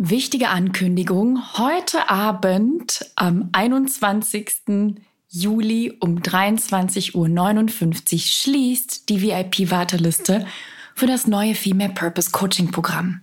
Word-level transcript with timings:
Wichtige 0.00 0.50
Ankündigung. 0.50 1.58
Heute 1.58 2.08
Abend 2.08 3.04
am 3.16 3.48
21. 3.50 4.94
Juli 5.28 5.92
um 5.98 6.20
23.59 6.20 7.16
Uhr 7.16 8.20
schließt 8.20 9.08
die 9.08 9.22
VIP-Warteliste 9.22 10.46
für 10.94 11.08
das 11.08 11.26
neue 11.26 11.56
Female 11.56 11.92
Purpose 11.92 12.30
Coaching 12.30 12.70
Programm. 12.70 13.22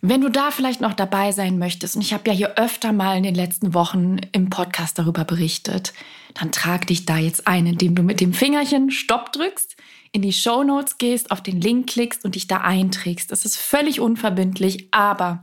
Wenn 0.00 0.20
du 0.20 0.28
da 0.28 0.52
vielleicht 0.52 0.80
noch 0.80 0.94
dabei 0.94 1.32
sein 1.32 1.58
möchtest, 1.58 1.96
und 1.96 2.02
ich 2.02 2.12
habe 2.12 2.30
ja 2.30 2.36
hier 2.36 2.56
öfter 2.56 2.92
mal 2.92 3.16
in 3.16 3.24
den 3.24 3.34
letzten 3.34 3.74
Wochen 3.74 4.18
im 4.30 4.48
Podcast 4.48 4.96
darüber 4.96 5.24
berichtet, 5.24 5.92
dann 6.34 6.52
trag 6.52 6.86
dich 6.86 7.04
da 7.04 7.16
jetzt 7.16 7.48
ein, 7.48 7.66
indem 7.66 7.96
du 7.96 8.04
mit 8.04 8.20
dem 8.20 8.32
Fingerchen 8.32 8.92
Stopp 8.92 9.32
drückst, 9.32 9.74
in 10.12 10.22
die 10.22 10.32
Show 10.32 10.62
Notes 10.62 10.98
gehst, 10.98 11.32
auf 11.32 11.42
den 11.42 11.60
Link 11.60 11.88
klickst 11.88 12.24
und 12.24 12.36
dich 12.36 12.46
da 12.46 12.58
einträgst. 12.58 13.32
Das 13.32 13.44
ist 13.44 13.56
völlig 13.56 13.98
unverbindlich, 13.98 14.86
aber 14.92 15.42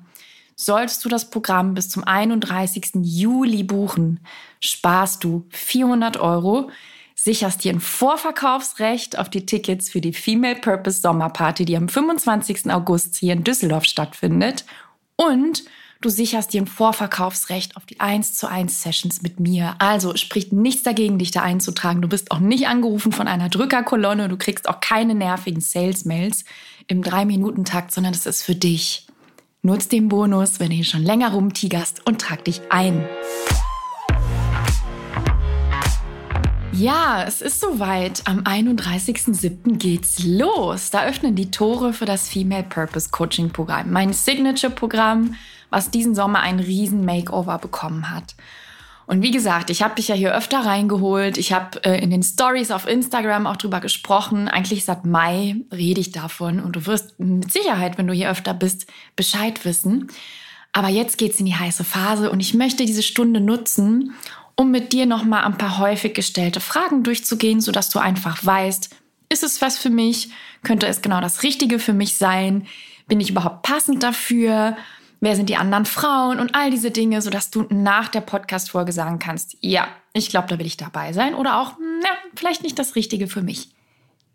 Solltest 0.60 1.06
du 1.06 1.10
das 1.10 1.30
Programm 1.30 1.76
bis 1.76 1.88
zum 1.90 2.04
31. 2.04 2.90
Juli 3.04 3.62
buchen, 3.62 4.20
sparst 4.60 5.24
du 5.24 5.46
400 5.50 6.18
Euro, 6.18 6.72
sicherst 7.14 7.64
dir 7.64 7.74
ein 7.74 7.80
Vorverkaufsrecht 7.80 9.20
auf 9.20 9.30
die 9.30 9.46
Tickets 9.46 9.90
für 9.90 10.02
die 10.02 10.14
Female 10.14 10.56
Purpose 10.56 11.02
Sommerparty, 11.02 11.66
die 11.66 11.78
am 11.78 11.88
25. 11.88 12.72
August 12.72 13.18
hier 13.18 13.34
in 13.34 13.44
Düsseldorf 13.44 13.86
stattfindet 13.86 14.66
und 15.16 15.64
Du 16.00 16.10
sicherst 16.10 16.54
dir 16.54 16.62
ein 16.62 16.68
Vorverkaufsrecht 16.68 17.76
auf 17.76 17.86
die 17.88 18.00
1 18.00 18.36
zu 18.36 18.48
1 18.48 18.84
Sessions 18.84 19.24
mit 19.24 19.40
mir. 19.40 19.76
Also 19.80 20.16
spricht 20.16 20.54
nichts 20.54 20.84
dagegen, 20.84 21.18
dich 21.18 21.32
da 21.32 21.42
einzutragen. 21.42 22.04
Du 22.04 22.08
bist 22.08 22.30
auch 22.30 22.40
nicht 22.40 22.68
angerufen 22.68 23.12
von 23.12 23.28
einer 23.28 23.50
Drückerkolonne. 23.50 24.30
Du 24.30 24.38
kriegst 24.38 24.70
auch 24.70 24.80
keine 24.80 25.16
nervigen 25.16 25.60
Sales-Mails 25.60 26.46
im 26.86 27.02
3-Minuten-Takt, 27.02 27.92
sondern 27.92 28.14
es 28.14 28.28
ist 28.28 28.44
für 28.44 28.54
dich. 28.54 29.07
Nutz 29.68 29.90
den 29.90 30.08
Bonus, 30.08 30.62
wenn 30.62 30.70
du 30.70 30.76
hier 30.76 30.86
schon 30.86 31.04
länger 31.04 31.34
rumtigerst 31.34 32.08
und 32.08 32.22
trag 32.22 32.46
dich 32.46 32.62
ein. 32.70 33.06
Ja, 36.72 37.26
es 37.28 37.42
ist 37.42 37.60
soweit. 37.60 38.22
Am 38.24 38.44
31.07. 38.44 39.76
geht's 39.76 40.24
los. 40.24 40.90
Da 40.90 41.04
öffnen 41.04 41.36
die 41.36 41.52
Tore 41.52 41.92
für 41.92 42.06
das 42.06 42.30
Female 42.30 42.64
Purpose 42.64 43.10
Coaching 43.12 43.50
Programm. 43.50 43.92
Mein 43.92 44.14
Signature-Programm, 44.14 45.36
was 45.70 45.92
diesen 45.92 46.16
Sommer 46.16 46.40
ein 46.40 46.62
riesen 46.62 47.04
Makeover 47.04 47.58
bekommen 47.58 48.10
hat. 48.10 48.36
Und 49.08 49.22
wie 49.22 49.32
gesagt, 49.32 49.70
ich 49.70 49.82
habe 49.82 49.96
dich 49.96 50.10
ja 50.10 50.16
hier 50.16 50.36
öfter 50.36 50.60
reingeholt. 50.60 51.38
Ich 51.38 51.54
habe 51.54 51.82
äh, 51.86 52.04
in 52.04 52.12
den 52.12 52.24
Stories 52.24 52.72
auf 52.72 52.86
Instagram 52.86 53.48
auch 53.48 53.56
drüber 53.56 53.80
gesprochen. 53.80 54.50
Eigentlich 54.50 54.84
seit 54.84 55.06
Mai 55.06 55.56
rede 55.74 56.02
ich 56.02 56.12
davon 56.12 56.60
und 56.60 56.76
du 56.76 56.86
wirst 56.86 57.18
mit 57.18 57.52
Sicherheit, 57.52 57.98
wenn 57.98 58.08
du 58.08 58.14
hier 58.14 58.30
öfter 58.30 58.54
bist, 58.54 58.86
Bescheid 59.16 59.64
wissen. 59.64 60.10
Aber 60.74 60.90
jetzt 60.90 61.18
geht's 61.18 61.40
in 61.40 61.46
die 61.46 61.56
heiße 61.56 61.86
Phase 61.86 62.30
und 62.30 62.42
ich 62.42 62.54
möchte 62.54 62.86
diese 62.86 63.02
Stunde 63.02 63.40
nutzen, 63.40 64.14
um 64.58 64.72
mit 64.72 64.92
dir 64.92 65.06
nochmal 65.06 65.46
ein 65.46 65.58
paar 65.58 65.78
häufig 65.78 66.14
gestellte 66.14 66.60
Fragen 66.60 67.04
durchzugehen, 67.04 67.62
sodass 67.62 67.90
du 67.90 68.00
einfach 68.00 68.46
weißt, 68.46 68.90
ist 69.30 69.44
es 69.44 69.62
was 69.62 69.78
für 69.78 69.90
mich? 69.90 70.32
Könnte 70.64 70.86
es 70.88 71.02
genau 71.02 71.22
das 71.22 71.44
Richtige 71.44 71.80
für 71.80 71.94
mich 71.94 72.16
sein? 72.16 72.68
Bin 73.08 73.22
ich 73.22 73.30
überhaupt 73.30 73.62
passend 73.62 74.04
dafür? 74.04 74.76
Wer 75.20 75.36
sind 75.36 75.50
die 75.50 75.58
anderen 75.58 75.86
Frauen 75.86 76.40
und 76.40 76.56
all 76.56 76.72
diese 76.72 76.92
Dinge, 76.92 77.22
sodass 77.22 77.50
du 77.50 77.66
nach 77.70 78.10
der 78.10 78.22
Podcast-Folge 78.22 78.92
sagen 78.92 79.20
kannst, 79.20 79.58
ja, 79.62 79.88
ich 80.14 80.30
glaube, 80.30 80.48
da 80.48 80.60
will 80.60 80.66
ich 80.66 80.78
dabei 80.78 81.14
sein 81.14 81.36
oder 81.36 81.60
auch, 81.60 81.74
na, 82.02 82.10
vielleicht 82.36 82.64
nicht 82.64 82.80
das 82.80 82.96
Richtige 82.96 83.28
für 83.28 83.42
mich. 83.42 83.70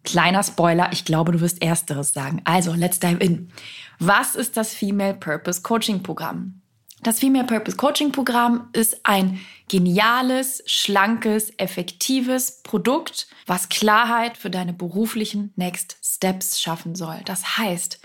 Kleiner 0.05 0.43
Spoiler, 0.43 0.91
ich 0.93 1.05
glaube, 1.05 1.33
du 1.33 1.41
wirst 1.41 1.63
Ersteres 1.63 2.13
sagen. 2.13 2.43
Also, 2.45 2.73
let's 2.73 2.99
dive 2.99 3.23
in. 3.23 3.53
Was 4.01 4.35
ist 4.35 4.57
das 4.57 4.75
Female 4.75 5.15
Purpose 5.15 5.63
Coaching 5.63 6.03
Programm? 6.03 6.63
Das 7.05 7.19
Female 7.19 7.45
Purpose 7.45 7.77
Coaching 7.77 8.13
Programm 8.13 8.69
ist 8.73 9.05
ein 9.05 9.41
geniales, 9.69 10.63
schlankes, 10.67 11.53
effektives 11.57 12.63
Produkt, 12.63 13.27
was 13.47 13.69
Klarheit 13.69 14.37
für 14.37 14.51
deine 14.51 14.73
beruflichen 14.73 15.53
Next 15.57 15.97
Steps 16.01 16.61
schaffen 16.61 16.95
soll. 16.95 17.21
Das 17.25 17.59
heißt, 17.59 18.01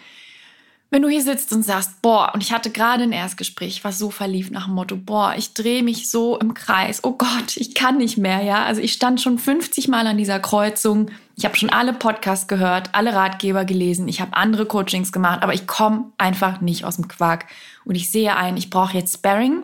wenn 0.90 1.02
du 1.02 1.10
hier 1.10 1.22
sitzt 1.22 1.52
und 1.52 1.64
sagst, 1.64 2.02
boah, 2.02 2.32
und 2.34 2.42
ich 2.42 2.54
hatte 2.54 2.70
gerade 2.70 3.04
ein 3.04 3.12
Erstgespräch, 3.12 3.84
was 3.84 4.00
so 4.00 4.10
verlief 4.10 4.52
nach 4.52 4.66
dem 4.66 4.76
Motto, 4.76 4.96
boah, 4.96 5.36
ich 5.38 5.54
drehe 5.54 5.84
mich 5.84 6.10
so 6.10 6.38
im 6.38 6.54
Kreis, 6.54 7.04
oh 7.04 7.12
Gott, 7.12 7.58
ich 7.58 7.76
kann 7.76 7.98
nicht 7.98 8.18
mehr, 8.18 8.42
ja. 8.42 8.64
Also 8.64 8.80
ich 8.82 8.94
stand 8.94 9.20
schon 9.20 9.38
50 9.38 9.90
Mal 9.90 10.08
an 10.08 10.18
dieser 10.18 10.40
Kreuzung, 10.40 11.12
ich 11.36 11.46
habe 11.46 11.58
schon 11.58 11.70
alle 11.70 11.94
Podcasts 11.94 12.48
gehört, 12.48 12.96
alle 12.96 13.14
Ratgeber 13.14 13.66
gelesen, 13.66 14.08
ich 14.08 14.22
habe 14.22 14.36
andere 14.36 14.66
Coachings 14.66 15.12
gemacht, 15.12 15.44
aber 15.44 15.54
ich 15.54 15.68
komme 15.68 16.12
einfach 16.18 16.62
nicht 16.62 16.86
aus 16.86 16.96
dem 16.96 17.08
Quark. 17.08 17.46
Und 17.84 17.96
ich 17.96 18.10
sehe 18.10 18.36
ein, 18.36 18.56
ich 18.56 18.70
brauche 18.70 18.98
jetzt 18.98 19.18
Sparring, 19.18 19.64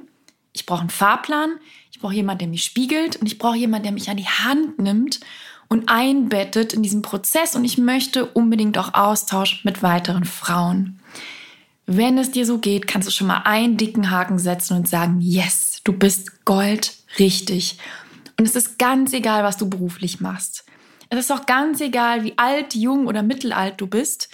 ich 0.52 0.66
brauche 0.66 0.82
einen 0.82 0.90
Fahrplan, 0.90 1.58
ich 1.92 2.00
brauche 2.00 2.14
jemanden, 2.14 2.40
der 2.40 2.48
mich 2.50 2.64
spiegelt. 2.64 3.16
Und 3.16 3.28
ich 3.28 3.38
brauche 3.38 3.56
jemanden, 3.56 3.84
der 3.84 3.92
mich 3.94 4.10
an 4.10 4.18
die 4.18 4.28
Hand 4.28 4.78
nimmt 4.80 5.20
und 5.74 5.90
einbettet 5.90 6.72
in 6.72 6.84
diesen 6.84 7.02
Prozess 7.02 7.56
und 7.56 7.66
ich 7.66 7.80
möchte 7.80 8.28
unbedingt 8.28 8.78
auch 8.78 8.94
Austausch 8.94 9.66
mit 9.66 9.82
weiteren 9.82 10.24
Frauen. 10.24 11.00
Wenn 11.88 12.20
es 12.20 12.30
dir 12.30 12.46
so 12.46 12.60
geht, 12.60 12.86
kannst 12.86 13.08
du 13.08 13.12
schon 13.12 13.26
mal 13.26 13.42
einen 13.46 13.76
dicken 13.76 14.12
Haken 14.12 14.38
setzen 14.38 14.78
und 14.78 14.88
sagen, 14.88 15.20
yes, 15.20 15.82
du 15.84 15.92
bist 15.92 16.46
Gold 16.46 16.94
richtig. 17.18 17.80
Und 18.38 18.48
es 18.48 18.56
ist 18.56 18.78
ganz 18.78 19.14
egal, 19.14 19.44
was 19.44 19.58
du 19.58 19.68
beruflich 19.68 20.22
machst. 20.22 20.64
Es 21.10 21.18
ist 21.18 21.32
auch 21.32 21.48
ganz 21.48 21.82
egal, 21.82 22.24
wie 22.24 22.38
alt, 22.38 22.76
jung 22.76 23.08
oder 23.08 23.24
mittelalt 23.24 23.82
du 23.82 23.88
bist. 23.88 24.30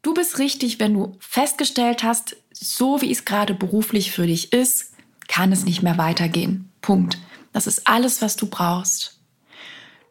Du 0.00 0.14
bist 0.14 0.38
richtig, 0.38 0.80
wenn 0.80 0.94
du 0.94 1.18
festgestellt 1.20 2.02
hast, 2.02 2.36
so 2.50 3.02
wie 3.02 3.12
es 3.12 3.26
gerade 3.26 3.52
beruflich 3.52 4.10
für 4.10 4.26
dich 4.26 4.54
ist, 4.54 4.94
kann 5.28 5.52
es 5.52 5.66
nicht 5.66 5.82
mehr 5.82 5.98
weitergehen. 5.98 6.70
Punkt. 6.80 7.18
Das 7.52 7.66
ist 7.66 7.86
alles, 7.86 8.22
was 8.22 8.36
du 8.36 8.46
brauchst. 8.46 9.11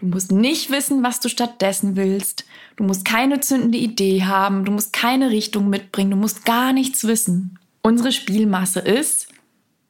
Du 0.02 0.08
musst 0.08 0.32
nicht 0.32 0.72
wissen, 0.72 1.04
was 1.04 1.20
du 1.20 1.30
stattdessen 1.30 1.96
willst. 1.96 2.46
Du 2.76 2.84
musst 2.84 3.06
keine 3.06 3.40
zündende 3.40 3.78
Idee 3.78 4.24
haben. 4.24 4.66
Du 4.66 4.72
musst 4.72 4.94
keine 4.94 5.30
Richtung 5.30 5.70
mitbringen. 5.70 6.12
Du 6.12 6.18
musst 6.18 6.44
gar 6.44 6.74
nichts 6.74 7.06
wissen. 7.06 7.60
Unsere 7.84 8.12
Spielmasse 8.12 8.80
ist, 8.80 9.28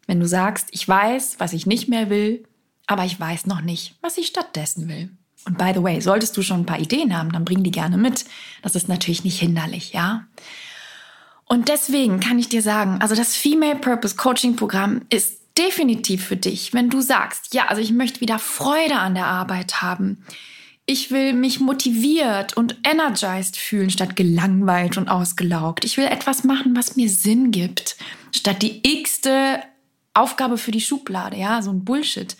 wenn 0.08 0.20
du 0.20 0.28
sagst, 0.28 0.68
ich 0.72 0.86
weiß, 0.86 1.36
was 1.40 1.54
ich 1.54 1.66
nicht 1.66 1.88
mehr 1.88 2.10
will, 2.10 2.44
aber 2.88 3.06
ich 3.06 3.18
weiß 3.18 3.46
noch 3.46 3.62
nicht, 3.62 3.96
was 4.02 4.18
ich 4.18 4.28
stattdessen 4.28 4.90
will. 4.90 5.10
Und 5.46 5.58
by 5.58 5.72
the 5.74 5.82
way, 5.82 6.02
solltest 6.02 6.36
du 6.36 6.42
schon 6.42 6.62
ein 6.62 6.66
paar 6.66 6.80
Ideen 6.80 7.18
haben, 7.18 7.32
dann 7.32 7.46
bring 7.46 7.64
die 7.64 7.72
gerne 7.72 7.98
mit. 7.98 8.26
Das 8.62 8.76
ist 8.76 8.90
natürlich 8.90 9.24
nicht 9.24 9.40
hinderlich, 9.40 9.94
ja? 9.94 10.28
Und 11.46 11.70
deswegen 11.70 12.20
kann 12.20 12.38
ich 12.38 12.50
dir 12.50 12.62
sagen, 12.62 13.00
also 13.02 13.16
das 13.16 13.36
Female 13.36 13.78
Purpose 13.78 14.16
Coaching 14.16 14.56
Programm 14.58 15.02
ist 15.10 15.41
definitiv 15.62 16.26
für 16.26 16.36
dich, 16.36 16.74
wenn 16.74 16.90
du 16.90 17.02
sagst, 17.02 17.54
ja, 17.54 17.68
also 17.68 17.82
ich 17.82 17.92
möchte 17.92 18.22
wieder 18.22 18.40
Freude 18.40 18.96
an 18.96 19.14
der 19.14 19.28
Arbeit 19.28 19.82
haben. 19.82 20.26
Ich 20.88 21.12
will 21.12 21.34
mich 21.34 21.60
motiviert 21.60 22.58
und 22.58 22.76
energized 22.84 23.56
fühlen, 23.58 23.92
statt 23.92 24.16
gelangweilt 24.16 24.98
und 24.98 25.08
ausgelaugt. 25.08 25.86
Ich 25.86 25.98
will 25.98 26.06
etwas 26.06 26.44
machen, 26.44 26.76
was 26.76 26.96
mir 26.96 27.10
Sinn 27.10 27.52
gibt, 27.52 27.96
statt 28.36 28.62
die 28.64 28.82
x-te 28.84 29.60
Aufgabe 30.14 30.58
für 30.58 30.72
die 30.72 30.82
Schublade, 30.82 31.38
ja, 31.38 31.62
so 31.62 31.72
ein 31.72 31.86
Bullshit. 31.86 32.36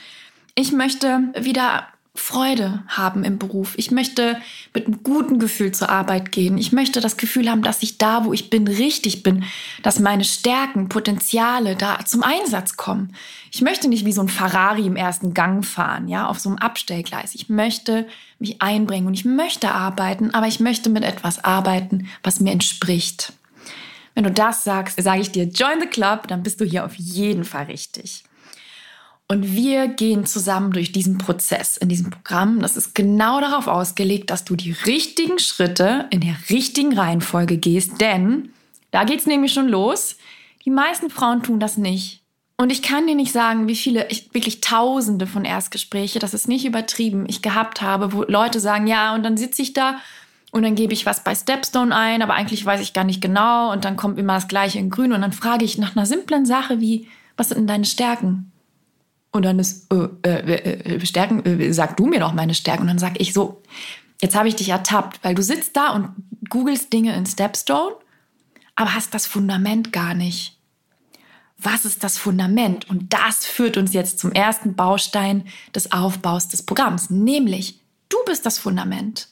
Ich 0.56 0.72
möchte 0.72 1.32
wieder 1.40 1.88
Freude 2.14 2.84
haben 2.90 3.24
im 3.24 3.40
Beruf. 3.40 3.74
Ich 3.78 3.90
möchte 3.90 4.38
mit 4.74 4.86
einem 4.86 5.02
guten 5.02 5.40
Gefühl 5.40 5.72
zur 5.72 5.90
Arbeit 5.90 6.34
gehen. 6.34 6.58
Ich 6.58 6.74
möchte 6.74 7.00
das 7.00 7.16
Gefühl 7.16 7.50
haben, 7.50 7.62
dass 7.62 7.82
ich 7.84 7.98
da, 7.98 8.26
wo 8.26 8.34
ich 8.34 8.50
bin, 8.50 8.68
richtig 8.68 9.24
bin, 9.24 9.46
dass 9.82 10.00
meine 10.00 10.26
Stärken, 10.26 10.90
Potenziale 10.90 11.78
da 11.78 12.00
zum 12.06 12.22
Einsatz 12.22 12.76
kommen. 12.76 13.16
Ich 13.50 13.62
möchte 13.62 13.88
nicht 13.88 14.06
wie 14.06 14.12
so 14.12 14.22
ein 14.22 14.28
Ferrari 14.28 14.86
im 14.86 14.98
ersten 14.98 15.34
Gang 15.34 15.66
fahren, 15.66 16.10
ja, 16.10 16.28
auf 16.28 16.40
so 16.40 16.50
einem 16.50 16.58
Abstellgleis. 16.58 17.34
Ich 17.34 17.48
möchte 17.48 18.06
mich 18.40 18.62
einbringen 18.62 19.08
und 19.08 19.14
ich 19.14 19.24
möchte 19.24 19.72
arbeiten, 19.72 20.34
aber 20.34 20.48
ich 20.48 20.60
möchte 20.60 20.90
mit 20.90 21.04
etwas 21.04 21.42
arbeiten, 21.42 22.10
was 22.24 22.42
mir 22.42 22.52
entspricht. 22.52 23.32
Wenn 24.16 24.26
du 24.26 24.32
das 24.32 24.66
sagst, 24.66 25.02
sage 25.02 25.22
ich 25.22 25.32
dir, 25.32 25.46
join 25.46 25.80
the 25.80 25.88
club, 25.88 26.28
dann 26.28 26.44
bist 26.44 26.60
du 26.60 26.66
hier 26.66 26.84
auf 26.84 26.96
jeden 26.96 27.46
Fall 27.46 27.66
richtig. 27.66 28.26
Und 29.32 29.54
wir 29.54 29.88
gehen 29.88 30.26
zusammen 30.26 30.74
durch 30.74 30.92
diesen 30.92 31.18
Prozess 31.18 31.78
in 31.78 31.88
diesem 31.88 32.10
Programm. 32.10 32.60
Das 32.60 32.76
ist 32.76 32.94
genau 32.94 33.40
darauf 33.40 33.68
ausgelegt, 33.68 34.30
dass 34.30 34.44
du 34.44 34.58
die 34.58 34.74
richtigen 34.86 35.40
Schritte 35.40 36.08
in 36.10 36.20
der 36.20 36.36
richtigen 36.50 37.00
Reihenfolge 37.00 37.56
gehst, 37.56 38.02
denn 38.02 38.50
da 38.92 39.06
geht 39.06 39.22
es 39.22 39.28
nämlich 39.28 39.54
schon 39.54 39.70
los. 39.70 40.18
Die 40.66 40.70
meisten 40.70 41.10
Frauen 41.10 41.44
tun 41.44 41.62
das 41.62 41.78
nicht. 41.78 42.20
Und 42.58 42.74
ich 42.74 42.82
kann 42.82 43.08
dir 43.08 43.16
nicht 43.16 43.32
sagen, 43.32 43.70
wie 43.70 43.78
viele, 43.78 44.10
ich, 44.10 44.34
wirklich 44.34 44.60
Tausende 44.60 45.28
von 45.28 45.46
Erstgespräche, 45.46 46.20
das 46.20 46.34
ist 46.34 46.50
nicht 46.50 46.66
übertrieben, 46.66 47.24
ich 47.30 47.42
gehabt 47.42 47.82
habe, 47.82 48.12
wo 48.12 48.24
Leute 48.24 48.60
sagen, 48.60 48.86
ja, 48.86 49.16
und 49.16 49.24
dann 49.24 49.38
sitze 49.38 49.62
ich 49.62 49.72
da 49.72 49.96
und 50.52 50.64
dann 50.64 50.76
gebe 50.76 50.92
ich 50.92 51.06
was 51.06 51.24
bei 51.24 51.36
Stepstone 51.36 51.96
ein, 51.96 52.22
aber 52.22 52.34
eigentlich 52.34 52.66
weiß 52.66 52.82
ich 52.82 52.92
gar 52.92 53.06
nicht 53.06 53.22
genau 53.22 53.72
und 53.72 53.86
dann 53.86 53.96
kommt 53.96 54.20
immer 54.20 54.34
das 54.34 54.50
Gleiche 54.50 54.80
in 54.80 54.90
Grün 54.90 55.14
und 55.14 55.22
dann 55.22 55.32
frage 55.32 55.64
ich 55.64 55.78
nach 55.78 55.96
einer 55.96 56.06
simplen 56.06 56.46
Sache 56.46 56.82
wie, 56.82 57.08
was 57.38 57.48
sind 57.48 57.60
denn 57.60 57.68
deine 57.68 57.86
Stärken? 57.86 58.51
Und 59.32 59.46
dann 59.46 59.60
ist, 59.60 59.92
äh, 59.92 60.30
äh, 60.30 60.96
äh, 60.96 61.06
Stärken, 61.06 61.46
äh, 61.46 61.72
sag 61.72 61.98
du 61.98 62.06
mir 62.06 62.20
doch 62.20 62.34
meine 62.34 62.54
Stärken. 62.54 62.84
Und 62.84 62.88
dann 62.88 63.00
sag 63.00 63.20
ich 63.20 63.34
so, 63.34 63.62
jetzt 64.22 64.36
habe 64.36 64.50
ich 64.50 64.56
dich 64.56 64.70
ertappt, 64.70 65.24
weil 65.24 65.36
du 65.36 65.42
sitzt 65.42 65.76
da 65.78 65.92
und 65.92 66.10
googelst 66.50 66.92
Dinge 66.92 67.16
in 67.16 67.26
Stepstone, 67.26 67.96
aber 68.76 68.94
hast 68.94 69.14
das 69.14 69.26
Fundament 69.26 69.94
gar 69.94 70.14
nicht. 70.14 70.58
Was 71.58 71.86
ist 71.86 72.04
das 72.04 72.18
Fundament? 72.18 72.90
Und 72.90 73.14
das 73.14 73.46
führt 73.46 73.78
uns 73.78 73.94
jetzt 73.94 74.20
zum 74.20 74.32
ersten 74.32 74.76
Baustein 74.76 75.46
des 75.76 75.92
Aufbaus 75.92 76.48
des 76.48 76.64
Programms, 76.64 77.10
nämlich 77.10 77.80
du 78.10 78.18
bist 78.26 78.46
das 78.46 78.58
Fundament. 78.58 79.30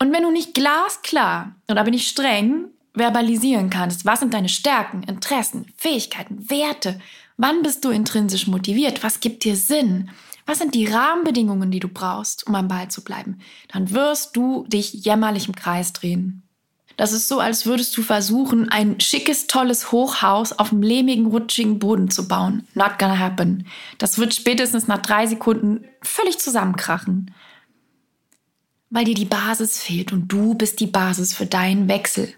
Und 0.00 0.12
wenn 0.12 0.24
du 0.24 0.30
nicht 0.30 0.54
glasklar, 0.54 1.54
und 1.68 1.76
da 1.76 1.84
bin 1.84 1.94
ich 1.94 2.08
streng, 2.08 2.66
verbalisieren 2.94 3.70
kannst, 3.70 4.04
was 4.04 4.20
sind 4.20 4.34
deine 4.34 4.48
Stärken, 4.48 5.02
Interessen, 5.04 5.66
Fähigkeiten, 5.76 6.50
Werte, 6.50 7.00
wann 7.36 7.62
bist 7.62 7.84
du 7.84 7.90
intrinsisch 7.90 8.46
motiviert, 8.46 9.02
was 9.02 9.20
gibt 9.20 9.44
dir 9.44 9.56
Sinn, 9.56 10.10
was 10.46 10.58
sind 10.58 10.74
die 10.74 10.86
Rahmenbedingungen, 10.86 11.70
die 11.70 11.80
du 11.80 11.88
brauchst, 11.88 12.46
um 12.46 12.54
am 12.54 12.68
Ball 12.68 12.88
zu 12.88 13.02
bleiben, 13.02 13.38
dann 13.72 13.90
wirst 13.92 14.36
du 14.36 14.66
dich 14.68 14.92
jämmerlich 14.92 15.46
im 15.46 15.54
Kreis 15.54 15.92
drehen. 15.92 16.42
Das 16.96 17.12
ist 17.12 17.26
so, 17.28 17.40
als 17.40 17.66
würdest 17.66 17.96
du 17.96 18.02
versuchen, 18.02 18.68
ein 18.68 19.00
schickes, 19.00 19.48
tolles 19.48 19.90
Hochhaus 19.90 20.52
auf 20.52 20.70
einem 20.70 20.82
lehmigen, 20.82 21.26
rutschigen 21.26 21.78
Boden 21.80 22.08
zu 22.08 22.28
bauen. 22.28 22.68
Not 22.74 22.98
gonna 22.98 23.18
happen. 23.18 23.66
Das 23.98 24.18
wird 24.18 24.32
spätestens 24.32 24.86
nach 24.86 25.02
drei 25.02 25.26
Sekunden 25.26 25.84
völlig 26.02 26.38
zusammenkrachen. 26.38 27.34
Weil 28.90 29.06
dir 29.06 29.14
die 29.14 29.24
Basis 29.24 29.82
fehlt 29.82 30.12
und 30.12 30.28
du 30.28 30.54
bist 30.54 30.78
die 30.78 30.86
Basis 30.86 31.34
für 31.34 31.46
deinen 31.46 31.88
Wechsel. 31.88 32.32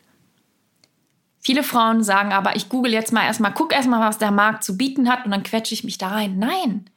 Viele 1.46 1.62
Frauen 1.62 2.02
sagen 2.02 2.32
aber, 2.32 2.56
ich 2.56 2.68
google 2.68 2.92
jetzt 2.92 3.12
mal 3.12 3.22
erstmal, 3.22 3.54
guck 3.54 3.72
erstmal, 3.72 4.00
was 4.00 4.18
der 4.18 4.32
Markt 4.32 4.64
zu 4.64 4.76
bieten 4.76 5.08
hat 5.08 5.24
und 5.24 5.30
dann 5.30 5.44
quetsche 5.44 5.74
ich 5.74 5.84
mich 5.84 5.96
da 5.96 6.08
rein. 6.08 6.40
Nein. 6.40 6.90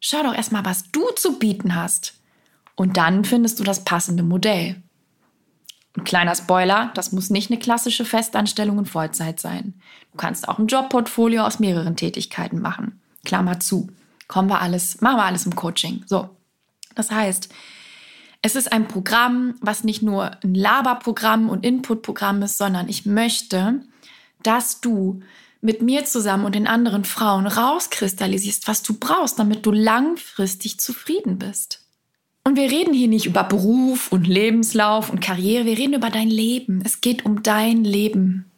Schau 0.00 0.24
doch 0.24 0.34
erstmal, 0.34 0.64
was 0.64 0.90
du 0.90 1.08
zu 1.14 1.38
bieten 1.38 1.76
hast. 1.76 2.14
Und 2.74 2.96
dann 2.96 3.24
findest 3.24 3.60
du 3.60 3.62
das 3.62 3.84
passende 3.84 4.24
Modell. 4.24 4.82
Ein 5.96 6.02
kleiner 6.02 6.34
Spoiler, 6.34 6.90
das 6.94 7.12
muss 7.12 7.30
nicht 7.30 7.48
eine 7.48 7.60
klassische 7.60 8.04
Festanstellung 8.04 8.80
in 8.80 8.86
Vollzeit 8.86 9.38
sein. 9.38 9.74
Du 10.10 10.16
kannst 10.16 10.48
auch 10.48 10.58
ein 10.58 10.66
Jobportfolio 10.66 11.44
aus 11.44 11.60
mehreren 11.60 11.94
Tätigkeiten 11.94 12.60
machen. 12.60 13.00
Klammer 13.24 13.60
zu. 13.60 13.88
Kommen 14.26 14.48
wir 14.48 14.62
alles, 14.62 15.00
machen 15.00 15.18
wir 15.18 15.26
alles 15.26 15.46
im 15.46 15.54
Coaching. 15.54 16.02
So. 16.06 16.28
Das 16.96 17.12
heißt, 17.12 17.54
es 18.44 18.56
ist 18.56 18.70
ein 18.70 18.88
Programm, 18.88 19.54
was 19.62 19.84
nicht 19.84 20.02
nur 20.02 20.32
ein 20.44 20.54
Laberprogramm 20.54 21.48
und 21.48 21.64
Inputprogramm 21.64 22.42
ist, 22.42 22.58
sondern 22.58 22.90
ich 22.90 23.06
möchte, 23.06 23.80
dass 24.42 24.82
du 24.82 25.22
mit 25.62 25.80
mir 25.80 26.04
zusammen 26.04 26.44
und 26.44 26.54
den 26.54 26.66
anderen 26.66 27.06
Frauen 27.06 27.46
rauskristallisierst, 27.46 28.68
was 28.68 28.82
du 28.82 28.98
brauchst, 28.98 29.38
damit 29.38 29.64
du 29.64 29.72
langfristig 29.72 30.78
zufrieden 30.78 31.38
bist. 31.38 31.86
Und 32.44 32.56
wir 32.56 32.70
reden 32.70 32.92
hier 32.92 33.08
nicht 33.08 33.24
über 33.24 33.44
Beruf 33.44 34.12
und 34.12 34.26
Lebenslauf 34.26 35.08
und 35.08 35.22
Karriere, 35.22 35.64
wir 35.64 35.78
reden 35.78 35.94
über 35.94 36.10
dein 36.10 36.28
Leben. 36.28 36.82
Es 36.84 37.00
geht 37.00 37.24
um 37.24 37.42
dein 37.42 37.82
Leben. 37.82 38.50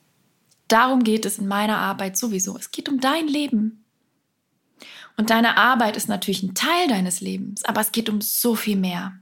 Darum 0.67 1.05
geht 1.05 1.25
es 1.25 1.39
in 1.39 1.47
meiner 1.47 1.79
Arbeit 1.79 2.17
sowieso. 2.17 2.57
Es 2.57 2.73
geht 2.73 2.89
um 2.89 3.01
dein 3.01 3.29
Leben. 3.29 3.85
Und 5.17 5.31
deine 5.31 5.57
Arbeit 5.57 5.97
ist 5.97 6.09
natürlich 6.09 6.43
ein 6.43 6.55
Teil 6.55 6.89
deines 6.89 7.21
Lebens, 7.21 7.65
aber 7.65 7.83
es 7.83 7.93
geht 7.93 8.09
um 8.09 8.21
so 8.21 8.57
viel 8.57 8.77
mehr. 8.77 9.21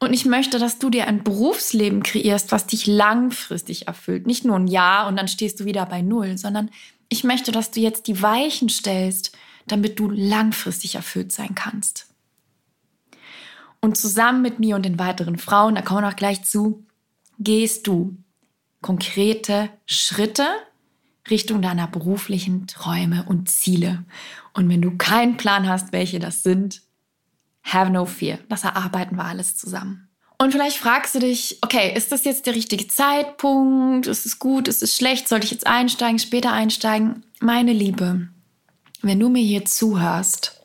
Und 0.00 0.12
ich 0.12 0.24
möchte, 0.24 0.58
dass 0.58 0.78
du 0.78 0.90
dir 0.90 1.08
ein 1.08 1.24
Berufsleben 1.24 2.02
kreierst, 2.02 2.52
was 2.52 2.66
dich 2.66 2.86
langfristig 2.86 3.88
erfüllt. 3.88 4.26
Nicht 4.26 4.44
nur 4.44 4.56
ein 4.56 4.68
Jahr 4.68 5.08
und 5.08 5.16
dann 5.16 5.26
stehst 5.26 5.58
du 5.58 5.64
wieder 5.64 5.86
bei 5.86 6.02
Null, 6.02 6.38
sondern 6.38 6.70
ich 7.08 7.24
möchte, 7.24 7.50
dass 7.50 7.70
du 7.70 7.80
jetzt 7.80 8.06
die 8.06 8.22
Weichen 8.22 8.68
stellst, 8.68 9.36
damit 9.66 9.98
du 9.98 10.08
langfristig 10.08 10.94
erfüllt 10.94 11.32
sein 11.32 11.54
kannst. 11.54 12.06
Und 13.80 13.96
zusammen 13.96 14.42
mit 14.42 14.58
mir 14.60 14.76
und 14.76 14.84
den 14.84 14.98
weiteren 14.98 15.38
Frauen, 15.38 15.74
da 15.74 15.82
kommen 15.82 16.02
wir 16.02 16.10
noch 16.10 16.16
gleich 16.16 16.44
zu, 16.44 16.84
gehst 17.38 17.86
du 17.86 18.16
konkrete 18.82 19.70
Schritte 19.86 20.46
Richtung 21.30 21.62
deiner 21.62 21.86
beruflichen 21.86 22.66
Träume 22.66 23.24
und 23.28 23.50
Ziele. 23.50 24.04
Und 24.54 24.68
wenn 24.68 24.82
du 24.82 24.96
keinen 24.96 25.36
Plan 25.36 25.68
hast, 25.68 25.92
welche 25.92 26.18
das 26.18 26.42
sind, 26.42 26.82
have 27.72 27.90
no 27.90 28.04
fear. 28.04 28.38
Das 28.48 28.64
erarbeiten 28.64 29.16
wir 29.16 29.24
alles 29.24 29.56
zusammen. 29.56 30.08
Und 30.40 30.52
vielleicht 30.52 30.76
fragst 30.76 31.16
du 31.16 31.18
dich, 31.18 31.58
okay, 31.62 31.92
ist 31.96 32.12
das 32.12 32.24
jetzt 32.24 32.46
der 32.46 32.54
richtige 32.54 32.86
Zeitpunkt? 32.86 34.06
Ist 34.06 34.24
es 34.24 34.38
gut? 34.38 34.68
Ist 34.68 34.82
es 34.82 34.96
schlecht? 34.96 35.28
Sollte 35.28 35.46
ich 35.46 35.50
jetzt 35.50 35.66
einsteigen, 35.66 36.20
später 36.20 36.52
einsteigen? 36.52 37.24
Meine 37.40 37.72
Liebe, 37.72 38.28
wenn 39.02 39.18
du 39.18 39.28
mir 39.28 39.42
hier 39.42 39.64
zuhörst, 39.64 40.62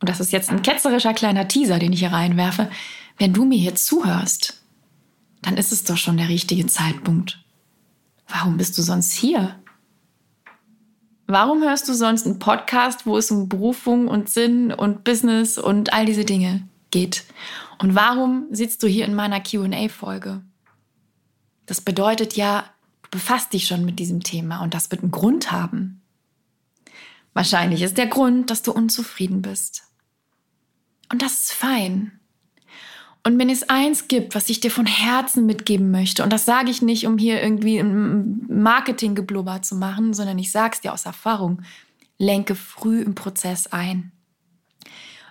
und 0.00 0.08
das 0.08 0.18
ist 0.18 0.32
jetzt 0.32 0.50
ein 0.50 0.62
ketzerischer 0.62 1.14
kleiner 1.14 1.46
Teaser, 1.46 1.78
den 1.78 1.92
ich 1.92 2.00
hier 2.00 2.12
reinwerfe, 2.12 2.68
wenn 3.18 3.32
du 3.32 3.44
mir 3.44 3.58
hier 3.58 3.76
zuhörst, 3.76 4.60
dann 5.42 5.56
ist 5.56 5.72
es 5.72 5.84
doch 5.84 5.96
schon 5.96 6.16
der 6.16 6.28
richtige 6.28 6.66
Zeitpunkt. 6.66 7.38
Warum 8.28 8.56
bist 8.56 8.76
du 8.76 8.82
sonst 8.82 9.12
hier? 9.12 9.54
Warum 11.26 11.62
hörst 11.62 11.88
du 11.88 11.94
sonst 11.94 12.24
einen 12.24 12.38
Podcast, 12.38 13.04
wo 13.04 13.18
es 13.18 13.30
um 13.32 13.48
Berufung 13.48 14.06
und 14.06 14.30
Sinn 14.30 14.72
und 14.72 15.02
Business 15.02 15.58
und 15.58 15.92
all 15.92 16.06
diese 16.06 16.24
Dinge 16.24 16.68
geht? 16.90 17.24
Und 17.78 17.94
warum 17.94 18.46
sitzt 18.50 18.82
du 18.82 18.86
hier 18.86 19.06
in 19.06 19.14
meiner 19.14 19.40
QA-Folge? 19.40 20.42
Das 21.66 21.80
bedeutet 21.80 22.36
ja, 22.36 22.64
du 23.02 23.10
befasst 23.10 23.52
dich 23.52 23.66
schon 23.66 23.84
mit 23.84 23.98
diesem 23.98 24.22
Thema 24.22 24.62
und 24.62 24.72
das 24.72 24.90
wird 24.92 25.02
einen 25.02 25.10
Grund 25.10 25.50
haben. 25.50 26.00
Wahrscheinlich 27.34 27.82
ist 27.82 27.98
der 27.98 28.06
Grund, 28.06 28.50
dass 28.50 28.62
du 28.62 28.72
unzufrieden 28.72 29.42
bist. 29.42 29.82
Und 31.12 31.22
das 31.22 31.34
ist 31.34 31.52
fein. 31.52 32.20
Und 33.26 33.40
wenn 33.40 33.50
es 33.50 33.68
eins 33.68 34.06
gibt, 34.06 34.36
was 34.36 34.48
ich 34.50 34.60
dir 34.60 34.70
von 34.70 34.86
Herzen 34.86 35.46
mitgeben 35.46 35.90
möchte, 35.90 36.22
und 36.22 36.32
das 36.32 36.44
sage 36.44 36.70
ich 36.70 36.80
nicht, 36.80 37.08
um 37.08 37.18
hier 37.18 37.42
irgendwie 37.42 37.76
ein 37.76 38.46
Marketinggeblubber 38.48 39.62
zu 39.62 39.74
machen, 39.74 40.14
sondern 40.14 40.38
ich 40.38 40.52
sage 40.52 40.74
es 40.74 40.80
dir 40.80 40.92
aus 40.92 41.06
Erfahrung, 41.06 41.62
lenke 42.18 42.54
früh 42.54 43.02
im 43.02 43.16
Prozess 43.16 43.66
ein. 43.66 44.12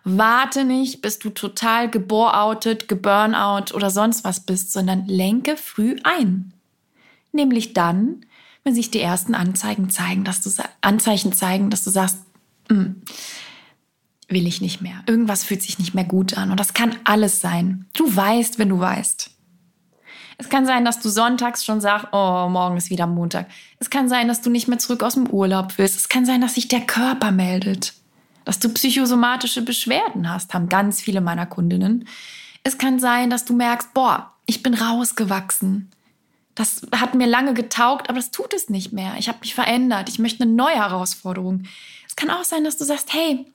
Warte 0.04 0.66
nicht, 0.66 1.02
bis 1.02 1.20
du 1.20 1.30
total 1.30 1.90
geboroutet, 1.90 2.90
geburnout 2.90 3.74
oder 3.74 3.90
sonst 3.90 4.26
was 4.26 4.42
bist, 4.42 4.74
sondern 4.74 5.06
lenke 5.08 5.56
früh 5.56 5.96
ein. 6.04 6.52
Nämlich 7.32 7.72
dann, 7.72 8.26
wenn 8.66 8.76
sich 8.76 8.92
die 8.92 9.00
ersten 9.00 9.36
Anzeigen 9.36 9.90
zeigen, 9.90 10.26
dass 10.26 10.42
du 10.42 10.50
Anzeichen 10.82 11.32
zeigen, 11.32 11.70
dass 11.70 11.86
du 11.86 11.92
sagst, 11.92 12.18
hm, 12.68 13.04
will 14.27 14.48
ich 14.48 14.62
nicht 14.62 14.81
mehr. 14.81 15.04
Irgendwas 15.07 15.44
fühlt 15.44 15.62
sich 15.62 15.80
nicht 15.80 15.94
mehr 15.94 16.04
gut 16.04 16.38
an 16.38 16.51
und 16.51 16.60
das 16.60 16.74
kann 16.74 16.95
alles 17.04 17.42
sein. 17.42 17.86
Du 17.94 18.16
weißt, 18.16 18.60
wenn 18.60 18.69
du 18.69 18.80
weißt. 18.80 19.31
Es 20.38 20.50
kann 20.50 20.66
sein, 20.66 20.83
dass 20.83 21.00
du 21.00 21.10
sonntags 21.10 21.63
schon 21.63 21.80
sagst, 21.80 22.07
oh, 22.12 22.50
morgen 22.50 22.75
ist 22.77 22.89
wieder 22.89 23.07
Montag. 23.07 23.48
Es 23.80 23.89
kann 23.89 24.10
sein, 24.10 24.27
dass 24.27 24.42
du 24.42 24.50
nicht 24.50 24.68
mehr 24.68 24.80
zurück 24.80 25.01
aus 25.04 25.13
dem 25.13 25.30
Urlaub 25.30 25.77
willst. 25.77 25.96
Es 25.96 26.10
kann 26.10 26.25
sein, 26.25 26.41
dass 26.41 26.55
sich 26.55 26.67
der 26.67 26.82
Körper 26.82 27.32
meldet. 27.32 27.94
Dass 28.44 28.60
du 28.60 28.70
psychosomatische 28.70 29.62
Beschwerden 29.62 30.29
hast, 30.29 30.53
haben 30.53 30.67
ganz 30.67 31.01
viele 31.01 31.22
meiner 31.22 31.46
Kundinnen. 31.46 32.08
Es 32.63 32.77
kann 32.77 33.00
sein, 33.00 33.29
dass 33.29 33.46
du 33.46 33.53
merkst, 33.53 33.94
boah, 33.94 34.34
ich 34.46 34.62
bin 34.62 34.74
rausgewachsen. 34.74 35.89
Das 36.53 36.82
hat 36.94 37.15
mir 37.15 37.27
lange 37.27 37.53
getaugt, 37.53 38.10
aber 38.10 38.20
das 38.20 38.32
tut 38.32 38.53
es 38.53 38.70
nicht 38.70 38.91
mehr. 38.91 39.15
Ich 39.17 39.27
habe 39.27 39.39
mich 39.41 39.55
verändert. 39.55 40.10
Ich 40.10 40.20
möchte 40.20 40.44
eine 40.44 40.51
neue 40.51 40.75
Herausforderung. 40.75 41.63
Es 42.08 42.15
kann 42.15 42.29
auch 42.29 42.44
sein, 42.44 42.63
dass 42.63 42.77
du 42.77 42.84
sagst, 42.86 43.13
hey, 43.13 43.46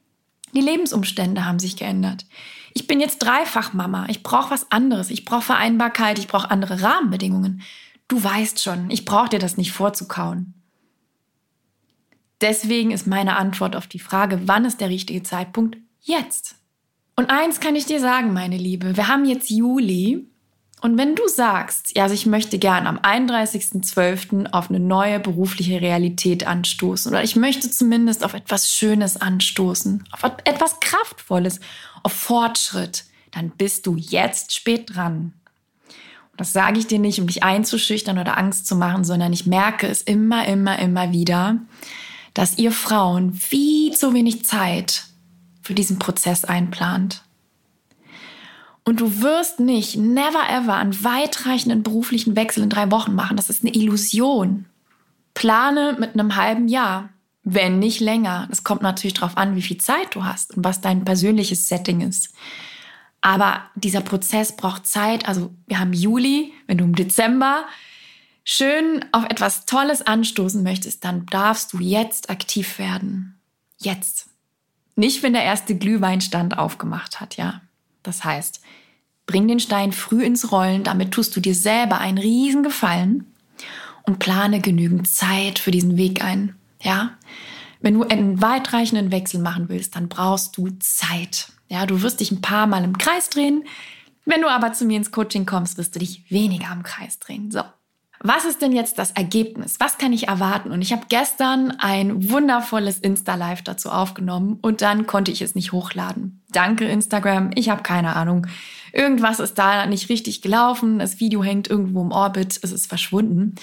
die 0.54 0.60
Lebensumstände 0.60 1.44
haben 1.44 1.58
sich 1.58 1.76
geändert. 1.76 2.26
Ich 2.74 2.86
bin 2.86 3.00
jetzt 3.00 3.18
dreifach 3.18 3.72
Mama. 3.72 4.06
Ich 4.08 4.22
brauche 4.22 4.50
was 4.50 4.70
anderes. 4.70 5.10
Ich 5.10 5.24
brauche 5.24 5.42
Vereinbarkeit. 5.42 6.18
Ich 6.18 6.28
brauche 6.28 6.50
andere 6.50 6.82
Rahmenbedingungen. 6.82 7.62
Du 8.08 8.22
weißt 8.22 8.62
schon, 8.62 8.90
ich 8.90 9.04
brauche 9.04 9.28
dir 9.28 9.38
das 9.38 9.56
nicht 9.56 9.72
vorzukauen. 9.72 10.54
Deswegen 12.40 12.90
ist 12.90 13.06
meine 13.06 13.36
Antwort 13.36 13.76
auf 13.76 13.86
die 13.86 13.98
Frage, 13.98 14.40
wann 14.46 14.64
ist 14.64 14.80
der 14.80 14.88
richtige 14.88 15.22
Zeitpunkt? 15.22 15.76
Jetzt. 16.00 16.56
Und 17.16 17.28
eins 17.28 17.60
kann 17.60 17.76
ich 17.76 17.84
dir 17.84 18.00
sagen, 18.00 18.32
meine 18.32 18.56
Liebe. 18.56 18.96
Wir 18.96 19.08
haben 19.08 19.26
jetzt 19.26 19.50
Juli 19.50 20.29
und 20.80 20.96
wenn 20.96 21.14
du 21.14 21.28
sagst, 21.28 21.94
ja, 21.94 22.04
also 22.04 22.14
ich 22.14 22.24
möchte 22.24 22.58
gern 22.58 22.86
am 22.86 22.98
31.12. 22.98 24.52
auf 24.52 24.70
eine 24.70 24.80
neue 24.80 25.20
berufliche 25.20 25.80
Realität 25.80 26.46
anstoßen 26.46 27.10
oder 27.12 27.22
ich 27.22 27.36
möchte 27.36 27.70
zumindest 27.70 28.24
auf 28.24 28.32
etwas 28.32 28.70
Schönes 28.70 29.20
anstoßen, 29.20 30.04
auf 30.10 30.24
etwas 30.44 30.80
Kraftvolles, 30.80 31.60
auf 32.02 32.12
Fortschritt, 32.12 33.04
dann 33.30 33.50
bist 33.50 33.86
du 33.86 33.96
jetzt 33.96 34.54
spät 34.54 34.94
dran. 34.94 35.34
Und 36.32 36.40
das 36.40 36.54
sage 36.54 36.78
ich 36.78 36.86
dir 36.86 36.98
nicht, 36.98 37.20
um 37.20 37.26
dich 37.26 37.42
einzuschüchtern 37.42 38.18
oder 38.18 38.38
Angst 38.38 38.66
zu 38.66 38.74
machen, 38.74 39.04
sondern 39.04 39.34
ich 39.34 39.44
merke 39.44 39.86
es 39.86 40.00
immer, 40.00 40.46
immer, 40.46 40.78
immer 40.78 41.12
wieder, 41.12 41.58
dass 42.32 42.56
ihr 42.56 42.72
Frauen 42.72 43.34
viel 43.34 43.94
zu 43.94 44.14
wenig 44.14 44.46
Zeit 44.46 45.04
für 45.60 45.74
diesen 45.74 45.98
Prozess 45.98 46.46
einplant. 46.46 47.22
Und 48.90 48.98
du 48.98 49.22
wirst 49.22 49.60
nicht, 49.60 49.96
never 49.96 50.50
ever, 50.50 50.74
einen 50.74 51.04
weitreichenden 51.04 51.84
beruflichen 51.84 52.34
Wechsel 52.34 52.64
in 52.64 52.70
drei 52.70 52.90
Wochen 52.90 53.14
machen. 53.14 53.36
Das 53.36 53.48
ist 53.48 53.62
eine 53.62 53.72
Illusion. 53.72 54.66
Plane 55.32 55.96
mit 56.00 56.14
einem 56.14 56.34
halben 56.34 56.66
Jahr, 56.66 57.10
wenn 57.44 57.78
nicht 57.78 58.00
länger. 58.00 58.48
Das 58.50 58.64
kommt 58.64 58.82
natürlich 58.82 59.14
darauf 59.14 59.36
an, 59.36 59.54
wie 59.54 59.62
viel 59.62 59.78
Zeit 59.78 60.16
du 60.16 60.24
hast 60.24 60.56
und 60.56 60.64
was 60.64 60.80
dein 60.80 61.04
persönliches 61.04 61.68
Setting 61.68 62.00
ist. 62.00 62.34
Aber 63.20 63.62
dieser 63.76 64.00
Prozess 64.00 64.56
braucht 64.56 64.88
Zeit. 64.88 65.28
Also 65.28 65.54
wir 65.68 65.78
haben 65.78 65.92
Juli, 65.92 66.52
wenn 66.66 66.78
du 66.78 66.82
im 66.82 66.96
Dezember 66.96 67.66
schön 68.42 69.04
auf 69.12 69.24
etwas 69.26 69.66
Tolles 69.66 70.02
anstoßen 70.02 70.64
möchtest, 70.64 71.04
dann 71.04 71.26
darfst 71.26 71.74
du 71.74 71.78
jetzt 71.78 72.28
aktiv 72.28 72.80
werden. 72.80 73.38
Jetzt. 73.78 74.30
Nicht, 74.96 75.22
wenn 75.22 75.34
der 75.34 75.44
erste 75.44 75.76
Glühweinstand 75.76 76.58
aufgemacht 76.58 77.20
hat, 77.20 77.36
ja. 77.36 77.60
Das 78.02 78.24
heißt, 78.24 78.60
bring 79.30 79.46
den 79.46 79.60
Stein 79.60 79.92
früh 79.92 80.24
ins 80.24 80.50
Rollen, 80.50 80.82
damit 80.82 81.12
tust 81.12 81.36
du 81.36 81.40
dir 81.40 81.54
selber 81.54 81.98
einen 81.98 82.18
riesen 82.18 82.64
Gefallen 82.64 83.32
und 84.02 84.18
plane 84.18 84.60
genügend 84.60 85.08
Zeit 85.08 85.60
für 85.60 85.70
diesen 85.70 85.96
Weg 85.96 86.24
ein, 86.24 86.56
ja. 86.82 87.12
Wenn 87.80 87.94
du 87.94 88.02
einen 88.02 88.42
weitreichenden 88.42 89.12
Wechsel 89.12 89.40
machen 89.40 89.68
willst, 89.68 89.94
dann 89.94 90.08
brauchst 90.08 90.56
du 90.56 90.68
Zeit. 90.80 91.52
Ja, 91.68 91.86
du 91.86 92.02
wirst 92.02 92.18
dich 92.18 92.32
ein 92.32 92.42
paar 92.42 92.66
Mal 92.66 92.82
im 92.82 92.98
Kreis 92.98 93.30
drehen. 93.30 93.64
Wenn 94.26 94.42
du 94.42 94.48
aber 94.48 94.72
zu 94.72 94.84
mir 94.84 94.96
ins 94.96 95.12
Coaching 95.12 95.46
kommst, 95.46 95.78
wirst 95.78 95.94
du 95.94 96.00
dich 96.00 96.30
weniger 96.30 96.72
im 96.72 96.82
Kreis 96.82 97.20
drehen. 97.20 97.50
So. 97.50 97.62
Was 98.22 98.44
ist 98.44 98.60
denn 98.60 98.72
jetzt 98.72 98.98
das 98.98 99.12
Ergebnis? 99.12 99.76
Was 99.78 99.96
kann 99.96 100.12
ich 100.12 100.28
erwarten? 100.28 100.72
Und 100.72 100.82
ich 100.82 100.92
habe 100.92 101.06
gestern 101.08 101.70
ein 101.78 102.30
wundervolles 102.30 102.98
Insta-Live 102.98 103.62
dazu 103.62 103.88
aufgenommen 103.88 104.58
und 104.60 104.82
dann 104.82 105.06
konnte 105.06 105.32
ich 105.32 105.40
es 105.40 105.54
nicht 105.54 105.72
hochladen. 105.72 106.42
Danke 106.52 106.84
Instagram, 106.84 107.50
ich 107.54 107.70
habe 107.70 107.82
keine 107.82 108.16
Ahnung. 108.16 108.46
Irgendwas 108.92 109.40
ist 109.40 109.54
da 109.54 109.86
nicht 109.86 110.10
richtig 110.10 110.42
gelaufen, 110.42 110.98
das 110.98 111.18
Video 111.18 111.42
hängt 111.42 111.70
irgendwo 111.70 112.02
im 112.02 112.12
Orbit, 112.12 112.60
es 112.62 112.72
ist 112.72 112.88
verschwunden. 112.88 113.54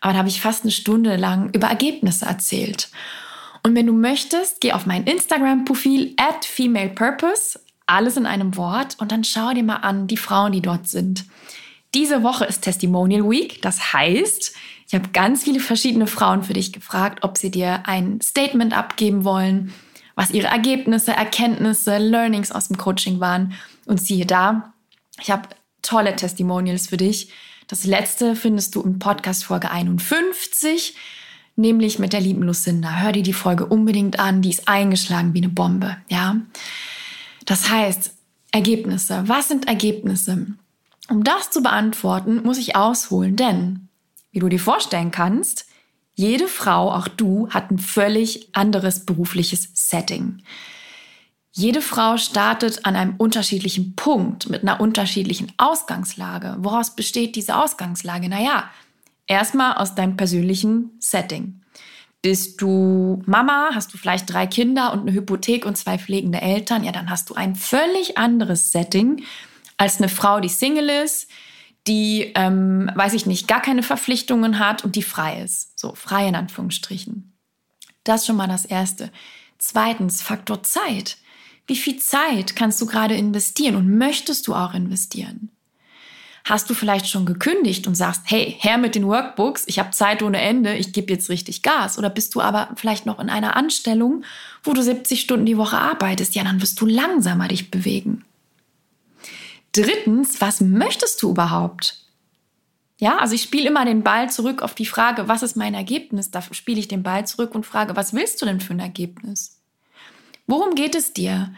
Aber 0.00 0.14
da 0.14 0.20
habe 0.20 0.28
ich 0.28 0.40
fast 0.40 0.62
eine 0.62 0.72
Stunde 0.72 1.16
lang 1.16 1.50
über 1.52 1.66
Ergebnisse 1.66 2.24
erzählt. 2.24 2.88
Und 3.64 3.74
wenn 3.74 3.86
du 3.86 3.92
möchtest, 3.92 4.62
geh 4.62 4.72
auf 4.72 4.86
mein 4.86 5.04
Instagram-Profil 5.04 6.14
at 6.16 6.46
femalepurpose, 6.46 7.60
alles 7.86 8.16
in 8.16 8.24
einem 8.24 8.56
Wort, 8.56 8.96
und 8.98 9.12
dann 9.12 9.24
schau 9.24 9.52
dir 9.52 9.62
mal 9.62 9.76
an 9.76 10.06
die 10.06 10.16
Frauen, 10.16 10.52
die 10.52 10.62
dort 10.62 10.88
sind. 10.88 11.26
Diese 11.94 12.22
Woche 12.22 12.44
ist 12.44 12.62
Testimonial 12.62 13.28
Week. 13.28 13.62
Das 13.62 13.92
heißt, 13.92 14.54
ich 14.86 14.94
habe 14.94 15.08
ganz 15.12 15.44
viele 15.44 15.60
verschiedene 15.60 16.06
Frauen 16.06 16.42
für 16.42 16.52
dich 16.52 16.72
gefragt, 16.72 17.22
ob 17.22 17.38
sie 17.38 17.50
dir 17.50 17.86
ein 17.86 18.20
Statement 18.20 18.76
abgeben 18.76 19.24
wollen, 19.24 19.72
was 20.14 20.30
ihre 20.30 20.48
Ergebnisse, 20.48 21.12
Erkenntnisse, 21.12 21.98
Learnings 21.98 22.52
aus 22.52 22.68
dem 22.68 22.76
Coaching 22.76 23.20
waren. 23.20 23.54
Und 23.86 24.00
siehe 24.00 24.26
da, 24.26 24.74
ich 25.20 25.30
habe 25.30 25.48
tolle 25.82 26.16
Testimonials 26.16 26.88
für 26.88 26.96
dich. 26.96 27.30
Das 27.68 27.84
letzte 27.84 28.36
findest 28.36 28.74
du 28.74 28.82
in 28.82 28.98
Podcast 28.98 29.44
Folge 29.44 29.70
51 29.70 30.94
nämlich 31.56 31.98
mit 31.98 32.12
der 32.12 32.20
lieben 32.20 32.42
Lucinda. 32.42 33.00
Hör 33.00 33.12
dir 33.12 33.22
die 33.22 33.32
Folge 33.32 33.66
unbedingt 33.66 34.18
an, 34.18 34.42
die 34.42 34.50
ist 34.50 34.68
eingeschlagen 34.68 35.34
wie 35.34 35.38
eine 35.38 35.48
Bombe, 35.48 35.96
ja. 36.08 36.36
Das 37.46 37.70
heißt, 37.70 38.12
Ergebnisse. 38.52 39.24
Was 39.26 39.48
sind 39.48 39.66
Ergebnisse? 39.66 40.46
Um 41.08 41.24
das 41.24 41.50
zu 41.50 41.62
beantworten, 41.62 42.42
muss 42.42 42.58
ich 42.58 42.76
ausholen, 42.76 43.36
denn, 43.36 43.88
wie 44.32 44.40
du 44.40 44.48
dir 44.48 44.58
vorstellen 44.58 45.10
kannst, 45.10 45.66
jede 46.14 46.48
Frau, 46.48 46.92
auch 46.92 47.08
du, 47.08 47.48
hat 47.50 47.70
ein 47.70 47.78
völlig 47.78 48.54
anderes 48.54 49.04
berufliches 49.04 49.68
Setting. 49.74 50.42
Jede 51.52 51.80
Frau 51.80 52.16
startet 52.16 52.84
an 52.84 52.96
einem 52.96 53.14
unterschiedlichen 53.16 53.94
Punkt 53.94 54.48
mit 54.48 54.62
einer 54.62 54.80
unterschiedlichen 54.80 55.52
Ausgangslage. 55.58 56.56
Woraus 56.58 56.94
besteht 56.96 57.36
diese 57.36 57.56
Ausgangslage? 57.56 58.28
Naja, 58.28 58.70
Erstmal 59.26 59.74
aus 59.74 59.94
deinem 59.94 60.16
persönlichen 60.16 60.92
Setting. 61.00 61.60
Bist 62.22 62.60
du 62.60 63.22
Mama, 63.26 63.70
hast 63.74 63.92
du 63.92 63.98
vielleicht 63.98 64.32
drei 64.32 64.46
Kinder 64.46 64.92
und 64.92 65.00
eine 65.00 65.12
Hypothek 65.12 65.66
und 65.66 65.76
zwei 65.76 65.98
pflegende 65.98 66.40
Eltern, 66.40 66.84
ja, 66.84 66.92
dann 66.92 67.10
hast 67.10 67.30
du 67.30 67.34
ein 67.34 67.54
völlig 67.54 68.18
anderes 68.18 68.72
Setting 68.72 69.22
als 69.76 69.98
eine 69.98 70.08
Frau, 70.08 70.40
die 70.40 70.48
Single 70.48 70.88
ist, 70.88 71.28
die, 71.86 72.32
ähm, 72.34 72.90
weiß 72.94 73.14
ich 73.14 73.26
nicht, 73.26 73.46
gar 73.46 73.62
keine 73.62 73.82
Verpflichtungen 73.82 74.58
hat 74.58 74.84
und 74.84 74.96
die 74.96 75.02
frei 75.02 75.42
ist. 75.42 75.78
So, 75.78 75.94
frei 75.94 76.28
in 76.28 76.34
Anführungsstrichen. 76.34 77.32
Das 78.04 78.22
ist 78.22 78.26
schon 78.26 78.36
mal 78.36 78.48
das 78.48 78.64
Erste. 78.64 79.10
Zweitens, 79.58 80.22
Faktor 80.22 80.62
Zeit. 80.62 81.18
Wie 81.66 81.76
viel 81.76 81.98
Zeit 81.98 82.54
kannst 82.54 82.80
du 82.80 82.86
gerade 82.86 83.14
investieren 83.14 83.76
und 83.76 83.98
möchtest 83.98 84.46
du 84.46 84.54
auch 84.54 84.74
investieren? 84.74 85.50
Hast 86.44 86.70
du 86.70 86.74
vielleicht 86.74 87.08
schon 87.08 87.26
gekündigt 87.26 87.88
und 87.88 87.96
sagst, 87.96 88.22
hey, 88.26 88.56
her 88.60 88.78
mit 88.78 88.94
den 88.94 89.08
Workbooks, 89.08 89.64
ich 89.66 89.80
habe 89.80 89.90
Zeit 89.90 90.22
ohne 90.22 90.40
Ende, 90.40 90.76
ich 90.76 90.92
gebe 90.92 91.12
jetzt 91.12 91.28
richtig 91.28 91.62
Gas? 91.62 91.98
Oder 91.98 92.08
bist 92.08 92.36
du 92.36 92.40
aber 92.40 92.68
vielleicht 92.76 93.04
noch 93.04 93.18
in 93.18 93.28
einer 93.28 93.56
Anstellung, 93.56 94.22
wo 94.62 94.72
du 94.72 94.80
70 94.80 95.20
Stunden 95.20 95.44
die 95.44 95.56
Woche 95.56 95.76
arbeitest? 95.76 96.36
Ja, 96.36 96.44
dann 96.44 96.62
wirst 96.62 96.80
du 96.80 96.86
langsamer 96.86 97.48
dich 97.48 97.72
bewegen. 97.72 98.24
Drittens, 99.76 100.40
was 100.40 100.60
möchtest 100.60 101.22
du 101.22 101.30
überhaupt? 101.30 102.02
Ja, 102.98 103.18
also 103.18 103.34
ich 103.34 103.42
spiele 103.42 103.68
immer 103.68 103.84
den 103.84 104.02
Ball 104.02 104.30
zurück 104.30 104.62
auf 104.62 104.74
die 104.74 104.86
Frage, 104.86 105.28
was 105.28 105.42
ist 105.42 105.56
mein 105.56 105.74
Ergebnis? 105.74 106.30
Da 106.30 106.40
spiele 106.40 106.80
ich 106.80 106.88
den 106.88 107.02
Ball 107.02 107.26
zurück 107.26 107.54
und 107.54 107.66
frage, 107.66 107.94
was 107.94 108.14
willst 108.14 108.40
du 108.40 108.46
denn 108.46 108.60
für 108.60 108.72
ein 108.72 108.80
Ergebnis? 108.80 109.60
Worum 110.46 110.74
geht 110.74 110.94
es 110.94 111.12
dir? 111.12 111.52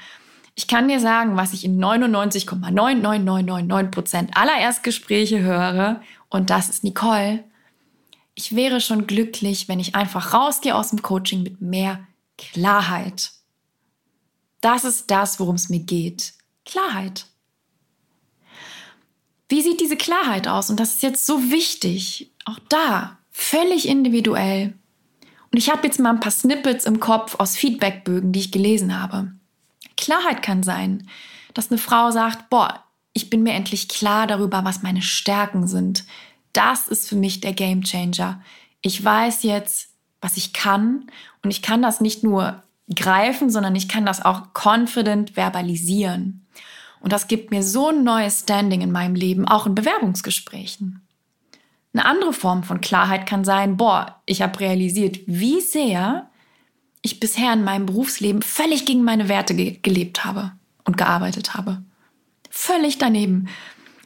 Ich 0.56 0.66
kann 0.66 0.88
dir 0.88 0.98
sagen, 0.98 1.37
was 1.37 1.52
ich 1.52 1.64
in 1.64 1.78
99,99999 1.78 3.90
Prozent 3.92 4.37
aller 4.37 4.58
Erstgespräche 4.58 5.40
höre, 5.40 6.02
und 6.30 6.50
das 6.50 6.68
ist 6.68 6.82
Nicole. 6.82 7.44
Ich 8.34 8.56
wäre 8.56 8.80
schon 8.80 9.06
glücklich, 9.06 9.68
wenn 9.68 9.80
ich 9.80 9.94
einfach 9.94 10.34
rausgehe 10.34 10.75
aus 10.75 10.90
dem 10.90 11.02
Coaching 11.02 11.44
mit 11.44 11.60
mehr 11.60 12.00
Klarheit. 12.37 13.30
Das 14.60 14.84
ist 14.84 15.10
das, 15.10 15.38
worum 15.38 15.54
es 15.54 15.68
mir 15.68 15.80
geht. 15.80 16.32
Klarheit. 16.64 17.27
Wie 19.48 19.62
sieht 19.62 19.80
diese 19.80 19.96
Klarheit 19.96 20.46
aus? 20.46 20.70
Und 20.70 20.78
das 20.78 20.94
ist 20.94 21.02
jetzt 21.02 21.26
so 21.26 21.50
wichtig. 21.50 22.30
Auch 22.44 22.58
da, 22.68 23.18
völlig 23.30 23.88
individuell. 23.88 24.74
Und 25.50 25.58
ich 25.58 25.70
habe 25.70 25.86
jetzt 25.86 25.98
mal 25.98 26.10
ein 26.10 26.20
paar 26.20 26.32
Snippets 26.32 26.84
im 26.84 27.00
Kopf 27.00 27.36
aus 27.38 27.56
Feedbackbögen, 27.56 28.32
die 28.32 28.40
ich 28.40 28.52
gelesen 28.52 29.00
habe. 29.00 29.32
Klarheit 29.96 30.42
kann 30.42 30.62
sein, 30.62 31.08
dass 31.54 31.70
eine 31.70 31.78
Frau 31.78 32.10
sagt, 32.10 32.50
boah, 32.50 32.84
ich 33.14 33.30
bin 33.30 33.42
mir 33.42 33.54
endlich 33.54 33.88
klar 33.88 34.26
darüber, 34.26 34.64
was 34.64 34.82
meine 34.82 35.02
Stärken 35.02 35.66
sind. 35.66 36.04
Das 36.52 36.88
ist 36.88 37.08
für 37.08 37.16
mich 37.16 37.40
der 37.40 37.52
Game 37.52 37.82
Changer. 37.82 38.42
Ich 38.82 39.02
weiß 39.02 39.42
jetzt, 39.42 39.90
was 40.20 40.36
ich 40.36 40.52
kann 40.52 41.10
und 41.42 41.50
ich 41.50 41.62
kann 41.62 41.82
das 41.82 42.00
nicht 42.00 42.22
nur 42.22 42.62
greifen, 42.94 43.50
sondern 43.50 43.74
ich 43.74 43.88
kann 43.88 44.06
das 44.06 44.24
auch 44.24 44.48
confident 44.54 45.36
verbalisieren. 45.36 46.46
Und 47.00 47.12
das 47.12 47.28
gibt 47.28 47.50
mir 47.50 47.62
so 47.62 47.88
ein 47.88 48.04
neues 48.04 48.40
Standing 48.40 48.80
in 48.80 48.92
meinem 48.92 49.14
Leben, 49.14 49.46
auch 49.46 49.66
in 49.66 49.74
Bewerbungsgesprächen. 49.74 51.02
Eine 51.92 52.04
andere 52.04 52.32
Form 52.32 52.62
von 52.62 52.80
Klarheit 52.80 53.26
kann 53.26 53.44
sein, 53.44 53.76
boah, 53.76 54.20
ich 54.26 54.42
habe 54.42 54.60
realisiert, 54.60 55.18
wie 55.26 55.60
sehr 55.60 56.28
ich 57.02 57.20
bisher 57.20 57.52
in 57.52 57.64
meinem 57.64 57.86
Berufsleben 57.86 58.42
völlig 58.42 58.84
gegen 58.84 59.02
meine 59.02 59.28
Werte 59.28 59.54
ge 59.54 59.78
gelebt 59.82 60.24
habe 60.24 60.52
und 60.84 60.96
gearbeitet 60.96 61.54
habe. 61.54 61.82
Völlig 62.50 62.98
daneben. 62.98 63.48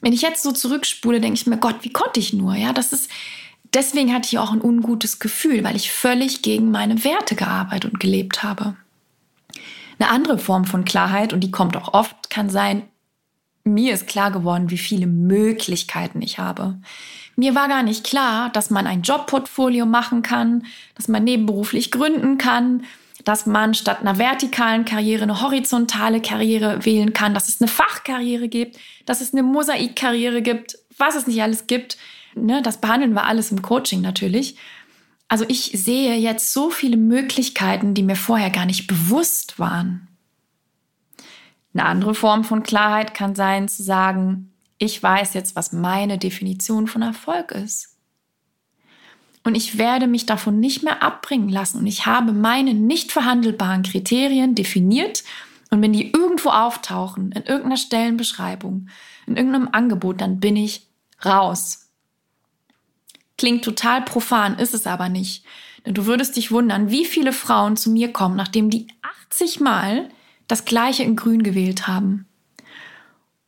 Wenn 0.01 0.13
ich 0.13 0.23
jetzt 0.23 0.43
so 0.43 0.53
zurückspule, 0.53 1.21
denke 1.21 1.39
ich 1.39 1.47
mir, 1.47 1.59
Gott, 1.59 1.77
wie 1.83 1.93
konnte 1.93 2.21
ich 2.21 2.33
nur? 2.33 2.55
Ja, 2.55 2.73
das 2.73 2.93
ist, 2.93 3.11
deswegen 3.73 4.13
hatte 4.13 4.29
ich 4.29 4.39
auch 4.39 4.53
ein 4.53 4.61
ungutes 4.61 5.19
Gefühl, 5.19 5.65
weil 5.65 5.77
ich 5.77 5.93
völlig 5.93 6.43
gegen 6.43 6.71
meine 6.71 7.05
Werte 7.05 7.35
gearbeitet 7.35 7.93
und 7.93 8.01
gelebt 8.01 8.43
habe. 8.43 8.77
Eine 9.99 10.11
andere 10.11 10.39
Form 10.39 10.65
von 10.65 10.85
Klarheit, 10.85 11.33
und 11.33 11.41
die 11.41 11.51
kommt 11.51 11.77
auch 11.77 11.95
oft, 11.95 12.31
kann 12.31 12.51
sein, 12.51 12.83
mir 13.65 13.95
ist 13.95 14.09
klar 14.09 14.31
geworden, 14.31 14.71
wie 14.71 14.79
viele 14.79 15.07
Möglichkeiten 15.07 16.21
ich 16.21 16.39
habe. 16.39 16.79
Mir 17.37 17.55
war 17.55 17.69
gar 17.69 17.83
nicht 17.83 18.05
klar, 18.05 18.51
dass 18.51 18.71
man 18.71 18.87
ein 18.87 19.03
Jobportfolio 19.03 19.87
machen 19.87 20.23
kann, 20.23 20.65
dass 20.97 21.09
man 21.09 21.25
nebenberuflich 21.25 21.91
gründen 21.91 22.39
kann, 22.39 22.85
dass 23.25 23.47
man 23.47 23.75
statt 23.75 24.01
einer 24.01 24.19
vertikalen 24.19 24.85
Karriere 24.85 25.23
eine 25.23 25.41
horizontale 25.41 26.21
Karriere 26.21 26.85
wählen 26.85 27.13
kann, 27.13 27.35
dass 27.35 27.49
es 27.49 27.61
eine 27.61 27.69
Fachkarriere 27.69 28.49
gibt, 28.49 28.79
dass 29.07 29.21
es 29.21 29.33
eine 29.33 29.45
Mosaikkarriere 29.45 30.43
gibt, 30.43 30.77
was 30.99 31.15
es 31.15 31.27
nicht 31.27 31.41
alles 31.41 31.67
gibt. 31.67 31.97
Ne, 32.35 32.63
das 32.63 32.81
behandeln 32.81 33.13
wir 33.13 33.25
alles 33.25 33.53
im 33.53 33.63
Coaching 33.63 34.01
natürlich. 34.01 34.57
Also 35.33 35.47
ich 35.49 35.71
sehe 35.73 36.15
jetzt 36.17 36.53
so 36.53 36.69
viele 36.69 36.99
Möglichkeiten, 36.99 37.95
die 37.95 38.03
mir 38.03 38.17
vorher 38.17 38.51
gar 38.51 38.67
nicht 38.67 38.87
bewusst 38.87 39.59
waren. 39.59 40.07
Eine 41.73 41.87
andere 41.87 42.15
Form 42.15 42.45
von 42.45 42.63
Klarheit 42.63 43.15
kann 43.15 43.35
sein 43.35 43.67
zu 43.67 43.83
sagen, 43.83 44.53
ich 44.77 45.03
weiß 45.03 45.33
jetzt, 45.33 45.57
was 45.57 45.73
meine 45.73 46.19
Definition 46.19 46.87
von 46.87 47.01
Erfolg 47.01 47.51
ist. 47.53 47.97
Und 49.43 49.55
ich 49.55 49.79
werde 49.79 50.07
mich 50.07 50.27
davon 50.27 50.61
nicht 50.61 50.83
mehr 50.83 51.03
abbringen 51.03 51.49
lassen. 51.49 51.79
Und 51.79 51.87
ich 51.87 52.05
habe 52.05 52.33
meine 52.35 52.75
nicht 52.75 53.11
verhandelbaren 53.11 53.85
Kriterien 53.85 54.55
definiert. 54.55 55.25
Und 55.71 55.81
wenn 55.81 55.95
die 55.95 56.13
irgendwo 56.13 56.51
auftauchen, 56.51 57.33
in 57.33 57.45
irgendeiner 57.45 57.79
Stellenbeschreibung, 57.79 58.91
in 59.27 59.39
irgendeinem 59.39 59.71
Angebot, 59.73 60.21
dann 60.21 60.41
bin 60.41 60.57
ich 60.57 60.89
raus. 61.25 61.82
Klingt 63.43 63.65
total 63.65 64.03
profan, 64.03 64.57
ist 64.57 64.73
es 64.73 64.87
aber 64.87 65.09
nicht. 65.09 65.45
Denn 65.85 65.95
du 65.95 66.07
würdest 66.07 66.37
dich 66.37 66.53
wundern, 66.53 66.91
wie 66.91 67.05
viele 67.05 67.33
Frauen 67.33 67.77
zu 67.77 67.91
mir 67.91 68.13
kommen, 68.13 68.37
nachdem 68.37 68.71
die 68.71 68.87
80 69.31 69.59
Mal 69.59 70.11
das 70.47 70.65
gleiche 70.65 71.03
in 71.03 71.17
Grün 71.17 71.43
gewählt 71.43 71.89
haben. 71.89 72.29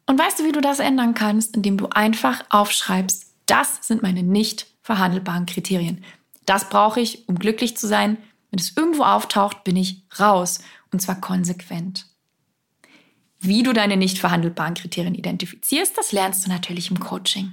Und 0.07 0.19
weißt 0.19 0.41
du, 0.41 0.47
wie 0.47 0.51
du 0.51 0.61
das 0.61 0.81
ändern 0.81 1.15
kannst? 1.15 1.55
Indem 1.55 1.77
du 1.77 1.91
einfach 1.91 2.43
aufschreibst, 2.51 3.37
das 3.47 3.87
sind 3.87 4.03
meine 4.03 4.25
nicht 4.25 4.67
verhandelbaren 4.83 5.47
Kriterien. 5.47 6.03
Das 6.45 6.69
brauche 6.69 7.01
ich, 7.01 7.29
um 7.29 7.39
glücklich 7.39 7.77
zu 7.77 7.87
sein. 7.87 8.17
Wenn 8.51 8.59
es 8.59 8.77
irgendwo 8.77 9.05
auftaucht, 9.05 9.63
bin 9.63 9.77
ich 9.77 10.03
raus. 10.19 10.59
Und 10.91 11.03
zwar 11.03 11.21
konsequent. 11.21 12.07
Wie 13.39 13.63
du 13.63 13.73
deine 13.73 13.97
nicht 13.97 14.19
verhandelbaren 14.19 14.75
Kriterien 14.75 15.15
identifizierst, 15.15 15.97
das 15.97 16.11
lernst 16.11 16.45
du 16.45 16.51
natürlich 16.51 16.91
im 16.91 16.99
Coaching. 16.99 17.53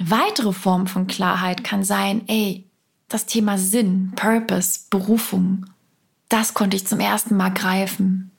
Eine 0.00 0.10
weitere 0.10 0.54
Form 0.54 0.86
von 0.86 1.06
Klarheit 1.06 1.62
kann 1.62 1.84
sein, 1.84 2.22
ey, 2.26 2.64
das 3.08 3.26
Thema 3.26 3.58
Sinn, 3.58 4.12
Purpose, 4.16 4.80
Berufung, 4.88 5.66
das 6.30 6.54
konnte 6.54 6.76
ich 6.76 6.86
zum 6.86 7.00
ersten 7.00 7.36
Mal 7.36 7.50
greifen. 7.50 8.30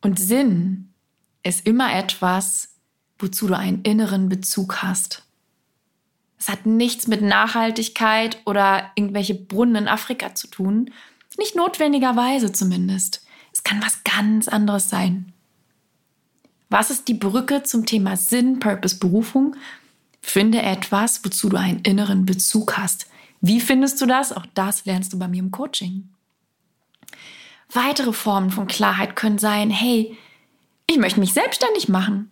Und 0.00 0.18
Sinn 0.18 0.92
ist 1.44 1.64
immer 1.66 1.94
etwas, 1.94 2.70
wozu 3.20 3.46
du 3.46 3.56
einen 3.56 3.82
inneren 3.82 4.28
Bezug 4.28 4.82
hast. 4.82 5.24
Es 6.36 6.48
hat 6.48 6.66
nichts 6.66 7.06
mit 7.06 7.22
Nachhaltigkeit 7.22 8.38
oder 8.44 8.90
irgendwelche 8.96 9.36
Brunnen 9.36 9.84
in 9.84 9.88
Afrika 9.88 10.34
zu 10.34 10.48
tun. 10.48 10.90
Nicht 11.36 11.54
notwendigerweise 11.54 12.50
zumindest. 12.50 13.24
Es 13.52 13.62
kann 13.62 13.80
was 13.82 14.02
ganz 14.02 14.48
anderes 14.48 14.88
sein. 14.88 15.32
Was 16.70 16.90
ist 16.90 17.06
die 17.06 17.14
Brücke 17.14 17.62
zum 17.62 17.86
Thema 17.86 18.16
Sinn, 18.16 18.58
Purpose, 18.58 18.98
Berufung? 18.98 19.54
Finde 20.20 20.62
etwas, 20.62 21.24
wozu 21.24 21.48
du 21.48 21.56
einen 21.56 21.80
inneren 21.80 22.26
Bezug 22.26 22.76
hast. 22.76 23.06
Wie 23.40 23.60
findest 23.60 24.00
du 24.00 24.06
das? 24.06 24.32
Auch 24.32 24.46
das 24.54 24.84
lernst 24.84 25.12
du 25.12 25.18
bei 25.18 25.28
mir 25.28 25.40
im 25.40 25.50
Coaching. 25.50 26.08
Weitere 27.72 28.12
Formen 28.12 28.50
von 28.50 28.66
Klarheit 28.66 29.14
können 29.16 29.38
sein, 29.38 29.70
hey, 29.70 30.16
ich 30.86 30.98
möchte 30.98 31.20
mich 31.20 31.34
selbstständig 31.34 31.88
machen. 31.88 32.30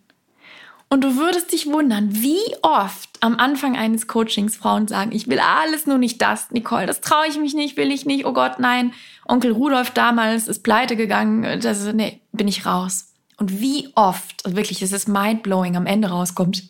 Und 0.89 1.03
du 1.03 1.17
würdest 1.17 1.51
dich 1.51 1.67
wundern, 1.67 2.09
wie 2.23 2.39
oft 2.61 3.09
am 3.19 3.37
Anfang 3.37 3.75
eines 3.75 4.07
Coachings 4.07 4.55
Frauen 4.55 4.87
sagen, 4.87 5.11
ich 5.11 5.27
will 5.27 5.39
alles 5.39 5.85
nur 5.85 5.97
nicht 5.97 6.21
das, 6.21 6.49
Nicole, 6.51 6.85
das 6.85 7.01
traue 7.01 7.27
ich 7.27 7.37
mich 7.37 7.53
nicht, 7.53 7.75
will 7.75 7.91
ich 7.91 8.05
nicht, 8.05 8.25
oh 8.25 8.31
Gott, 8.31 8.59
nein, 8.59 8.93
Onkel 9.27 9.51
Rudolf 9.51 9.91
damals 9.91 10.47
ist 10.47 10.63
pleite 10.63 10.95
gegangen, 10.95 11.59
das, 11.59 11.91
nee, 11.93 12.21
bin 12.31 12.47
ich 12.47 12.65
raus. 12.65 13.13
Und 13.35 13.59
wie 13.59 13.89
oft, 13.95 14.45
also 14.45 14.55
wirklich, 14.55 14.81
es 14.81 14.93
ist 14.93 15.09
mindblowing, 15.09 15.75
am 15.75 15.85
Ende 15.85 16.07
rauskommt, 16.07 16.63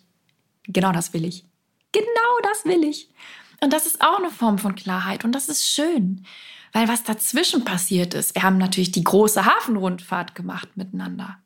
genau 0.68 0.92
das 0.92 1.14
will 1.14 1.26
ich. 1.26 1.46
Genau 1.92 2.40
das 2.44 2.66
will 2.66 2.84
ich. 2.84 3.10
Und 3.62 3.74
das 3.74 3.86
ist 3.86 4.02
auch 4.02 4.20
eine 4.20 4.30
Form 4.30 4.58
von 4.58 4.76
Klarheit 4.76 5.26
und 5.26 5.34
das 5.34 5.50
ist 5.50 5.68
schön, 5.68 6.26
weil 6.74 6.88
was 6.88 7.04
dazwischen 7.04 7.66
passiert 7.66 8.14
ist, 8.14 8.36
wir 8.36 8.44
haben 8.44 8.58
natürlich 8.58 8.92
die 8.92 9.04
große 9.04 9.46
Hafenrundfahrt 9.46 10.36
gemacht 10.36 10.70
miteinander. 10.76 11.38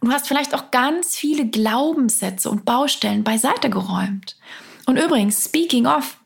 Und 0.00 0.08
du 0.08 0.14
hast 0.14 0.28
vielleicht 0.28 0.54
auch 0.54 0.70
ganz 0.70 1.16
viele 1.16 1.46
Glaubenssätze 1.46 2.50
und 2.50 2.64
Baustellen 2.64 3.24
beiseite 3.24 3.68
geräumt. 3.68 4.36
Und 4.86 4.96
übrigens, 4.96 5.44
speaking 5.44 5.86
of 5.86 6.18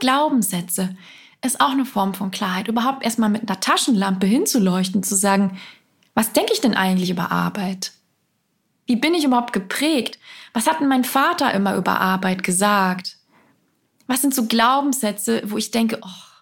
Glaubenssätze, 0.00 0.96
ist 1.44 1.60
auch 1.60 1.70
eine 1.70 1.84
Form 1.84 2.14
von 2.14 2.30
Klarheit. 2.30 2.68
Überhaupt 2.68 3.04
erstmal 3.04 3.28
mit 3.28 3.48
einer 3.48 3.60
Taschenlampe 3.60 4.26
hinzuleuchten, 4.26 5.02
zu 5.02 5.14
sagen, 5.14 5.58
was 6.14 6.32
denke 6.32 6.52
ich 6.52 6.60
denn 6.60 6.74
eigentlich 6.74 7.10
über 7.10 7.30
Arbeit? 7.30 7.92
Wie 8.86 8.96
bin 8.96 9.14
ich 9.14 9.24
überhaupt 9.24 9.52
geprägt? 9.52 10.18
Was 10.52 10.66
hat 10.66 10.80
denn 10.80 10.88
mein 10.88 11.04
Vater 11.04 11.52
immer 11.52 11.76
über 11.76 12.00
Arbeit 12.00 12.42
gesagt? 12.42 13.18
Was 14.06 14.20
sind 14.20 14.34
so 14.34 14.46
Glaubenssätze, 14.46 15.42
wo 15.46 15.56
ich 15.56 15.70
denke, 15.70 15.98
oh, 16.02 16.34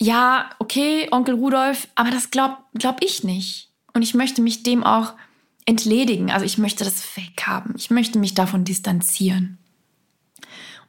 ja, 0.00 0.50
okay, 0.58 1.08
Onkel 1.10 1.34
Rudolf, 1.34 1.88
aber 1.94 2.10
das 2.10 2.30
glaub, 2.30 2.58
glaub 2.74 3.02
ich 3.02 3.22
nicht. 3.22 3.70
Und 3.92 4.02
ich 4.02 4.14
möchte 4.14 4.42
mich 4.42 4.62
dem 4.64 4.82
auch 4.82 5.14
entledigen. 5.66 6.30
Also 6.30 6.44
ich 6.44 6.58
möchte 6.58 6.84
das 6.84 7.16
weg 7.16 7.46
haben. 7.46 7.74
Ich 7.76 7.90
möchte 7.90 8.18
mich 8.18 8.34
davon 8.34 8.64
distanzieren. 8.64 9.58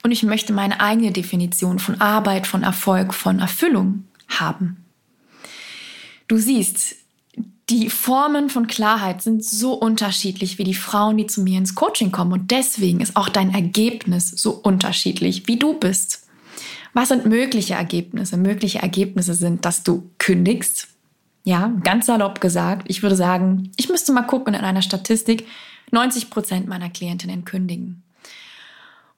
Und 0.04 0.12
ich 0.12 0.24
möchte 0.24 0.54
meine 0.54 0.82
eigene 0.82 1.12
Definition 1.12 1.80
von 1.80 2.02
Arbeit, 2.02 2.46
von 2.48 2.64
Erfolg, 2.64 3.14
von 3.14 3.40
Erfüllung 3.40 4.06
haben. 4.28 4.86
Du 6.28 6.38
siehst, 6.38 6.96
die 7.70 7.90
Formen 7.90 8.50
von 8.50 8.68
Klarheit 8.68 9.22
sind 9.22 9.44
so 9.44 9.74
unterschiedlich 9.74 10.58
wie 10.60 10.64
die 10.64 10.76
Frauen, 10.76 11.18
die 11.18 11.26
zu 11.26 11.42
mir 11.42 11.58
ins 11.58 11.74
Coaching 11.74 12.12
kommen. 12.12 12.34
Und 12.34 12.52
deswegen 12.52 13.02
ist 13.02 13.16
auch 13.16 13.30
dein 13.30 13.54
Ergebnis 13.54 14.30
so 14.30 14.52
unterschiedlich, 14.52 15.48
wie 15.48 15.58
du 15.58 15.74
bist. 15.74 16.28
Was 16.94 17.10
sind 17.10 17.26
mögliche 17.26 17.74
Ergebnisse? 17.74 18.38
Mögliche 18.38 18.80
Ergebnisse 18.80 19.34
sind, 19.34 19.66
dass 19.66 19.84
du 19.84 20.10
kündigst, 20.20 20.88
ja, 21.44 21.74
ganz 21.84 22.06
salopp 22.06 22.40
gesagt. 22.40 22.86
Ich 22.88 23.04
würde 23.04 23.16
sagen, 23.16 23.72
ich 23.78 23.90
müsste 23.90 24.14
mal 24.14 24.22
gucken 24.22 24.54
in 24.54 24.62
einer 24.62 24.82
Statistik, 24.82 25.48
90 25.92 26.30
Prozent 26.30 26.68
meiner 26.68 26.90
Klientinnen 26.90 27.46
kündigen. 27.46 28.04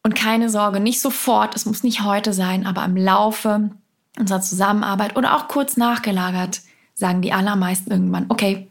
Und 0.03 0.15
keine 0.15 0.49
Sorge, 0.49 0.79
nicht 0.79 1.01
sofort, 1.01 1.55
es 1.55 1.65
muss 1.65 1.83
nicht 1.83 2.03
heute 2.03 2.31
sein, 2.31 2.65
aber 2.65 2.85
im 2.85 2.95
Laufe 2.95 3.71
unserer 4.17 4.41
Zusammenarbeit 4.41 5.17
oder 5.17 5.35
auch 5.35 5.47
kurz 5.47 5.77
nachgelagert, 5.77 6.61
sagen 6.97 7.21
die 7.21 7.31
allermeisten 7.31 7.91
irgendwann, 7.91 8.25
okay, 8.29 8.67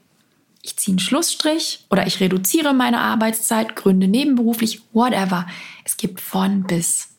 ich 0.61 0.77
ziehe 0.77 0.95
einen 0.95 0.99
Schlussstrich 0.99 1.87
oder 1.91 2.09
ich 2.09 2.19
reduziere 2.19 2.75
meine 2.75 3.01
Arbeitszeit, 3.01 3.77
gründe 3.77 4.09
nebenberuflich, 4.09 4.83
whatever. 4.93 5.47
Es 5.85 5.97
gibt 5.97 6.21
von 6.21 6.65
bis 6.65 7.11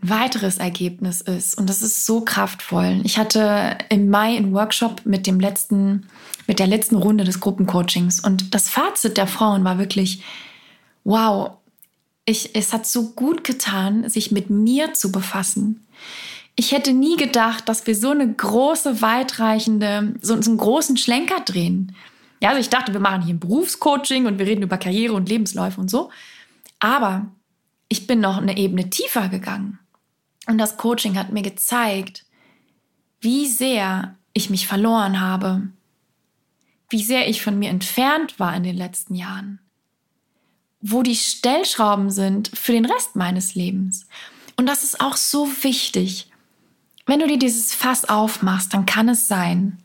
weiteres 0.00 0.58
Ergebnis 0.58 1.22
ist, 1.22 1.56
und 1.56 1.70
das 1.70 1.80
ist 1.80 2.04
so 2.04 2.20
kraftvoll. 2.20 3.00
Ich 3.04 3.16
hatte 3.16 3.78
im 3.88 4.10
Mai 4.10 4.36
einen 4.36 4.52
Workshop 4.52 5.06
mit 5.06 5.26
dem 5.26 5.40
letzten, 5.40 6.06
mit 6.46 6.58
der 6.58 6.66
letzten 6.66 6.96
Runde 6.96 7.24
des 7.24 7.40
Gruppencoachings 7.40 8.20
und 8.20 8.54
das 8.54 8.68
Fazit 8.68 9.16
der 9.16 9.26
Frauen 9.26 9.64
war 9.64 9.78
wirklich, 9.78 10.22
wow, 11.04 11.52
ich, 12.26 12.54
es 12.54 12.74
hat 12.74 12.86
so 12.86 13.10
gut 13.10 13.42
getan, 13.42 14.08
sich 14.10 14.30
mit 14.32 14.50
mir 14.50 14.92
zu 14.92 15.10
befassen. 15.10 15.86
Ich 16.54 16.72
hätte 16.72 16.92
nie 16.92 17.16
gedacht, 17.16 17.68
dass 17.68 17.86
wir 17.86 17.94
so 17.94 18.10
eine 18.10 18.30
große, 18.30 19.00
weitreichende, 19.00 20.14
so, 20.20 20.40
so 20.40 20.50
einen 20.50 20.58
großen 20.58 20.96
Schlenker 20.96 21.40
drehen. 21.40 21.94
Ja, 22.40 22.50
also 22.50 22.60
ich 22.60 22.68
dachte, 22.68 22.92
wir 22.92 23.00
machen 23.00 23.22
hier 23.22 23.34
ein 23.34 23.40
Berufscoaching 23.40 24.26
und 24.26 24.38
wir 24.38 24.46
reden 24.46 24.62
über 24.62 24.76
Karriere 24.76 25.14
und 25.14 25.28
Lebensläufe 25.28 25.80
und 25.80 25.90
so. 25.90 26.10
Aber 26.78 27.28
ich 27.88 28.06
bin 28.06 28.20
noch 28.20 28.38
eine 28.38 28.56
Ebene 28.56 28.90
tiefer 28.90 29.28
gegangen. 29.28 29.78
Und 30.46 30.58
das 30.58 30.76
Coaching 30.76 31.16
hat 31.16 31.32
mir 31.32 31.42
gezeigt, 31.42 32.24
wie 33.20 33.46
sehr 33.46 34.16
ich 34.32 34.50
mich 34.50 34.66
verloren 34.66 35.20
habe, 35.20 35.68
wie 36.90 37.02
sehr 37.02 37.28
ich 37.28 37.42
von 37.42 37.58
mir 37.58 37.70
entfernt 37.70 38.40
war 38.40 38.54
in 38.56 38.64
den 38.64 38.76
letzten 38.76 39.14
Jahren, 39.14 39.60
wo 40.80 41.02
die 41.02 41.16
Stellschrauben 41.16 42.10
sind 42.10 42.50
für 42.54 42.72
den 42.72 42.84
Rest 42.84 43.14
meines 43.14 43.54
Lebens. 43.54 44.06
Und 44.56 44.66
das 44.66 44.82
ist 44.84 45.00
auch 45.00 45.16
so 45.16 45.48
wichtig. 45.62 46.31
Wenn 47.06 47.20
du 47.20 47.26
dir 47.26 47.38
dieses 47.38 47.74
Fass 47.74 48.08
aufmachst, 48.08 48.72
dann 48.74 48.86
kann 48.86 49.08
es 49.08 49.26
sein, 49.28 49.78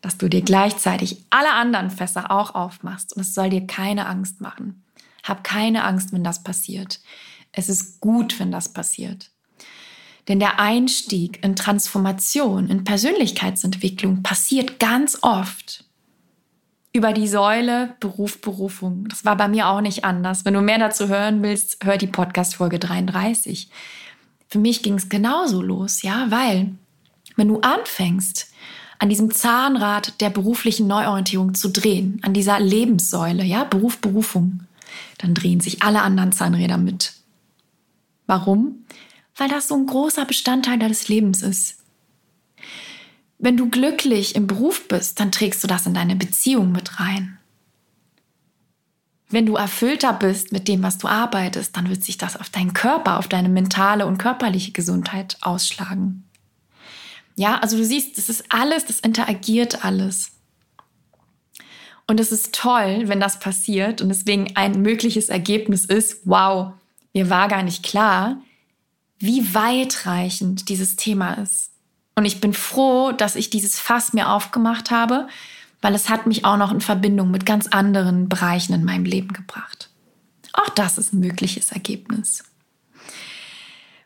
dass 0.00 0.18
du 0.18 0.28
dir 0.28 0.42
gleichzeitig 0.42 1.24
alle 1.30 1.52
anderen 1.52 1.90
Fässer 1.90 2.30
auch 2.30 2.54
aufmachst. 2.54 3.14
Und 3.14 3.22
es 3.22 3.34
soll 3.34 3.50
dir 3.50 3.66
keine 3.66 4.06
Angst 4.06 4.40
machen. 4.40 4.84
Hab 5.22 5.44
keine 5.44 5.84
Angst, 5.84 6.12
wenn 6.12 6.24
das 6.24 6.42
passiert. 6.42 7.00
Es 7.52 7.68
ist 7.68 8.00
gut, 8.00 8.38
wenn 8.38 8.50
das 8.50 8.72
passiert. 8.72 9.30
Denn 10.28 10.38
der 10.38 10.60
Einstieg 10.60 11.42
in 11.44 11.56
Transformation, 11.56 12.68
in 12.68 12.84
Persönlichkeitsentwicklung 12.84 14.22
passiert 14.22 14.78
ganz 14.78 15.18
oft 15.22 15.84
über 16.92 17.12
die 17.12 17.28
Säule 17.28 17.96
Beruf, 18.00 18.40
Berufung. 18.40 19.06
Das 19.08 19.24
war 19.24 19.36
bei 19.36 19.48
mir 19.48 19.68
auch 19.68 19.80
nicht 19.80 20.04
anders. 20.04 20.44
Wenn 20.44 20.54
du 20.54 20.60
mehr 20.60 20.78
dazu 20.78 21.08
hören 21.08 21.42
willst, 21.42 21.84
hör 21.84 21.96
die 21.96 22.06
Podcast-Folge 22.06 22.78
33. 22.78 23.70
Für 24.50 24.58
mich 24.58 24.82
ging 24.82 24.94
es 24.94 25.08
genauso 25.08 25.62
los, 25.62 26.02
ja, 26.02 26.30
weil 26.30 26.74
wenn 27.36 27.48
du 27.48 27.60
anfängst, 27.60 28.48
an 28.98 29.08
diesem 29.08 29.30
Zahnrad 29.30 30.20
der 30.20 30.28
beruflichen 30.28 30.86
Neuorientierung 30.86 31.54
zu 31.54 31.68
drehen, 31.70 32.20
an 32.22 32.34
dieser 32.34 32.60
Lebenssäule, 32.60 33.44
ja, 33.44 33.64
Beruf, 33.64 33.98
Berufung, 33.98 34.60
dann 35.18 35.32
drehen 35.32 35.60
sich 35.60 35.82
alle 35.82 36.02
anderen 36.02 36.32
Zahnräder 36.32 36.76
mit. 36.76 37.14
Warum? 38.26 38.84
weil 39.40 39.48
das 39.48 39.68
so 39.68 39.74
ein 39.74 39.86
großer 39.86 40.26
Bestandteil 40.26 40.78
deines 40.78 41.08
Lebens 41.08 41.42
ist. 41.42 41.78
Wenn 43.38 43.56
du 43.56 43.70
glücklich 43.70 44.34
im 44.34 44.46
Beruf 44.46 44.86
bist, 44.86 45.18
dann 45.18 45.32
trägst 45.32 45.64
du 45.64 45.66
das 45.66 45.86
in 45.86 45.94
deine 45.94 46.14
Beziehung 46.14 46.72
mit 46.72 47.00
rein. 47.00 47.38
Wenn 49.30 49.46
du 49.46 49.54
erfüllter 49.54 50.12
bist 50.12 50.50
mit 50.50 50.66
dem, 50.66 50.82
was 50.82 50.98
du 50.98 51.06
arbeitest, 51.06 51.76
dann 51.76 51.88
wird 51.88 52.02
sich 52.02 52.18
das 52.18 52.36
auf 52.36 52.50
deinen 52.50 52.74
Körper, 52.74 53.18
auf 53.18 53.28
deine 53.28 53.48
mentale 53.48 54.06
und 54.06 54.18
körperliche 54.18 54.72
Gesundheit 54.72 55.36
ausschlagen. 55.40 56.24
Ja, 57.36 57.58
also 57.58 57.76
du 57.76 57.84
siehst, 57.84 58.18
das 58.18 58.28
ist 58.28 58.44
alles, 58.48 58.86
das 58.86 58.98
interagiert 58.98 59.84
alles. 59.84 60.32
Und 62.08 62.18
es 62.18 62.32
ist 62.32 62.52
toll, 62.52 63.04
wenn 63.04 63.20
das 63.20 63.38
passiert 63.38 64.02
und 64.02 64.08
deswegen 64.08 64.56
ein 64.56 64.82
mögliches 64.82 65.28
Ergebnis 65.28 65.84
ist, 65.84 66.22
wow, 66.24 66.72
mir 67.14 67.30
war 67.30 67.46
gar 67.46 67.62
nicht 67.62 67.84
klar, 67.84 68.42
wie 69.20 69.54
weitreichend 69.54 70.68
dieses 70.68 70.96
Thema 70.96 71.34
ist. 71.34 71.70
Und 72.16 72.24
ich 72.24 72.40
bin 72.40 72.52
froh, 72.52 73.12
dass 73.12 73.36
ich 73.36 73.48
dieses 73.48 73.78
Fass 73.78 74.12
mir 74.12 74.28
aufgemacht 74.28 74.90
habe, 74.90 75.28
weil 75.82 75.94
es 75.94 76.08
hat 76.08 76.26
mich 76.26 76.44
auch 76.44 76.56
noch 76.56 76.72
in 76.72 76.80
Verbindung 76.80 77.30
mit 77.30 77.46
ganz 77.46 77.66
anderen 77.68 78.28
Bereichen 78.28 78.72
in 78.74 78.84
meinem 78.84 79.04
Leben 79.04 79.32
gebracht. 79.32 79.90
Auch 80.52 80.68
das 80.70 80.98
ist 80.98 81.12
ein 81.12 81.20
mögliches 81.20 81.72
Ergebnis. 81.72 82.44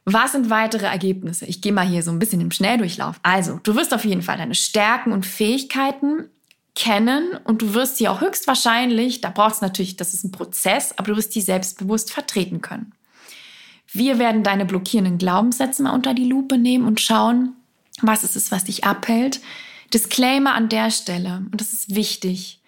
Was 0.05 0.33
sind 0.33 0.51
weitere 0.51 0.87
Ergebnisse? 0.87 1.47
Ich 1.47 1.63
gehe 1.63 1.73
mal 1.73 1.87
hier 1.87 2.03
so 2.03 2.11
ein 2.11 2.19
bisschen 2.19 2.43
im 2.43 2.51
Schnelldurchlauf. 2.51 3.19
Also, 3.23 3.59
du 3.63 3.75
wirst 3.75 3.95
auf 3.95 4.05
jeden 4.05 4.21
Fall 4.21 4.37
deine 4.37 4.55
Stärken 4.55 5.13
und 5.13 5.25
Fähigkeiten 5.25 6.29
kennen 6.75 7.39
und 7.45 7.63
du 7.63 7.73
wirst 7.75 7.97
sie 7.97 8.09
auch 8.09 8.21
höchstwahrscheinlich, 8.21 9.21
da 9.21 9.31
braucht 9.31 9.55
es 9.55 9.61
natürlich, 9.61 9.97
das 9.97 10.13
ist 10.13 10.25
ein 10.25 10.33
Prozess, 10.33 10.93
aber 10.99 11.13
du 11.13 11.17
wirst 11.17 11.35
die 11.35 11.41
selbstbewusst 11.41 12.13
vertreten 12.13 12.61
können. 12.61 12.93
Wir 13.91 14.19
werden 14.19 14.43
deine 14.43 14.67
blockierenden 14.67 15.19
Glaubenssätze 15.19 15.83
mal 15.83 15.95
unter 15.95 16.15
die 16.15 16.25
Lupe 16.25 16.59
nehmen 16.59 16.87
und 16.87 17.01
schauen, 17.01 17.55
was 18.03 18.25
ist 18.25 18.35
es, 18.35 18.51
was 18.51 18.65
dich 18.65 18.85
abhält. 18.85 19.41
Disclaimer 19.93 20.55
an 20.55 20.69
der 20.69 20.91
Stelle, 20.91 21.43
und 21.51 21.61
das 21.61 21.73
ist 21.73 21.95
wichtig. 21.95 22.61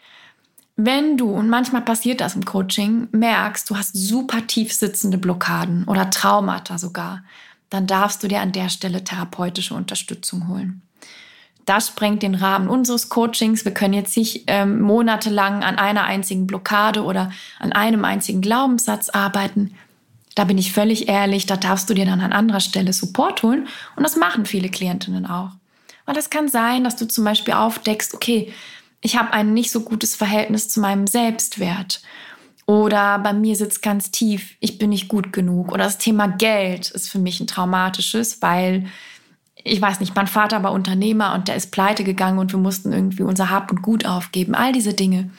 Wenn 0.76 1.16
du, 1.16 1.31
und 1.31 1.48
manchmal 1.48 1.83
passiert 1.83 2.20
das 2.20 2.35
im 2.35 2.44
Coaching, 2.44 3.09
merkst, 3.12 3.70
du 3.70 3.76
hast 3.76 3.96
super 3.96 4.46
tief 4.46 4.72
sitzende 4.72 5.16
Blockaden 5.16 5.85
oder 5.85 6.11
Traumata 6.11 6.76
sogar, 6.76 7.24
dann 7.70 7.87
darfst 7.87 8.22
du 8.22 8.29
dir 8.29 8.40
an 8.40 8.52
der 8.52 8.68
Stelle 8.68 9.02
therapeutische 9.02 9.74
Unterstützung 9.74 10.48
holen. 10.48 10.83
Das 11.64 11.88
sprengt 11.88 12.22
den 12.22 12.37
Rahmen 12.37 12.68
unseres 12.68 13.09
Coachings. 13.09 13.64
Wir 13.64 13.74
können 13.74 13.94
jetzt 13.94 14.16
nicht 14.16 14.44
ähm, 14.46 14.81
monatelang 14.81 15.64
an 15.64 15.79
einer 15.79 16.05
einzigen 16.05 16.46
Blockade 16.46 17.02
oder 17.02 17.33
an 17.59 17.72
einem 17.72 18.05
einzigen 18.05 18.40
Glaubenssatz 18.40 19.09
arbeiten. 19.09 19.74
Da 20.37 20.44
bin 20.44 20.59
ich 20.59 20.72
völlig 20.72 21.09
ehrlich, 21.09 21.46
da 21.46 21.57
darfst 21.57 21.90
du 21.90 21.94
dir 21.94 22.05
dann 22.05 22.20
an 22.20 22.33
anderer 22.33 22.61
Stelle 22.61 22.92
Support 22.92 23.42
holen. 23.42 23.66
Und 23.96 24.05
das 24.05 24.16
machen 24.16 24.46
viele 24.46 24.68
Klientinnen 24.68 25.26
auch. 25.26 25.50
Weil 26.07 26.16
es 26.16 26.31
kann 26.31 26.49
sein, 26.49 26.85
dass 26.85 26.97
du 26.97 27.07
zum 27.07 27.25
Beispiel 27.25 27.55
aufdeckst, 27.55 28.14
okay, 28.14 28.53
ich 29.03 29.16
habe 29.16 29.33
ein 29.33 29.53
nicht 29.53 29.71
so 29.71 29.81
gutes 29.81 30.14
Verhältnis 30.14 30.69
zu 30.69 30.81
meinem 30.81 31.07
Selbstwert. 31.07 32.01
Oder 32.64 33.19
bei 33.21 33.33
mir 33.33 33.55
sitzt 33.55 33.83
ganz 33.83 34.11
tief, 34.11 34.57
ich 34.61 34.79
bin 34.79 34.90
nicht 34.90 35.09
gut 35.09 35.33
genug. 35.33 35.73
Oder 35.73 35.85
das 35.85 35.99
Thema 35.99 36.27
Geld 36.27 36.90
ist 36.90 37.09
für 37.09 37.19
mich 37.19 37.40
ein 37.40 37.47
traumatisches, 37.47 38.42
weil 38.42 38.87
ich 39.62 39.81
weiß 39.81 40.01
nicht, 40.01 40.14
mein 40.14 40.27
Vater 40.27 40.62
war 40.62 40.73
Unternehmer 40.73 41.35
und 41.35 41.49
der 41.49 41.57
ist 41.57 41.71
pleite 41.71 42.05
gegangen 42.05 42.38
und 42.38 42.53
wir 42.53 42.59
mussten 42.59 42.92
irgendwie 42.92 43.23
unser 43.23 43.51
Hab 43.51 43.71
und 43.71 43.83
Gut 43.83 44.07
aufgeben. 44.07 44.55
All 44.55 44.73
diese 44.73 44.95
Dinge. 44.95 45.31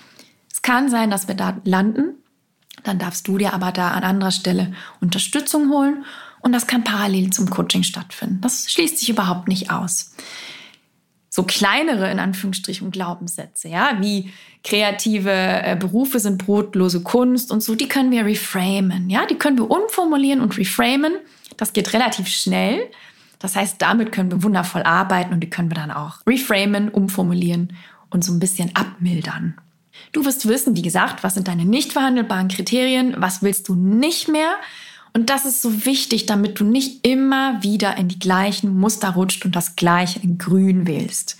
Es 0.51 0.61
kann 0.61 0.89
sein, 0.89 1.09
dass 1.09 1.27
wir 1.27 1.35
da 1.35 1.57
landen. 1.63 2.15
Dann 2.83 2.99
darfst 2.99 3.27
du 3.27 3.37
dir 3.37 3.53
aber 3.53 3.71
da 3.71 3.91
an 3.91 4.03
anderer 4.03 4.31
Stelle 4.31 4.73
Unterstützung 5.01 5.69
holen 5.71 6.05
und 6.41 6.51
das 6.51 6.67
kann 6.67 6.83
parallel 6.83 7.31
zum 7.31 7.49
Coaching 7.49 7.83
stattfinden. 7.83 8.39
Das 8.41 8.71
schließt 8.71 8.99
sich 8.99 9.09
überhaupt 9.09 9.47
nicht 9.47 9.71
aus 9.71 10.13
so 11.37 11.43
kleinere, 11.43 12.09
in 12.09 12.17
Anführungsstrichen, 12.17 12.89
Glaubenssätze, 12.89 13.67
ja, 13.67 13.99
wie 14.01 14.31
kreative 14.63 15.29
äh, 15.29 15.77
Berufe 15.79 16.19
sind 16.19 16.43
brotlose 16.43 17.03
Kunst 17.03 17.51
und 17.51 17.61
so, 17.61 17.75
die 17.75 17.87
können 17.87 18.09
wir 18.09 18.25
reframen, 18.25 19.07
ja, 19.07 19.27
die 19.27 19.35
können 19.35 19.55
wir 19.59 19.69
umformulieren 19.69 20.41
und 20.41 20.57
reframen. 20.57 21.13
Das 21.55 21.73
geht 21.73 21.93
relativ 21.93 22.27
schnell. 22.27 22.89
Das 23.37 23.55
heißt, 23.55 23.79
damit 23.79 24.11
können 24.11 24.31
wir 24.31 24.41
wundervoll 24.41 24.81
arbeiten 24.81 25.31
und 25.31 25.41
die 25.41 25.49
können 25.51 25.69
wir 25.69 25.75
dann 25.75 25.91
auch 25.91 26.25
reframen, 26.25 26.89
umformulieren 26.89 27.73
und 28.09 28.23
so 28.23 28.33
ein 28.33 28.39
bisschen 28.39 28.75
abmildern. 28.75 29.59
Du 30.13 30.25
wirst 30.25 30.47
wissen, 30.47 30.75
wie 30.75 30.81
gesagt, 30.81 31.23
was 31.23 31.35
sind 31.35 31.47
deine 31.47 31.65
nicht 31.65 31.93
verhandelbaren 31.93 32.47
Kriterien, 32.47 33.13
was 33.19 33.43
willst 33.43 33.67
du 33.69 33.75
nicht 33.75 34.27
mehr 34.27 34.55
und 35.17 35.31
das 35.31 35.45
ist 35.45 35.63
so 35.63 35.87
wichtig, 35.87 36.27
damit 36.27 36.59
du 36.59 36.63
nicht 36.63 37.03
immer 37.03 37.63
wieder 37.63 37.97
in 37.97 38.07
die 38.07 38.19
gleichen 38.19 38.77
Muster 38.77 39.09
rutscht 39.09 39.45
und 39.45 39.55
das 39.55 39.75
gleiche 39.75 40.19
in 40.19 40.37
grün 40.37 40.85
wählst. 40.85 41.37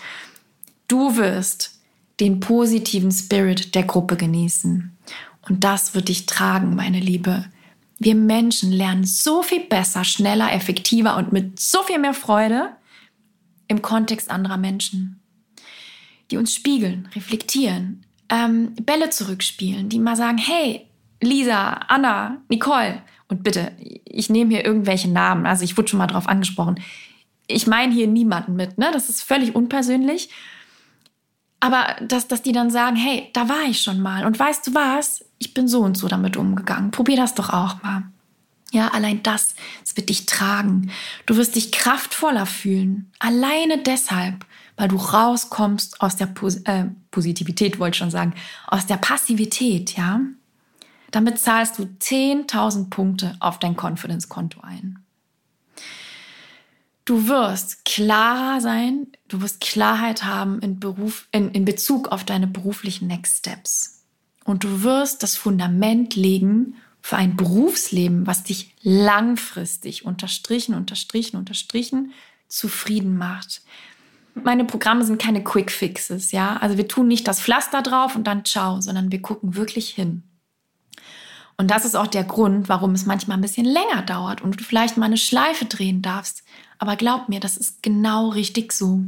Du 0.87 1.15
wirst 1.15 1.79
den 2.19 2.39
positiven 2.39 3.11
Spirit 3.11 3.75
der 3.75 3.83
Gruppe 3.83 4.17
genießen. 4.17 4.97
Und 5.47 5.63
das 5.63 5.93
wird 5.93 6.09
dich 6.09 6.25
tragen, 6.25 6.75
meine 6.75 6.99
Liebe. 6.99 7.45
Wir 7.99 8.15
Menschen 8.15 8.71
lernen 8.71 9.03
so 9.03 9.43
viel 9.43 9.65
besser, 9.65 10.03
schneller, 10.03 10.51
effektiver 10.51 11.15
und 11.15 11.31
mit 11.31 11.59
so 11.59 11.83
viel 11.83 11.99
mehr 11.99 12.15
Freude 12.15 12.71
im 13.67 13.83
Kontext 13.83 14.31
anderer 14.31 14.57
Menschen, 14.57 15.19
die 16.31 16.37
uns 16.37 16.51
spiegeln, 16.51 17.09
reflektieren, 17.13 18.07
ähm, 18.29 18.73
Bälle 18.73 19.11
zurückspielen, 19.11 19.87
die 19.87 19.99
mal 19.99 20.15
sagen, 20.15 20.39
hey, 20.39 20.86
Lisa, 21.21 21.73
Anna, 21.87 22.37
Nicole, 22.49 23.01
und 23.29 23.43
bitte, 23.43 23.73
ich 24.05 24.29
nehme 24.29 24.51
hier 24.53 24.65
irgendwelche 24.65 25.09
Namen, 25.09 25.45
also 25.45 25.63
ich 25.63 25.77
wurde 25.77 25.89
schon 25.89 25.99
mal 25.99 26.07
drauf 26.07 26.27
angesprochen. 26.27 26.79
Ich 27.47 27.67
meine 27.67 27.93
hier 27.93 28.07
niemanden 28.07 28.55
mit, 28.55 28.77
ne? 28.77 28.89
Das 28.91 29.09
ist 29.09 29.23
völlig 29.23 29.55
unpersönlich. 29.55 30.29
Aber 31.59 31.95
dass, 32.01 32.27
dass 32.27 32.41
die 32.41 32.51
dann 32.51 32.69
sagen, 32.69 32.95
hey, 32.95 33.29
da 33.33 33.49
war 33.49 33.63
ich 33.67 33.81
schon 33.81 33.99
mal. 33.99 34.25
Und 34.25 34.37
weißt 34.37 34.67
du 34.67 34.73
was? 34.75 35.25
Ich 35.39 35.53
bin 35.53 35.67
so 35.67 35.81
und 35.81 35.97
so 35.97 36.07
damit 36.07 36.37
umgegangen. 36.37 36.91
Probier 36.91 37.17
das 37.17 37.35
doch 37.35 37.49
auch 37.49 37.81
mal. 37.81 38.03
Ja, 38.71 38.89
allein 38.89 39.23
das, 39.23 39.55
das 39.81 39.95
wird 39.95 40.09
dich 40.09 40.25
tragen. 40.25 40.91
Du 41.25 41.35
wirst 41.35 41.55
dich 41.55 41.71
kraftvoller 41.71 42.45
fühlen. 42.45 43.11
Alleine 43.19 43.79
deshalb, 43.79 44.45
weil 44.75 44.89
du 44.89 44.97
rauskommst 44.97 46.01
aus 46.01 46.15
der 46.15 46.27
Pos 46.27 46.57
äh, 46.65 46.85
Positivität, 47.11 47.79
wollte 47.79 47.95
ich 47.95 47.99
schon 47.99 48.11
sagen, 48.11 48.33
aus 48.67 48.85
der 48.85 48.97
Passivität, 48.97 49.97
ja. 49.97 50.19
Damit 51.11 51.39
zahlst 51.39 51.79
du 51.79 51.83
10.000 51.83 52.89
Punkte 52.89 53.35
auf 53.39 53.59
dein 53.59 53.75
Confidence-Konto 53.75 54.61
ein. 54.61 54.99
Du 57.05 57.29
wirst 57.29 57.85
klarer 57.85 58.59
sein, 58.59 59.07
du 59.29 59.41
wirst 59.41 59.61
Klarheit 59.61 60.25
haben 60.25 60.59
in, 60.59 60.79
Beruf, 60.79 61.29
in, 61.31 61.51
in 61.51 61.63
Bezug 61.63 62.09
auf 62.09 62.25
deine 62.25 62.47
beruflichen 62.47 63.07
Next 63.07 63.37
Steps. 63.37 64.03
Und 64.43 64.65
du 64.65 64.83
wirst 64.83 65.23
das 65.23 65.37
Fundament 65.37 66.15
legen 66.15 66.75
für 67.01 67.15
ein 67.15 67.37
Berufsleben, 67.37 68.27
was 68.27 68.43
dich 68.43 68.75
langfristig 68.81 70.05
unterstrichen, 70.05 70.75
unterstrichen, 70.75 71.37
unterstrichen 71.37 72.11
zufrieden 72.49 73.17
macht. 73.17 73.61
Meine 74.33 74.65
Programme 74.65 75.05
sind 75.05 75.21
keine 75.21 75.43
Quick 75.43 75.71
Fixes, 75.71 76.33
ja. 76.33 76.57
Also 76.57 76.77
wir 76.77 76.89
tun 76.89 77.07
nicht 77.07 77.27
das 77.27 77.41
Pflaster 77.41 77.81
drauf 77.81 78.17
und 78.17 78.25
dann 78.25 78.43
ciao, 78.43 78.81
sondern 78.81 79.11
wir 79.11 79.21
gucken 79.21 79.55
wirklich 79.55 79.89
hin. 79.89 80.23
Und 81.57 81.71
das 81.71 81.85
ist 81.85 81.95
auch 81.95 82.07
der 82.07 82.23
Grund, 82.23 82.69
warum 82.69 82.91
es 82.91 83.05
manchmal 83.05 83.37
ein 83.37 83.41
bisschen 83.41 83.65
länger 83.65 84.03
dauert 84.03 84.41
und 84.41 84.59
du 84.59 84.63
vielleicht 84.63 84.95
mal 84.95 85.07
eine 85.07 85.17
Schleife 85.17 85.65
drehen 85.65 86.01
darfst. 86.01 86.43
Aber 86.77 86.95
glaub 86.95 87.29
mir, 87.29 87.39
das 87.39 87.57
ist 87.57 87.81
genau 87.81 88.29
richtig 88.29 88.71
so. 88.71 89.01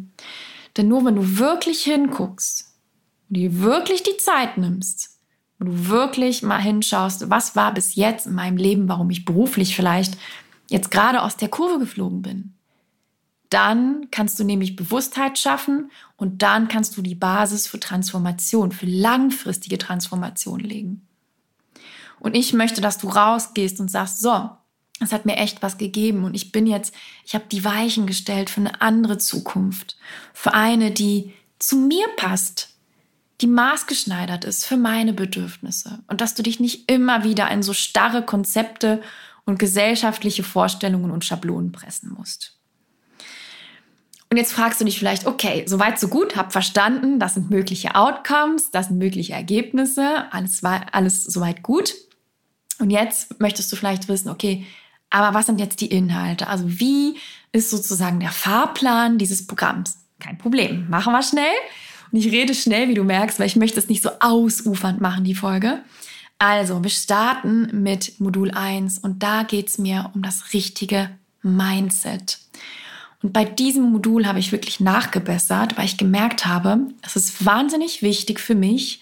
Denn 0.75 0.87
nur 0.87 1.05
wenn 1.05 1.15
du 1.15 1.37
wirklich 1.37 1.83
hinguckst, 1.83 2.73
dir 3.29 3.61
wirklich 3.61 4.01
die 4.01 4.17
Zeit 4.17 4.57
nimmst, 4.57 5.19
und 5.59 5.67
du 5.67 5.89
wirklich 5.89 6.41
mal 6.41 6.61
hinschaust, 6.61 7.29
was 7.29 7.55
war 7.55 7.73
bis 7.73 7.95
jetzt 7.95 8.25
in 8.25 8.33
meinem 8.33 8.57
Leben, 8.57 8.87
warum 8.87 9.09
ich 9.09 9.25
beruflich 9.25 9.75
vielleicht 9.75 10.17
jetzt 10.69 10.89
gerade 10.89 11.21
aus 11.21 11.35
der 11.35 11.49
Kurve 11.49 11.79
geflogen 11.79 12.21
bin, 12.21 12.53
dann 13.49 14.09
kannst 14.11 14.39
du 14.39 14.43
nämlich 14.43 14.75
Bewusstheit 14.75 15.37
schaffen 15.37 15.91
und 16.15 16.41
dann 16.41 16.67
kannst 16.67 16.95
du 16.95 17.01
die 17.01 17.15
Basis 17.15 17.67
für 17.67 17.79
Transformation, 17.79 18.71
für 18.71 18.85
langfristige 18.85 19.77
Transformation 19.77 20.59
legen. 20.59 21.05
Und 22.19 22.35
ich 22.35 22.53
möchte, 22.53 22.81
dass 22.81 22.97
du 22.97 23.09
rausgehst 23.09 23.79
und 23.79 23.89
sagst, 23.89 24.21
so, 24.21 24.49
es 25.01 25.11
hat 25.13 25.25
mir 25.25 25.37
echt 25.37 25.61
was 25.61 25.77
gegeben 25.77 26.23
und 26.25 26.35
ich 26.35 26.51
bin 26.51 26.67
jetzt, 26.67 26.93
ich 27.25 27.33
habe 27.33 27.45
die 27.51 27.63
Weichen 27.63 28.05
gestellt 28.05 28.49
für 28.49 28.59
eine 28.61 28.81
andere 28.81 29.17
Zukunft, 29.17 29.97
für 30.33 30.53
eine, 30.53 30.91
die 30.91 31.33
zu 31.57 31.77
mir 31.77 32.05
passt, 32.17 32.75
die 33.41 33.47
maßgeschneidert 33.47 34.43
ist 34.43 34.65
für 34.65 34.75
meine 34.75 35.13
Bedürfnisse 35.13 35.99
und 36.07 36.19
dass 36.19 36.35
du 36.35 36.43
dich 36.43 36.59
nicht 36.59 36.91
immer 36.91 37.23
wieder 37.23 37.49
in 37.49 37.63
so 37.63 37.73
starre 37.73 38.25
Konzepte 38.25 39.01
und 39.45 39.59
gesellschaftliche 39.59 40.43
Vorstellungen 40.43 41.11
und 41.11 41.23
Schablonen 41.23 41.71
pressen 41.71 42.13
musst. 42.17 42.59
Und 44.29 44.37
jetzt 44.37 44.53
fragst 44.53 44.79
du 44.79 44.85
dich 44.85 44.99
vielleicht, 44.99 45.25
okay, 45.25 45.63
soweit 45.65 45.99
so 45.99 46.07
gut, 46.07 46.35
hab 46.35 46.51
verstanden, 46.51 47.19
das 47.19 47.33
sind 47.33 47.49
mögliche 47.49 47.95
Outcomes, 47.95 48.69
das 48.69 48.87
sind 48.87 48.99
mögliche 48.99 49.33
Ergebnisse, 49.33 50.31
alles, 50.31 50.61
alles 50.63 51.23
soweit 51.23 51.63
gut. 51.63 51.95
Und 52.79 52.89
jetzt 52.89 53.39
möchtest 53.39 53.71
du 53.71 53.75
vielleicht 53.75 54.07
wissen, 54.07 54.29
okay, 54.29 54.65
aber 55.09 55.33
was 55.33 55.47
sind 55.47 55.59
jetzt 55.59 55.81
die 55.81 55.87
Inhalte? 55.87 56.47
Also 56.47 56.65
wie 56.67 57.17
ist 57.51 57.69
sozusagen 57.69 58.19
der 58.19 58.31
Fahrplan 58.31 59.17
dieses 59.17 59.45
Programms? 59.45 59.97
Kein 60.19 60.37
Problem, 60.37 60.89
machen 60.89 61.13
wir 61.13 61.23
schnell. 61.23 61.45
Und 62.11 62.19
ich 62.19 62.31
rede 62.31 62.53
schnell, 62.53 62.89
wie 62.89 62.93
du 62.93 63.03
merkst, 63.03 63.39
weil 63.39 63.47
ich 63.47 63.55
möchte 63.55 63.79
es 63.79 63.87
nicht 63.87 64.03
so 64.03 64.09
ausufernd 64.19 64.99
machen, 65.01 65.23
die 65.23 65.35
Folge. 65.35 65.81
Also, 66.39 66.81
wir 66.81 66.89
starten 66.89 67.83
mit 67.83 68.19
Modul 68.19 68.51
1 68.51 68.99
und 68.99 69.21
da 69.23 69.43
geht 69.43 69.67
es 69.67 69.77
mir 69.77 70.09
um 70.13 70.21
das 70.21 70.53
richtige 70.53 71.09
Mindset. 71.41 72.39
Und 73.21 73.33
bei 73.33 73.43
diesem 73.43 73.91
Modul 73.91 74.25
habe 74.25 74.39
ich 74.39 74.53
wirklich 74.53 74.79
nachgebessert, 74.79 75.77
weil 75.77 75.85
ich 75.85 75.97
gemerkt 75.97 76.45
habe, 76.45 76.79
es 77.01 77.17
ist 77.17 77.45
wahnsinnig 77.45 78.01
wichtig 78.01 78.39
für 78.39 78.55
mich, 78.55 79.01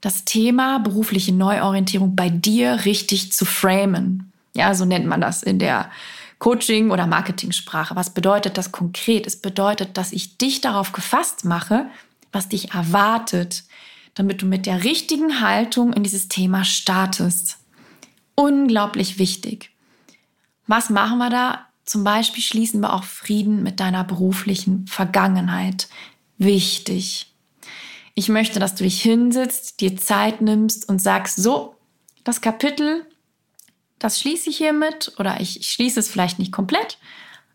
das 0.00 0.24
Thema 0.24 0.78
berufliche 0.78 1.32
Neuorientierung 1.32 2.16
bei 2.16 2.30
dir 2.30 2.84
richtig 2.84 3.32
zu 3.32 3.44
framen. 3.44 4.32
Ja, 4.54 4.74
so 4.74 4.84
nennt 4.84 5.06
man 5.06 5.20
das 5.20 5.42
in 5.42 5.58
der 5.58 5.90
Coaching- 6.38 6.90
oder 6.90 7.06
Marketingsprache. 7.06 7.94
Was 7.96 8.10
bedeutet 8.10 8.56
das 8.56 8.72
konkret? 8.72 9.26
Es 9.26 9.36
bedeutet, 9.36 9.96
dass 9.96 10.12
ich 10.12 10.38
dich 10.38 10.60
darauf 10.60 10.92
gefasst 10.92 11.44
mache, 11.44 11.86
was 12.32 12.48
dich 12.48 12.72
erwartet, 12.72 13.64
damit 14.14 14.42
du 14.42 14.46
mit 14.46 14.66
der 14.66 14.82
richtigen 14.82 15.40
Haltung 15.40 15.92
in 15.92 16.02
dieses 16.02 16.28
Thema 16.28 16.64
startest. 16.64 17.58
Unglaublich 18.34 19.18
wichtig. 19.18 19.70
Was 20.66 20.88
machen 20.88 21.18
wir 21.18 21.30
da? 21.30 21.66
Zum 21.84 22.04
Beispiel 22.04 22.42
schließen 22.42 22.80
wir 22.80 22.94
auch 22.94 23.04
Frieden 23.04 23.62
mit 23.62 23.80
deiner 23.80 24.04
beruflichen 24.04 24.86
Vergangenheit. 24.86 25.88
Wichtig. 26.38 27.29
Ich 28.14 28.28
möchte, 28.28 28.58
dass 28.58 28.74
du 28.74 28.84
dich 28.84 29.00
hinsitzt, 29.02 29.80
dir 29.80 29.96
Zeit 29.96 30.40
nimmst 30.40 30.88
und 30.88 31.00
sagst, 31.00 31.36
so, 31.36 31.76
das 32.24 32.40
Kapitel, 32.40 33.06
das 33.98 34.20
schließe 34.20 34.50
ich 34.50 34.56
hiermit 34.58 35.12
oder 35.18 35.40
ich, 35.40 35.60
ich 35.60 35.70
schließe 35.70 36.00
es 36.00 36.08
vielleicht 36.08 36.38
nicht 36.38 36.52
komplett, 36.52 36.98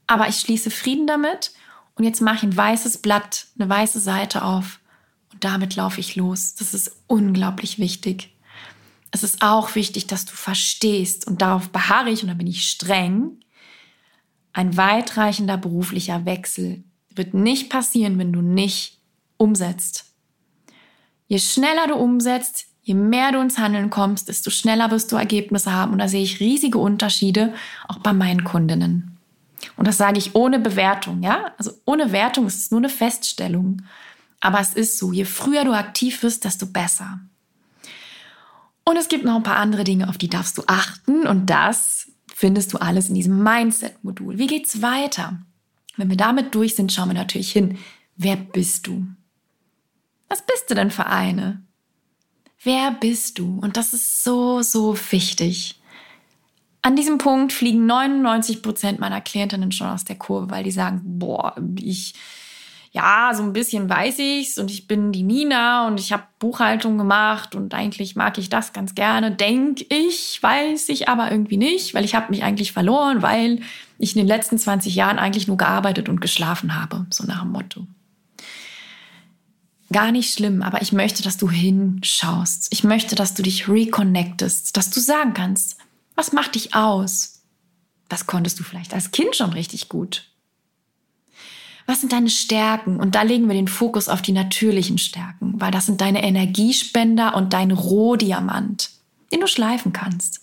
aber 0.07 0.27
ich 0.27 0.39
schließe 0.39 0.71
Frieden 0.71 1.07
damit 1.07 1.51
und 1.95 2.03
jetzt 2.03 2.21
mache 2.21 2.37
ich 2.37 2.43
ein 2.43 2.57
weißes 2.57 2.99
Blatt, 2.99 3.47
eine 3.57 3.69
weiße 3.69 3.99
Seite 3.99 4.43
auf 4.43 4.79
und 5.33 5.43
damit 5.43 5.75
laufe 5.75 5.99
ich 5.99 6.15
los. 6.15 6.55
Das 6.55 6.73
ist 6.73 6.95
unglaublich 7.07 7.79
wichtig. 7.79 8.33
Es 9.11 9.23
ist 9.23 9.41
auch 9.41 9.75
wichtig, 9.75 10.07
dass 10.07 10.25
du 10.25 10.33
verstehst 10.33 11.25
und 11.25 11.41
darauf 11.41 11.69
beharre 11.69 12.09
ich 12.09 12.21
und 12.21 12.29
da 12.29 12.33
bin 12.33 12.47
ich 12.47 12.69
streng. 12.69 13.39
Ein 14.51 14.77
weitreichender 14.77 15.57
beruflicher 15.57 16.25
Wechsel 16.25 16.83
wird 17.09 17.33
nicht 17.33 17.69
passieren, 17.69 18.17
wenn 18.19 18.33
du 18.33 18.41
nicht 18.41 18.99
umsetzt. 19.37 20.04
Je 21.27 21.39
schneller 21.39 21.87
du 21.87 21.95
umsetzt, 21.95 22.67
je 22.83 22.93
mehr 22.93 23.31
du 23.31 23.39
ins 23.39 23.57
Handeln 23.57 23.89
kommst, 23.89 24.29
desto 24.29 24.49
schneller 24.49 24.91
wirst 24.91 25.11
du 25.11 25.15
Ergebnisse 25.15 25.71
haben. 25.71 25.91
Und 25.91 25.99
da 25.99 26.07
sehe 26.07 26.23
ich 26.23 26.39
riesige 26.39 26.77
Unterschiede 26.77 27.53
auch 27.87 27.97
bei 27.97 28.13
meinen 28.13 28.43
Kundinnen. 28.43 29.17
Und 29.77 29.87
das 29.87 29.97
sage 29.97 30.19
ich 30.19 30.35
ohne 30.35 30.59
Bewertung, 30.59 31.23
ja? 31.23 31.53
Also 31.57 31.71
ohne 31.85 32.11
Wertung 32.11 32.45
ist 32.45 32.59
es 32.59 32.71
nur 32.71 32.79
eine 32.79 32.89
Feststellung. 32.89 33.81
Aber 34.39 34.59
es 34.59 34.73
ist 34.73 34.99
so, 34.99 35.11
je 35.11 35.25
früher 35.25 35.65
du 35.65 35.73
aktiv 35.73 36.21
wirst, 36.21 36.45
desto 36.45 36.67
besser. 36.67 37.19
Und 38.83 38.97
es 38.97 39.07
gibt 39.07 39.25
noch 39.25 39.35
ein 39.35 39.43
paar 39.43 39.57
andere 39.57 39.83
Dinge, 39.83 40.07
auf 40.07 40.19
die 40.19 40.29
darfst 40.29 40.57
du 40.59 40.63
achten. 40.67 41.25
Und 41.25 41.49
das 41.49 42.11
findest 42.33 42.73
du 42.73 42.77
alles 42.77 43.09
in 43.09 43.15
diesem 43.15 43.41
Mindset-Modul. 43.41 44.37
Wie 44.37 44.47
geht's 44.47 44.83
weiter? 44.83 45.39
Wenn 45.97 46.09
wir 46.09 46.17
damit 46.17 46.53
durch 46.53 46.75
sind, 46.75 46.93
schauen 46.93 47.09
wir 47.09 47.15
natürlich 47.15 47.51
hin. 47.51 47.79
Wer 48.15 48.35
bist 48.35 48.85
du? 48.85 49.07
Was 50.35 50.41
bist 50.41 50.69
du 50.69 50.75
denn 50.75 50.91
für 50.91 51.05
eine? 51.05 51.61
Wer 52.61 52.91
bist 52.91 53.39
du? 53.39 53.57
Und 53.61 53.77
das 53.77 53.93
ist 53.93 54.21
so, 54.21 54.61
so 54.61 54.93
wichtig. 55.11 55.79
An 56.81 56.97
diesem 56.97 57.19
Punkt 57.19 57.53
fliegen 57.53 57.85
99 57.85 58.61
Prozent 58.61 58.99
meiner 58.99 59.21
Klientinnen 59.21 59.71
schon 59.71 59.87
aus 59.87 60.03
der 60.03 60.17
Kurve, 60.17 60.49
weil 60.49 60.65
die 60.65 60.71
sagen, 60.71 60.99
boah, 61.05 61.55
ich, 61.79 62.15
ja, 62.91 63.31
so 63.33 63.43
ein 63.43 63.53
bisschen 63.53 63.89
weiß 63.89 64.19
ich's 64.19 64.57
und 64.57 64.69
ich 64.69 64.89
bin 64.89 65.13
die 65.13 65.23
Nina 65.23 65.87
und 65.87 66.01
ich 66.01 66.11
habe 66.11 66.23
Buchhaltung 66.39 66.97
gemacht 66.97 67.55
und 67.55 67.73
eigentlich 67.73 68.17
mag 68.17 68.37
ich 68.37 68.49
das 68.49 68.73
ganz 68.73 68.93
gerne, 68.93 69.31
denk 69.31 69.85
ich, 69.89 70.43
weiß 70.43 70.89
ich 70.89 71.07
aber 71.07 71.31
irgendwie 71.31 71.55
nicht, 71.55 71.93
weil 71.93 72.03
ich 72.03 72.13
habe 72.13 72.29
mich 72.31 72.43
eigentlich 72.43 72.73
verloren, 72.73 73.21
weil 73.21 73.61
ich 73.99 74.17
in 74.17 74.19
den 74.19 74.27
letzten 74.27 74.57
20 74.57 74.95
Jahren 74.95 75.17
eigentlich 75.17 75.47
nur 75.47 75.55
gearbeitet 75.55 76.09
und 76.09 76.19
geschlafen 76.19 76.75
habe, 76.75 77.05
so 77.09 77.23
nach 77.23 77.43
dem 77.43 77.53
Motto. 77.53 77.87
Gar 79.95 80.11
nicht 80.11 80.33
schlimm, 80.33 80.61
aber 80.61 80.81
ich 80.81 80.91
möchte, 80.91 81.23
dass 81.23 81.37
du 81.37 81.49
hinschaust. 81.49 82.67
Ich 82.71 82.83
möchte, 82.83 83.15
dass 83.15 83.33
du 83.33 83.43
dich 83.43 83.69
reconnectest, 83.69 84.75
dass 84.75 84.89
du 84.89 84.99
sagen 84.99 85.33
kannst, 85.33 85.77
was 86.15 86.33
macht 86.33 86.55
dich 86.55 86.75
aus? 86.75 87.43
Was 88.09 88.27
konntest 88.27 88.59
du 88.59 88.63
vielleicht 88.65 88.93
als 88.93 89.11
Kind 89.11 89.37
schon 89.37 89.53
richtig 89.53 89.87
gut? 89.87 90.27
Was 91.85 92.01
sind 92.01 92.11
deine 92.11 92.29
Stärken? 92.29 92.99
Und 92.99 93.15
da 93.15 93.21
legen 93.21 93.47
wir 93.47 93.55
den 93.55 93.69
Fokus 93.69 94.09
auf 94.09 94.21
die 94.21 94.33
natürlichen 94.33 94.97
Stärken, 94.97 95.61
weil 95.61 95.71
das 95.71 95.85
sind 95.85 96.01
deine 96.01 96.23
Energiespender 96.23 97.33
und 97.33 97.53
dein 97.53 97.71
Rohdiamant, 97.71 98.89
den 99.31 99.39
du 99.39 99.47
schleifen 99.47 99.93
kannst. 99.93 100.41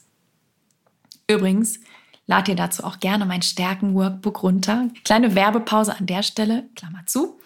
Übrigens, 1.29 1.79
lad 2.27 2.49
dir 2.49 2.57
dazu 2.57 2.85
auch 2.85 3.01
gerne 3.01 3.27
mein 3.27 3.43
Stärken-Workbook 3.43 4.45
runter. 4.45 4.89
Kleine 5.05 5.35
Werbepause 5.35 5.95
an 5.95 6.07
der 6.07 6.23
Stelle, 6.23 6.71
Klammer 6.75 7.05
zu. 7.05 7.39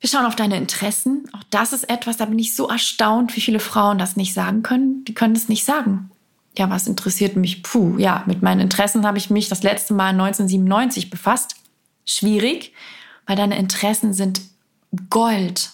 Wir 0.00 0.08
schauen 0.08 0.24
auf 0.24 0.36
deine 0.36 0.56
Interessen. 0.56 1.28
Auch 1.32 1.44
das 1.50 1.72
ist 1.72 1.88
etwas, 1.90 2.16
da 2.16 2.24
bin 2.24 2.38
ich 2.38 2.56
so 2.56 2.68
erstaunt, 2.68 3.36
wie 3.36 3.40
viele 3.40 3.60
Frauen 3.60 3.98
das 3.98 4.16
nicht 4.16 4.34
sagen 4.34 4.62
können. 4.62 5.04
Die 5.04 5.14
können 5.14 5.36
es 5.36 5.48
nicht 5.48 5.64
sagen 5.64 6.10
ja, 6.58 6.68
was 6.68 6.86
interessiert 6.86 7.36
mich? 7.36 7.62
Puh, 7.62 7.96
ja, 7.98 8.24
mit 8.26 8.42
meinen 8.42 8.60
Interessen 8.60 9.06
habe 9.06 9.18
ich 9.18 9.30
mich 9.30 9.48
das 9.48 9.62
letzte 9.62 9.94
Mal 9.94 10.10
1997 10.10 11.10
befasst. 11.10 11.56
Schwierig, 12.04 12.72
weil 13.26 13.36
deine 13.36 13.58
Interessen 13.58 14.12
sind 14.12 14.40
Gold 15.08 15.70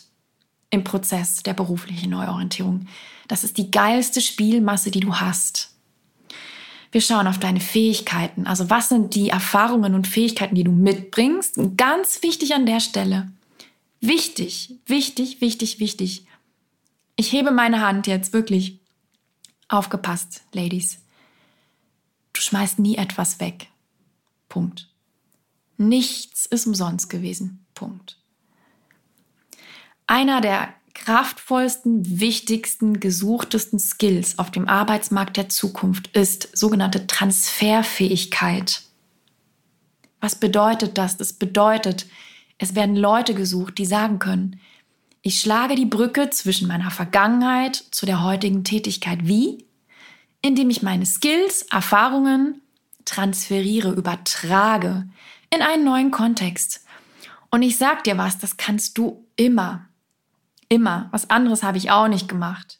im 0.71 0.85
Prozess 0.85 1.43
der 1.43 1.55
beruflichen 1.55 2.11
Neuorientierung. 2.11 2.87
Das 3.29 3.43
ist 3.43 3.57
die 3.57 3.71
geilste 3.71 4.21
Spielmasse, 4.21 4.91
die 4.91 5.01
du 5.01 5.17
hast. 5.17 5.71
Wir 6.93 7.01
schauen 7.01 7.27
auf 7.27 7.39
deine 7.39 7.61
Fähigkeiten. 7.61 8.47
Also 8.47 8.71
was 8.71 8.89
sind 8.89 9.15
die 9.15 9.31
Erfahrungen 9.31 9.95
und 9.95 10.07
Fähigkeiten, 10.07 10.55
die 10.55 10.65
du 10.65 10.73
mitbringst? 10.73 11.59
Und 11.59 11.77
ganz 11.77 12.23
wichtig 12.23 12.55
an 12.55 12.67
der 12.67 12.81
Stelle. 12.81 13.29
Wichtig, 14.07 14.79
wichtig, 14.87 15.41
wichtig, 15.41 15.81
wichtig. 15.81 16.27
Ich 17.17 17.33
hebe 17.33 17.51
meine 17.51 17.81
Hand 17.81 18.07
jetzt 18.07 18.33
wirklich 18.33 18.81
Aufgepasst, 19.69 20.43
Ladies. 20.53 20.99
Du 22.33 22.41
schmeißt 22.41 22.79
nie 22.79 22.97
etwas 22.97 23.41
weg. 23.41 23.69
Punkt. 24.49 24.89
Nichts 25.77 26.47
ist 26.47 26.67
umsonst 26.67 27.11
gewesen. 27.11 27.67
Punkt. 27.75 28.17
Einer 30.07 30.41
der 30.41 30.73
kraftvollsten, 30.95 32.21
wichtigsten, 32.21 33.01
gesuchtesten 33.01 33.79
Skills 33.81 34.39
auf 34.39 34.53
dem 34.53 34.69
Arbeitsmarkt 34.69 35.37
der 35.37 35.49
Zukunft 35.49 36.17
ist 36.17 36.57
sogenannte 36.57 37.09
Transferfähigkeit. 37.09 38.83
Was 40.21 40.37
bedeutet 40.37 40.97
das? 40.97 41.17
Das 41.17 41.33
bedeutet, 41.33 42.07
es 42.59 42.75
werden 42.75 42.97
Leute 42.97 43.35
gesucht, 43.35 43.79
die 43.79 43.87
sagen 43.87 44.19
können, 44.19 44.61
ich 45.23 45.41
schlage 45.41 45.75
die 45.75 45.87
Brücke 45.87 46.31
zwischen 46.31 46.69
meiner 46.69 46.91
Vergangenheit 46.91 47.75
zu 47.91 48.07
der 48.07 48.23
heutigen 48.23 48.63
Tätigkeit. 48.63 49.27
Wie? 49.27 49.67
Indem 50.41 50.71
ich 50.71 50.83
meine 50.83 51.05
Skills, 51.05 51.63
Erfahrungen 51.63 52.63
transferiere, 53.05 53.91
übertrage 53.91 55.09
in 55.53 55.63
einen 55.63 55.85
neuen 55.85 56.11
Kontext. 56.13 56.85
Und 57.51 57.63
ich 57.63 57.77
sag 57.77 58.05
dir 58.05 58.19
was, 58.19 58.39
das 58.39 58.57
kannst 58.57 58.99
du 58.99 59.27
immer. 59.35 59.89
Immer. 60.69 61.09
Was 61.11 61.31
anderes 61.31 61.63
habe 61.63 61.79
ich 61.79 61.91
auch 61.91 62.09
nicht 62.09 62.29
gemacht. 62.29 62.79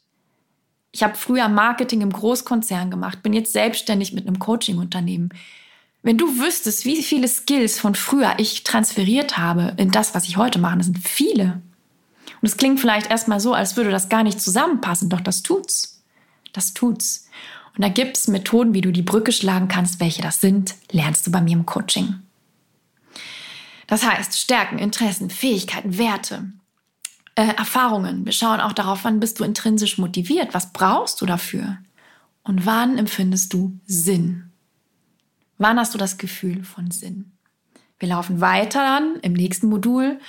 Ich 0.91 1.03
habe 1.03 1.15
früher 1.15 1.49
Marketing 1.49 2.01
im 2.01 2.11
Großkonzern 2.11 2.89
gemacht, 2.89 3.23
bin 3.23 3.33
jetzt 3.33 3.53
selbstständig 3.53 4.13
mit 4.13 4.25
einem 4.25 4.39
Coaching-Unternehmen. 4.39 5.29
Wenn 6.03 6.17
du 6.17 6.39
wüsstest, 6.39 6.85
wie 6.85 7.01
viele 7.01 7.27
Skills 7.27 7.79
von 7.79 7.95
früher 7.95 8.35
ich 8.37 8.63
transferiert 8.63 9.37
habe 9.37 9.73
in 9.77 9.91
das, 9.91 10.15
was 10.15 10.27
ich 10.27 10.37
heute 10.37 10.59
mache, 10.59 10.77
das 10.77 10.85
sind 10.85 11.07
viele. 11.07 11.61
Und 12.41 12.47
es 12.47 12.57
klingt 12.57 12.79
vielleicht 12.79 13.09
erstmal 13.09 13.39
so, 13.39 13.53
als 13.53 13.77
würde 13.77 13.91
das 13.91 14.09
gar 14.09 14.23
nicht 14.23 14.39
zusammenpassen, 14.39 15.09
doch 15.09 15.21
das 15.21 15.43
tut's. 15.43 16.03
Das 16.53 16.73
tut's. 16.73 17.27
Und 17.75 17.83
da 17.83 17.89
gibt's 17.89 18.27
Methoden, 18.27 18.73
wie 18.73 18.81
du 18.81 18.91
die 18.91 19.01
Brücke 19.01 19.31
schlagen 19.31 19.67
kannst. 19.67 19.99
Welche 19.99 20.21
das 20.21 20.41
sind, 20.41 20.75
lernst 20.91 21.27
du 21.27 21.31
bei 21.31 21.41
mir 21.41 21.53
im 21.53 21.65
Coaching. 21.65 22.21
Das 23.87 24.05
heißt, 24.05 24.37
Stärken, 24.37 24.79
Interessen, 24.79 25.29
Fähigkeiten, 25.29 25.97
Werte, 25.97 26.51
äh, 27.35 27.53
Erfahrungen. 27.55 28.25
Wir 28.25 28.33
schauen 28.33 28.59
auch 28.59 28.73
darauf, 28.73 29.03
wann 29.03 29.19
bist 29.19 29.39
du 29.39 29.43
intrinsisch 29.43 29.97
motiviert, 29.97 30.53
was 30.53 30.73
brauchst 30.73 31.21
du 31.21 31.25
dafür 31.25 31.77
und 32.43 32.65
wann 32.65 32.97
empfindest 32.97 33.53
du 33.53 33.79
Sinn. 33.85 34.51
Wann 35.57 35.79
hast 35.79 35.93
du 35.93 35.97
das 35.97 36.17
Gefühl 36.17 36.63
von 36.63 36.91
Sinn? 36.91 37.31
Wir 37.99 38.09
laufen 38.09 38.41
weiter 38.41 38.79
dann 38.79 39.15
im 39.21 39.33
nächsten 39.33 39.67
Modul 39.67 40.19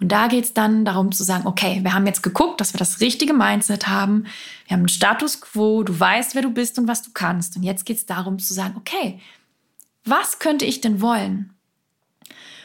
und 0.00 0.12
da 0.12 0.26
geht 0.26 0.44
es 0.44 0.54
dann 0.54 0.84
darum 0.84 1.12
zu 1.12 1.24
sagen, 1.24 1.46
okay, 1.46 1.80
wir 1.82 1.94
haben 1.94 2.06
jetzt 2.06 2.22
geguckt, 2.22 2.60
dass 2.60 2.74
wir 2.74 2.78
das 2.78 3.00
richtige 3.00 3.32
Mindset 3.32 3.86
haben. 3.86 4.24
Wir 4.66 4.74
haben 4.74 4.80
einen 4.80 4.88
Status 4.88 5.40
quo, 5.40 5.82
du 5.82 5.98
weißt, 5.98 6.34
wer 6.34 6.42
du 6.42 6.50
bist 6.50 6.78
und 6.78 6.88
was 6.88 7.02
du 7.02 7.10
kannst. 7.14 7.56
Und 7.56 7.62
jetzt 7.62 7.86
geht 7.86 7.96
es 7.96 8.06
darum 8.06 8.38
zu 8.38 8.52
sagen, 8.52 8.74
okay, 8.76 9.20
was 10.04 10.38
könnte 10.38 10.66
ich 10.66 10.80
denn 10.80 11.00
wollen? 11.00 11.54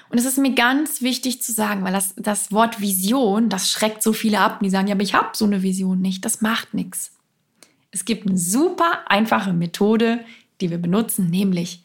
Und 0.10 0.18
es 0.18 0.26
ist 0.26 0.40
mir 0.40 0.56
ganz 0.56 1.02
wichtig 1.02 1.42
zu 1.42 1.52
sagen, 1.52 1.84
weil 1.84 1.94
das, 1.94 2.16
das 2.18 2.52
Wort 2.52 2.82
Vision, 2.82 3.48
das 3.48 3.72
schreckt 3.72 4.02
so 4.02 4.12
viele 4.12 4.40
ab. 4.40 4.60
Die 4.62 4.70
sagen, 4.72 4.88
ja, 4.88 4.96
aber 4.96 5.04
ich 5.04 5.14
habe 5.14 5.30
so 5.34 5.46
eine 5.46 5.62
Vision 5.62 6.02
nicht. 6.02 6.26
Das 6.26 6.42
macht 6.42 6.74
nichts. 6.74 7.12
Es 7.92 8.06
gibt 8.06 8.28
eine 8.28 8.38
super 8.38 9.04
einfache 9.06 9.54
Methode, 9.54 10.26
die 10.62 10.72
wir 10.72 10.80
benutzen, 10.80 11.30
nämlich 11.30 11.84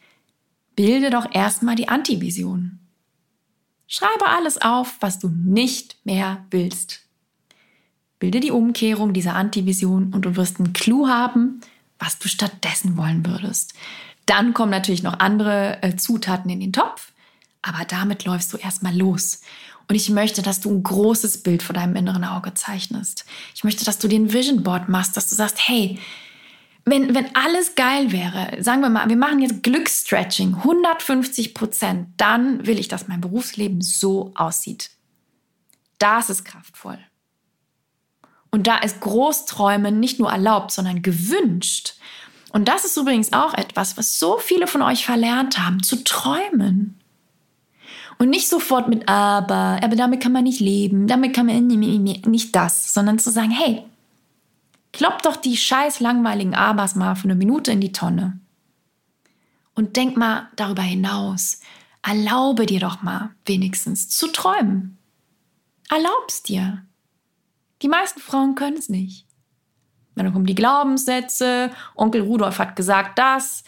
bilde 0.75 1.09
doch 1.09 1.27
erstmal 1.33 1.75
die 1.75 1.87
Antivision. 1.87 2.79
Schreibe 3.87 4.27
alles 4.27 4.61
auf, 4.61 4.95
was 4.99 5.19
du 5.19 5.29
nicht 5.29 5.97
mehr 6.05 6.45
willst. 6.49 7.01
Bilde 8.19 8.39
die 8.39 8.51
Umkehrung 8.51 9.13
dieser 9.13 9.35
Antivision 9.35 10.13
und 10.13 10.23
du 10.25 10.35
wirst 10.35 10.59
einen 10.59 10.73
Clou 10.73 11.07
haben, 11.07 11.61
was 11.99 12.17
du 12.17 12.27
stattdessen 12.27 12.97
wollen 12.97 13.25
würdest. 13.25 13.73
Dann 14.25 14.53
kommen 14.53 14.71
natürlich 14.71 15.03
noch 15.03 15.19
andere 15.19 15.81
äh, 15.83 15.95
Zutaten 15.95 16.49
in 16.49 16.59
den 16.59 16.73
Topf, 16.73 17.11
aber 17.61 17.85
damit 17.85 18.25
läufst 18.25 18.51
du 18.53 18.57
erstmal 18.57 18.95
los. 18.95 19.41
Und 19.87 19.95
ich 19.95 20.09
möchte, 20.09 20.41
dass 20.41 20.61
du 20.61 20.71
ein 20.71 20.81
großes 20.81 21.43
Bild 21.43 21.61
vor 21.61 21.73
deinem 21.73 21.95
inneren 21.95 22.23
Auge 22.23 22.53
zeichnest. 22.55 23.25
Ich 23.53 23.63
möchte, 23.63 23.85
dass 23.85 23.99
du 23.99 24.07
den 24.07 24.33
Vision 24.33 24.63
Board 24.63 24.89
machst, 24.89 25.15
dass 25.15 25.29
du 25.29 25.35
sagst, 25.35 25.67
hey, 25.67 25.99
wenn, 26.85 27.15
wenn 27.15 27.35
alles 27.35 27.73
geil 27.73 28.11
wäre, 28.11 28.61
sagen 28.63 28.81
wir 28.81 28.89
mal, 28.89 29.09
wir 29.09 29.17
machen 29.17 29.39
jetzt 29.39 29.63
Glücksstretching, 29.63 30.55
150 30.55 31.55
Prozent, 31.55 32.09
dann 32.17 32.65
will 32.67 32.79
ich, 32.79 32.87
dass 32.87 33.07
mein 33.07 33.21
Berufsleben 33.21 33.81
so 33.81 34.31
aussieht. 34.35 34.91
Das 35.97 36.29
ist 36.29 36.45
kraftvoll. 36.45 36.99
Und 38.51 38.67
da 38.67 38.77
ist 38.77 39.01
Großträumen 39.01 39.99
nicht 39.99 40.19
nur 40.19 40.31
erlaubt, 40.31 40.71
sondern 40.71 41.01
gewünscht. 41.01 41.95
Und 42.53 42.67
das 42.67 42.85
ist 42.85 42.95
übrigens 42.95 43.33
auch 43.33 43.53
etwas, 43.55 43.97
was 43.97 44.19
so 44.19 44.37
viele 44.37 44.67
von 44.67 44.81
euch 44.81 45.05
verlernt 45.05 45.57
haben, 45.57 45.81
zu 45.81 46.03
träumen. 46.03 46.99
Und 48.17 48.29
nicht 48.29 48.47
sofort 48.47 48.87
mit 48.87 49.09
aber, 49.09 49.79
aber 49.83 49.95
damit 49.95 50.21
kann 50.21 50.31
man 50.31 50.43
nicht 50.43 50.61
leben, 50.61 51.07
damit 51.07 51.35
kann 51.35 51.47
man 51.47 51.67
nicht 51.67 52.55
das, 52.55 52.93
sondern 52.93 53.19
zu 53.19 53.29
sagen, 53.29 53.51
hey, 53.51 53.83
klopp 54.95 55.21
doch 55.23 55.35
die 55.35 55.57
scheiß 55.57 55.99
langweiligen 55.99 56.55
Abers 56.55 56.95
mal 56.95 57.15
für 57.15 57.25
eine 57.25 57.35
Minute 57.35 57.71
in 57.71 57.81
die 57.81 57.91
Tonne. 57.91 58.39
Und 59.73 59.97
denk 59.97 60.15
mal 60.15 60.49
darüber 60.55 60.81
hinaus. 60.81 61.59
Erlaube 62.01 62.65
dir 62.65 62.79
doch 62.79 63.01
mal 63.01 63.35
wenigstens 63.45 64.07
zu 64.07 64.31
träumen. 64.31 64.97
Erlaub's 65.89 66.43
dir. 66.43 66.85
Die 67.81 67.89
meisten 67.89 68.21
Frauen 68.21 68.55
können 68.55 68.77
es 68.77 68.87
nicht. 68.87 69.25
Dann 70.15 70.31
kommen 70.31 70.45
die 70.45 70.55
Glaubenssätze, 70.55 71.71
Onkel 71.95 72.21
Rudolf 72.21 72.57
hat 72.57 72.77
gesagt 72.77 73.19
das. 73.19 73.65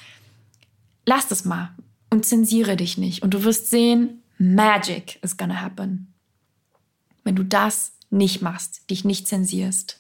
Lass 1.05 1.27
das 1.27 1.43
mal 1.43 1.75
und 2.09 2.25
zensiere 2.25 2.77
dich 2.77 2.97
nicht. 2.97 3.21
Und 3.21 3.33
du 3.33 3.43
wirst 3.43 3.69
sehen, 3.69 4.23
Magic 4.37 5.19
is 5.21 5.35
gonna 5.35 5.61
happen. 5.61 6.13
Wenn 7.25 7.35
du 7.35 7.43
das 7.43 7.91
nicht 8.09 8.41
machst, 8.41 8.89
dich 8.89 9.03
nicht 9.03 9.27
zensierst. 9.27 9.99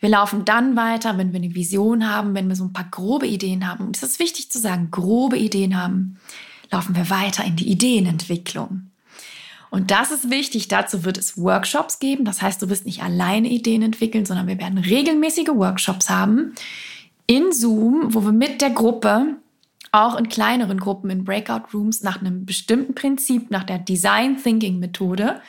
Wir 0.00 0.08
laufen 0.08 0.44
dann 0.44 0.76
weiter, 0.76 1.18
wenn 1.18 1.32
wir 1.32 1.40
eine 1.40 1.54
Vision 1.54 2.10
haben, 2.10 2.34
wenn 2.34 2.48
wir 2.48 2.56
so 2.56 2.64
ein 2.64 2.72
paar 2.72 2.88
grobe 2.90 3.26
Ideen 3.26 3.68
haben. 3.68 3.86
Und 3.86 3.96
es 3.96 4.02
ist 4.02 4.18
wichtig 4.18 4.50
zu 4.50 4.58
sagen, 4.58 4.90
grobe 4.90 5.36
Ideen 5.36 5.80
haben, 5.80 6.18
laufen 6.70 6.96
wir 6.96 7.10
weiter 7.10 7.44
in 7.44 7.56
die 7.56 7.70
Ideenentwicklung. 7.70 8.90
Und 9.70 9.90
das 9.90 10.10
ist 10.10 10.30
wichtig. 10.30 10.68
Dazu 10.68 11.04
wird 11.04 11.18
es 11.18 11.36
Workshops 11.36 11.98
geben. 11.98 12.24
Das 12.24 12.42
heißt, 12.42 12.60
du 12.60 12.68
wirst 12.68 12.86
nicht 12.86 13.02
alleine 13.02 13.48
Ideen 13.48 13.82
entwickeln, 13.82 14.24
sondern 14.24 14.48
wir 14.48 14.58
werden 14.58 14.78
regelmäßige 14.78 15.48
Workshops 15.48 16.10
haben 16.10 16.54
in 17.26 17.52
Zoom, 17.52 18.12
wo 18.14 18.24
wir 18.24 18.32
mit 18.32 18.60
der 18.60 18.70
Gruppe 18.70 19.36
auch 19.92 20.16
in 20.16 20.28
kleineren 20.28 20.80
Gruppen 20.80 21.10
in 21.10 21.24
Breakout 21.24 21.72
Rooms 21.74 22.02
nach 22.02 22.20
einem 22.20 22.46
bestimmten 22.46 22.94
Prinzip, 22.94 23.50
nach 23.50 23.64
der 23.64 23.78
Design 23.78 24.42
Thinking 24.42 24.78
Methode 24.78 25.40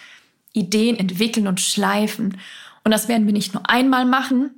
Ideen 0.53 0.97
entwickeln 0.97 1.47
und 1.47 1.59
schleifen. 1.59 2.37
Und 2.83 2.91
das 2.91 3.07
werden 3.07 3.25
wir 3.25 3.33
nicht 3.33 3.53
nur 3.53 3.69
einmal 3.69 4.05
machen, 4.05 4.51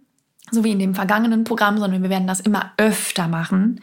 so 0.52 0.64
wie 0.64 0.72
in 0.72 0.80
dem 0.80 0.96
vergangenen 0.96 1.44
Programm, 1.44 1.78
sondern 1.78 2.04
wir 2.04 2.10
werden 2.10 2.28
das 2.28 2.40
immer 2.40 2.72
öfter 2.78 3.28
machen, 3.28 3.82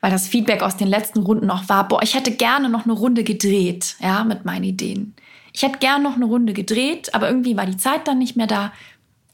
weil 0.00 0.10
das 0.10 0.28
Feedback 0.28 0.62
aus 0.62 0.76
den 0.76 0.88
letzten 0.88 1.20
Runden 1.20 1.50
auch 1.50 1.68
war, 1.68 1.88
boah, 1.88 2.02
ich 2.02 2.14
hätte 2.14 2.32
gerne 2.32 2.68
noch 2.68 2.84
eine 2.84 2.92
Runde 2.92 3.24
gedreht, 3.24 3.96
ja, 4.00 4.24
mit 4.24 4.44
meinen 4.44 4.64
Ideen. 4.64 5.14
Ich 5.52 5.62
hätte 5.62 5.78
gerne 5.78 6.04
noch 6.04 6.16
eine 6.16 6.26
Runde 6.26 6.52
gedreht, 6.52 7.14
aber 7.14 7.28
irgendwie 7.28 7.56
war 7.56 7.66
die 7.66 7.76
Zeit 7.76 8.06
dann 8.06 8.18
nicht 8.18 8.36
mehr 8.36 8.46
da. 8.46 8.72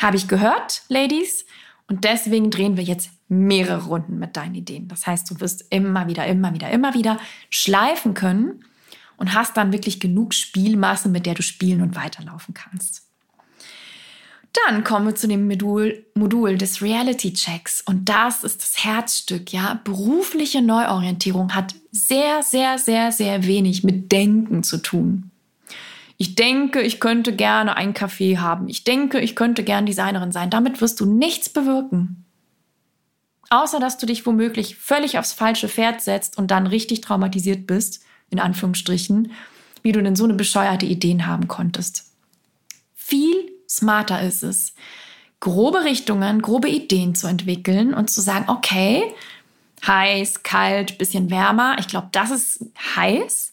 Habe 0.01 0.17
ich 0.17 0.29
gehört, 0.29 0.83
Ladies. 0.89 1.45
Und 1.87 2.05
deswegen 2.05 2.51
drehen 2.51 2.77
wir 2.77 2.85
jetzt 2.85 3.11
mehrere 3.29 3.85
Runden 3.85 4.19
mit 4.19 4.37
deinen 4.37 4.55
Ideen. 4.55 4.89
Das 4.89 5.07
heißt, 5.07 5.31
du 5.31 5.41
wirst 5.41 5.67
immer 5.71 6.09
wieder, 6.09 6.27
immer 6.27 6.55
wieder, 6.55 6.71
immer 6.71 6.95
wieder 6.95 7.19
schleifen 7.51 8.15
können 8.15 8.65
und 9.17 9.35
hast 9.35 9.57
dann 9.57 9.73
wirklich 9.73 10.01
genug 10.01 10.35
Spielmasse, 10.35 11.09
mit 11.09 11.27
der 11.27 11.35
du 11.35 11.43
spielen 11.43 11.83
und 11.83 11.97
weiterlaufen 11.97 12.55
kannst. 12.55 13.04
Dann 14.55 14.85
kommen 14.85 15.07
wir 15.07 15.15
zu 15.17 15.27
dem 15.27 15.49
Modul, 15.49 16.07
Modul 16.15 16.57
des 16.57 16.81
Reality 16.81 17.33
Checks. 17.33 17.83
Und 17.85 18.09
das 18.09 18.45
ist 18.45 18.63
das 18.63 18.85
Herzstück, 18.85 19.53
ja. 19.53 19.81
Berufliche 19.83 20.63
Neuorientierung 20.63 21.55
hat 21.55 21.75
sehr, 21.91 22.43
sehr, 22.43 22.79
sehr, 22.79 23.11
sehr 23.11 23.47
wenig 23.47 23.83
mit 23.83 24.13
Denken 24.13 24.63
zu 24.63 24.79
tun. 24.79 25.31
Ich 26.17 26.37
denke, 26.37 26.81
ich 26.83 27.01
könnte 27.01 27.35
gerne 27.35 27.77
ein 27.77 27.95
Café 27.95 28.39
haben. 28.39 28.69
Ich 28.69 28.85
denke, 28.85 29.19
ich 29.21 29.35
könnte 29.35 29.65
gern 29.65 29.87
Designerin 29.87 30.31
sein. 30.31 30.51
Damit 30.51 30.81
wirst 30.81 31.01
du 31.01 31.07
nichts 31.07 31.49
bewirken. 31.49 32.25
Außer, 33.51 33.81
dass 33.81 33.99
du 33.99 34.07
dich 34.07 34.25
womöglich 34.25 34.77
völlig 34.77 35.19
aufs 35.19 35.33
falsche 35.33 35.69
Pferd 35.69 36.01
setzt 36.01 36.39
und 36.39 36.53
dann 36.53 36.69
richtig 36.69 37.01
traumatisiert 37.01 37.67
bist, 37.67 38.03
in 38.31 38.39
Anführungsstrichen, 38.39 39.33
wie 39.83 39.93
du 39.93 40.01
denn 40.01 40.17
so 40.17 40.25
eine 40.25 40.35
bescheuerte 40.35 40.87
Ideen 40.87 41.27
haben 41.27 41.49
konntest. 41.49 42.13
Viel 42.95 43.54
smarter 43.69 44.23
ist 44.23 44.43
es, 44.43 44.75
grobe 45.41 45.85
Richtungen, 45.85 46.43
grobe 46.43 46.69
Ideen 46.69 47.15
zu 47.15 47.27
entwickeln 47.27 47.95
und 47.95 48.11
zu 48.11 48.21
sagen, 48.21 48.49
okay, 48.49 49.15
heiß, 49.87 50.43
kalt, 50.43 50.99
bisschen 50.99 51.31
wärmer, 51.31 51.77
ich 51.79 51.89
glaube, 51.89 52.09
das 52.13 52.31
ist 52.31 52.65
heiß. 52.97 53.53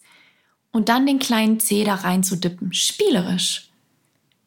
Und 0.71 0.88
dann 0.88 1.06
den 1.06 1.19
kleinen 1.19 1.60
Zeh 1.60 1.84
da 1.84 1.95
rein 1.95 2.24
zu 2.24 2.38
dippen, 2.38 2.74
spielerisch. 2.74 3.69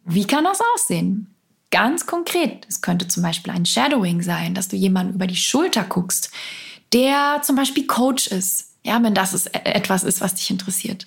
Wie 0.05 0.27
kann 0.27 0.44
das 0.44 0.61
aussehen? 0.74 1.35
Ganz 1.70 2.07
konkret, 2.07 2.66
es 2.68 2.81
könnte 2.81 3.09
zum 3.09 3.22
Beispiel 3.22 3.53
ein 3.53 3.66
Shadowing 3.66 4.22
sein, 4.22 4.55
dass 4.55 4.68
du 4.68 4.77
jemanden 4.77 5.14
über 5.14 5.27
die 5.27 5.37
Schulter 5.37 5.85
guckst, 5.85 6.31
der 6.92 7.40
zum 7.42 7.57
Beispiel 7.57 7.87
Coach 7.87 8.29
ist, 8.29 8.74
ja, 8.85 9.03
wenn 9.03 9.14
das 9.14 9.35
ist, 9.35 9.48
e-, 9.48 9.59
etwas 9.64 10.05
ist, 10.05 10.20
was 10.20 10.35
dich 10.35 10.50
interessiert. 10.50 11.07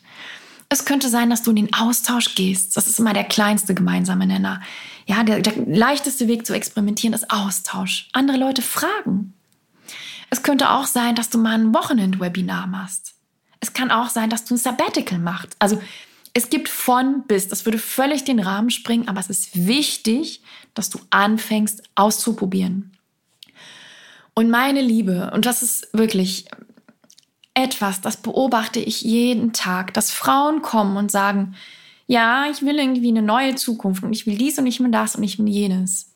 Es 0.69 0.85
könnte 0.85 1.09
sein, 1.09 1.29
dass 1.29 1.43
du 1.43 1.51
in 1.51 1.55
den 1.55 1.73
Austausch 1.73 2.35
gehst. 2.35 2.75
Das 2.75 2.87
ist 2.87 2.99
immer 2.99 3.13
der 3.13 3.23
kleinste 3.23 3.73
gemeinsame 3.73 4.27
Nenner. 4.27 4.61
Ja, 5.05 5.23
der, 5.23 5.39
der 5.39 5.53
leichteste 5.65 6.27
Weg 6.27 6.45
zu 6.45 6.53
experimentieren 6.53 7.13
ist 7.13 7.31
Austausch. 7.31 8.09
Andere 8.11 8.37
Leute 8.37 8.61
fragen. 8.61 9.33
Es 10.29 10.43
könnte 10.43 10.71
auch 10.71 10.85
sein, 10.85 11.15
dass 11.15 11.29
du 11.29 11.37
mal 11.37 11.53
ein 11.53 11.73
Wochenend-Webinar 11.73 12.67
machst. 12.67 13.13
Es 13.61 13.71
kann 13.71 13.91
auch 13.91 14.09
sein, 14.09 14.29
dass 14.29 14.43
du 14.43 14.55
ein 14.55 14.57
Sabbatical 14.57 15.19
machst. 15.19 15.55
Also 15.59 15.81
es 16.33 16.49
gibt 16.49 16.67
von 16.67 17.23
bis. 17.27 17.47
Das 17.47 17.65
würde 17.65 17.79
völlig 17.79 18.25
den 18.25 18.39
Rahmen 18.39 18.69
springen, 18.69 19.07
aber 19.07 19.19
es 19.19 19.29
ist 19.29 19.67
wichtig, 19.67 20.41
dass 20.73 20.89
du 20.89 20.99
anfängst 21.09 21.83
auszuprobieren. 21.95 22.91
Und 24.35 24.51
meine 24.51 24.81
Liebe, 24.81 25.31
und 25.33 25.45
das 25.45 25.63
ist 25.63 25.87
wirklich 25.93 26.45
etwas, 27.57 28.01
das 28.01 28.17
beobachte 28.17 28.79
ich 28.79 29.01
jeden 29.01 29.51
Tag, 29.51 29.91
dass 29.95 30.11
Frauen 30.11 30.61
kommen 30.61 30.95
und 30.95 31.09
sagen, 31.09 31.55
ja, 32.05 32.45
ich 32.51 32.61
will 32.61 32.77
irgendwie 32.77 33.09
eine 33.09 33.23
neue 33.23 33.55
Zukunft 33.55 34.03
und 34.03 34.13
ich 34.13 34.27
will 34.27 34.37
dies 34.37 34.59
und 34.59 34.67
ich 34.67 34.79
will 34.79 34.91
das 34.91 35.15
und 35.15 35.23
ich 35.23 35.39
will 35.39 35.49
jenes. 35.49 36.13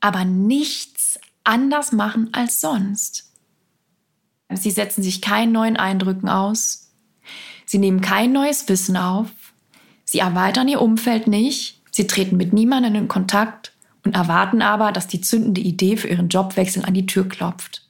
Aber 0.00 0.26
nichts 0.26 1.18
anders 1.42 1.90
machen 1.92 2.28
als 2.32 2.60
sonst. 2.60 3.32
Sie 4.52 4.70
setzen 4.70 5.02
sich 5.02 5.22
keinen 5.22 5.52
neuen 5.52 5.78
Eindrücken 5.78 6.28
aus. 6.28 6.92
Sie 7.64 7.78
nehmen 7.78 8.02
kein 8.02 8.30
neues 8.30 8.68
Wissen 8.68 8.98
auf. 8.98 9.30
Sie 10.04 10.18
erweitern 10.18 10.68
ihr 10.68 10.82
Umfeld 10.82 11.26
nicht. 11.28 11.80
Sie 11.90 12.06
treten 12.06 12.36
mit 12.36 12.52
niemandem 12.52 12.94
in 12.94 13.08
Kontakt 13.08 13.72
und 14.04 14.14
erwarten 14.14 14.60
aber, 14.60 14.92
dass 14.92 15.08
die 15.08 15.22
zündende 15.22 15.62
Idee 15.62 15.96
für 15.96 16.08
ihren 16.08 16.28
Jobwechsel 16.28 16.84
an 16.84 16.92
die 16.92 17.06
Tür 17.06 17.26
klopft. 17.26 17.83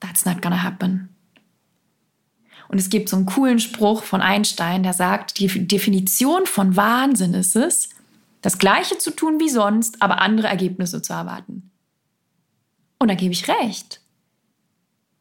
That's 0.00 0.24
not 0.24 0.42
gonna 0.42 0.62
happen. 0.62 1.14
Und 2.68 2.78
es 2.78 2.88
gibt 2.88 3.08
so 3.08 3.16
einen 3.16 3.26
coolen 3.26 3.58
Spruch 3.58 4.04
von 4.04 4.20
Einstein, 4.20 4.82
der 4.82 4.92
sagt, 4.92 5.38
die 5.38 5.48
Definition 5.66 6.46
von 6.46 6.76
Wahnsinn 6.76 7.34
ist 7.34 7.56
es, 7.56 7.90
das 8.42 8.58
Gleiche 8.58 8.96
zu 8.98 9.10
tun 9.10 9.40
wie 9.40 9.48
sonst, 9.50 10.00
aber 10.00 10.20
andere 10.20 10.46
Ergebnisse 10.46 11.02
zu 11.02 11.12
erwarten. 11.12 11.70
Und 12.98 13.08
da 13.08 13.14
gebe 13.14 13.32
ich 13.32 13.48
recht. 13.48 14.00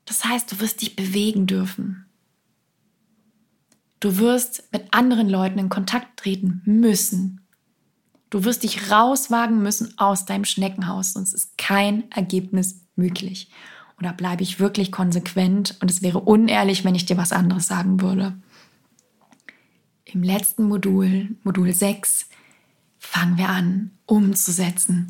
Das 0.06 0.26
heißt, 0.26 0.52
du 0.52 0.60
wirst 0.60 0.82
dich 0.82 0.96
bewegen 0.96 1.48
dürfen. 1.48 2.06
Du 4.00 4.18
wirst 4.18 4.64
mit 4.72 4.94
anderen 4.94 5.30
Leuten 5.30 5.60
in 5.60 5.70
Kontakt 5.70 6.20
treten 6.20 6.62
müssen. 6.66 7.42
Du 8.30 8.44
wirst 8.44 8.64
dich 8.64 8.92
rauswagen 8.92 9.62
müssen 9.62 9.98
aus 9.98 10.26
deinem 10.26 10.46
Schneckenhaus, 10.46 11.14
sonst 11.14 11.34
ist 11.34 11.58
kein 11.58 12.10
Ergebnis 12.12 12.86
möglich. 12.96 13.50
Oder 14.00 14.14
bleibe 14.14 14.44
ich 14.44 14.60
wirklich 14.60 14.92
konsequent 14.92 15.76
und 15.82 15.92
es 15.92 16.02
wäre 16.02 16.20
unehrlich, 16.20 16.86
wenn 16.86 16.96
ich 16.96 17.06
dir 17.06 17.18
was 17.18 17.34
anderes 17.34 17.68
sagen 17.68 18.02
würde. 18.02 18.34
Im 20.06 20.24
letzten 20.24 20.64
Modul, 20.64 21.36
Modul 21.44 21.74
6, 21.74 22.30
fangen 22.98 23.38
wir 23.38 23.50
an, 23.50 23.92
umzusetzen. 24.06 25.10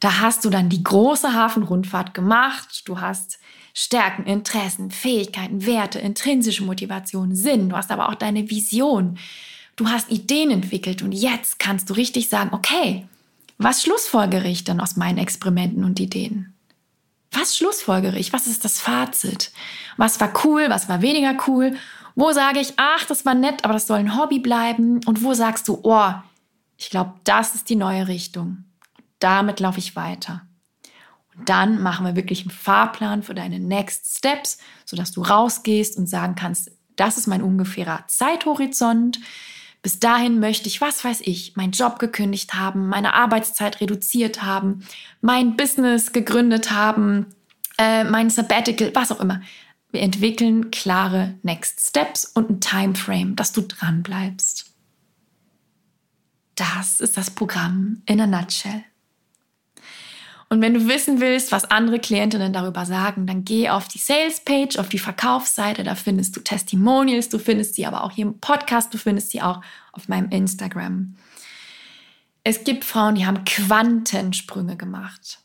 Da 0.00 0.20
hast 0.20 0.44
du 0.44 0.50
dann 0.50 0.68
die 0.68 0.82
große 0.82 1.32
Hafenrundfahrt 1.32 2.14
gemacht. 2.14 2.82
Du 2.86 3.00
hast 3.00 3.38
Stärken, 3.74 4.24
Interessen, 4.24 4.90
Fähigkeiten, 4.90 5.64
Werte, 5.64 5.98
intrinsische 5.98 6.64
Motivation, 6.64 7.34
Sinn. 7.34 7.68
Du 7.68 7.76
hast 7.76 7.90
aber 7.90 8.08
auch 8.08 8.14
deine 8.14 8.50
Vision. 8.50 9.18
Du 9.76 9.88
hast 9.88 10.10
Ideen 10.10 10.50
entwickelt 10.50 11.02
und 11.02 11.12
jetzt 11.12 11.58
kannst 11.58 11.88
du 11.88 11.94
richtig 11.94 12.28
sagen, 12.28 12.50
okay, 12.52 13.06
was 13.58 13.82
schlussfolgere 13.82 14.48
ich 14.48 14.64
dann 14.64 14.80
aus 14.80 14.96
meinen 14.96 15.18
Experimenten 15.18 15.84
und 15.84 16.00
Ideen? 16.00 16.51
Was 17.32 17.56
schlussfolgere 17.56 18.18
ich? 18.18 18.32
Was 18.32 18.46
ist 18.46 18.64
das 18.64 18.78
Fazit? 18.78 19.52
Was 19.96 20.20
war 20.20 20.32
cool? 20.44 20.66
Was 20.68 20.88
war 20.88 21.02
weniger 21.02 21.34
cool? 21.46 21.76
Wo 22.14 22.32
sage 22.32 22.60
ich, 22.60 22.74
ach, 22.76 23.04
das 23.04 23.24
war 23.24 23.34
nett, 23.34 23.64
aber 23.64 23.72
das 23.72 23.86
soll 23.86 23.98
ein 23.98 24.16
Hobby 24.16 24.38
bleiben? 24.38 25.00
Und 25.06 25.22
wo 25.22 25.32
sagst 25.32 25.66
du, 25.68 25.80
oh, 25.82 26.12
ich 26.76 26.90
glaube, 26.90 27.14
das 27.24 27.54
ist 27.54 27.70
die 27.70 27.76
neue 27.76 28.08
Richtung. 28.08 28.64
Damit 29.18 29.60
laufe 29.60 29.78
ich 29.78 29.96
weiter. 29.96 30.42
Und 31.34 31.48
dann 31.48 31.80
machen 31.82 32.04
wir 32.04 32.16
wirklich 32.16 32.42
einen 32.42 32.50
Fahrplan 32.50 33.22
für 33.22 33.34
deine 33.34 33.58
Next 33.58 34.18
Steps, 34.18 34.58
sodass 34.84 35.12
du 35.12 35.22
rausgehst 35.22 35.96
und 35.96 36.06
sagen 36.06 36.34
kannst, 36.34 36.70
das 36.96 37.16
ist 37.16 37.26
mein 37.26 37.42
ungefährer 37.42 38.04
Zeithorizont. 38.08 39.18
Bis 39.82 39.98
dahin 39.98 40.38
möchte 40.38 40.68
ich, 40.68 40.80
was 40.80 41.04
weiß 41.04 41.22
ich, 41.22 41.56
meinen 41.56 41.72
Job 41.72 41.98
gekündigt 41.98 42.54
haben, 42.54 42.88
meine 42.88 43.14
Arbeitszeit 43.14 43.80
reduziert 43.80 44.42
haben, 44.42 44.86
mein 45.20 45.56
Business 45.56 46.12
gegründet 46.12 46.70
haben, 46.70 47.26
äh, 47.78 48.04
mein 48.04 48.30
Sabbatical, 48.30 48.94
was 48.94 49.10
auch 49.10 49.20
immer. 49.20 49.42
Wir 49.90 50.02
entwickeln 50.02 50.70
klare 50.70 51.34
Next 51.42 51.80
Steps 51.80 52.24
und 52.24 52.48
ein 52.48 52.60
Timeframe, 52.60 53.34
dass 53.34 53.52
du 53.52 53.62
dran 53.62 54.02
bleibst. 54.04 54.72
Das 56.54 57.00
ist 57.00 57.16
das 57.16 57.30
Programm 57.30 58.02
in 58.06 58.20
a 58.20 58.26
nutshell. 58.26 58.84
Und 60.52 60.60
wenn 60.60 60.74
du 60.74 60.86
wissen 60.86 61.18
willst, 61.22 61.50
was 61.50 61.70
andere 61.70 61.98
Klientinnen 61.98 62.52
darüber 62.52 62.84
sagen, 62.84 63.26
dann 63.26 63.42
geh 63.42 63.70
auf 63.70 63.88
die 63.88 63.96
Sales 63.96 64.40
Page, 64.40 64.76
auf 64.76 64.90
die 64.90 64.98
Verkaufsseite. 64.98 65.82
Da 65.82 65.94
findest 65.94 66.36
du 66.36 66.40
Testimonials, 66.40 67.30
du 67.30 67.38
findest 67.38 67.74
sie 67.74 67.86
aber 67.86 68.04
auch 68.04 68.10
hier 68.10 68.26
im 68.26 68.38
Podcast, 68.38 68.92
du 68.92 68.98
findest 68.98 69.30
sie 69.30 69.40
auch 69.40 69.62
auf 69.92 70.08
meinem 70.08 70.28
Instagram. 70.28 71.16
Es 72.44 72.64
gibt 72.64 72.84
Frauen, 72.84 73.14
die 73.14 73.24
haben 73.24 73.46
Quantensprünge 73.46 74.76
gemacht. 74.76 75.38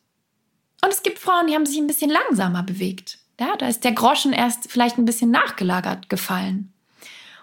Und 0.83 0.91
es 0.91 1.03
gibt 1.03 1.19
Frauen, 1.19 1.47
die 1.47 1.53
haben 1.53 1.65
sich 1.65 1.77
ein 1.77 1.87
bisschen 1.87 2.11
langsamer 2.11 2.63
bewegt. 2.63 3.19
Ja, 3.39 3.55
da 3.55 3.69
ist 3.69 3.85
der 3.85 3.93
Groschen 3.93 4.33
erst 4.33 4.69
vielleicht 4.69 4.97
ein 4.97 5.05
bisschen 5.05 5.31
nachgelagert 5.31 6.09
gefallen. 6.09 6.73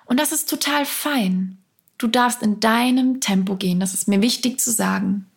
Und 0.04 0.20
das 0.20 0.32
ist 0.32 0.50
total 0.50 0.84
fein. 0.84 1.56
Du 1.96 2.08
darfst 2.08 2.42
in 2.42 2.60
deinem 2.60 3.22
Tempo 3.22 3.56
gehen. 3.56 3.80
Das 3.80 3.94
ist 3.94 4.06
mir 4.06 4.20
wichtig 4.20 4.60
zu 4.60 4.70
sagen. 4.70 5.30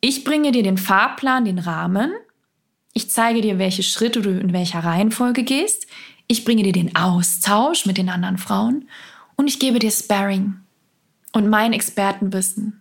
Ich 0.00 0.24
bringe 0.24 0.52
dir 0.52 0.62
den 0.62 0.78
Fahrplan, 0.78 1.44
den 1.44 1.58
Rahmen. 1.58 2.12
Ich 2.92 3.10
zeige 3.10 3.40
dir, 3.40 3.58
welche 3.58 3.82
Schritte 3.82 4.22
du 4.22 4.30
in 4.30 4.52
welcher 4.52 4.80
Reihenfolge 4.80 5.44
gehst. 5.44 5.86
Ich 6.26 6.44
bringe 6.44 6.62
dir 6.62 6.72
den 6.72 6.96
Austausch 6.96 7.86
mit 7.86 7.98
den 7.98 8.08
anderen 8.08 8.38
Frauen 8.38 8.88
und 9.36 9.46
ich 9.46 9.58
gebe 9.58 9.78
dir 9.78 9.90
Sparring 9.90 10.56
und 11.32 11.48
mein 11.48 11.72
Expertenwissen. 11.72 12.80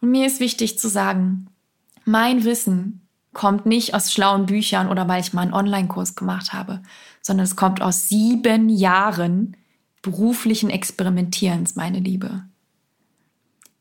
Und 0.00 0.10
mir 0.10 0.26
ist 0.26 0.40
wichtig 0.40 0.78
zu 0.78 0.88
sagen, 0.88 1.48
mein 2.04 2.44
Wissen 2.44 3.06
kommt 3.32 3.66
nicht 3.66 3.94
aus 3.94 4.12
schlauen 4.12 4.46
Büchern 4.46 4.88
oder 4.88 5.08
weil 5.08 5.20
ich 5.20 5.32
mal 5.32 5.42
einen 5.42 5.54
Online-Kurs 5.54 6.14
gemacht 6.14 6.52
habe, 6.52 6.82
sondern 7.20 7.44
es 7.44 7.56
kommt 7.56 7.82
aus 7.82 8.08
sieben 8.08 8.68
Jahren 8.68 9.56
beruflichen 10.02 10.70
Experimentierens, 10.70 11.76
meine 11.76 11.98
Liebe. 11.98 12.44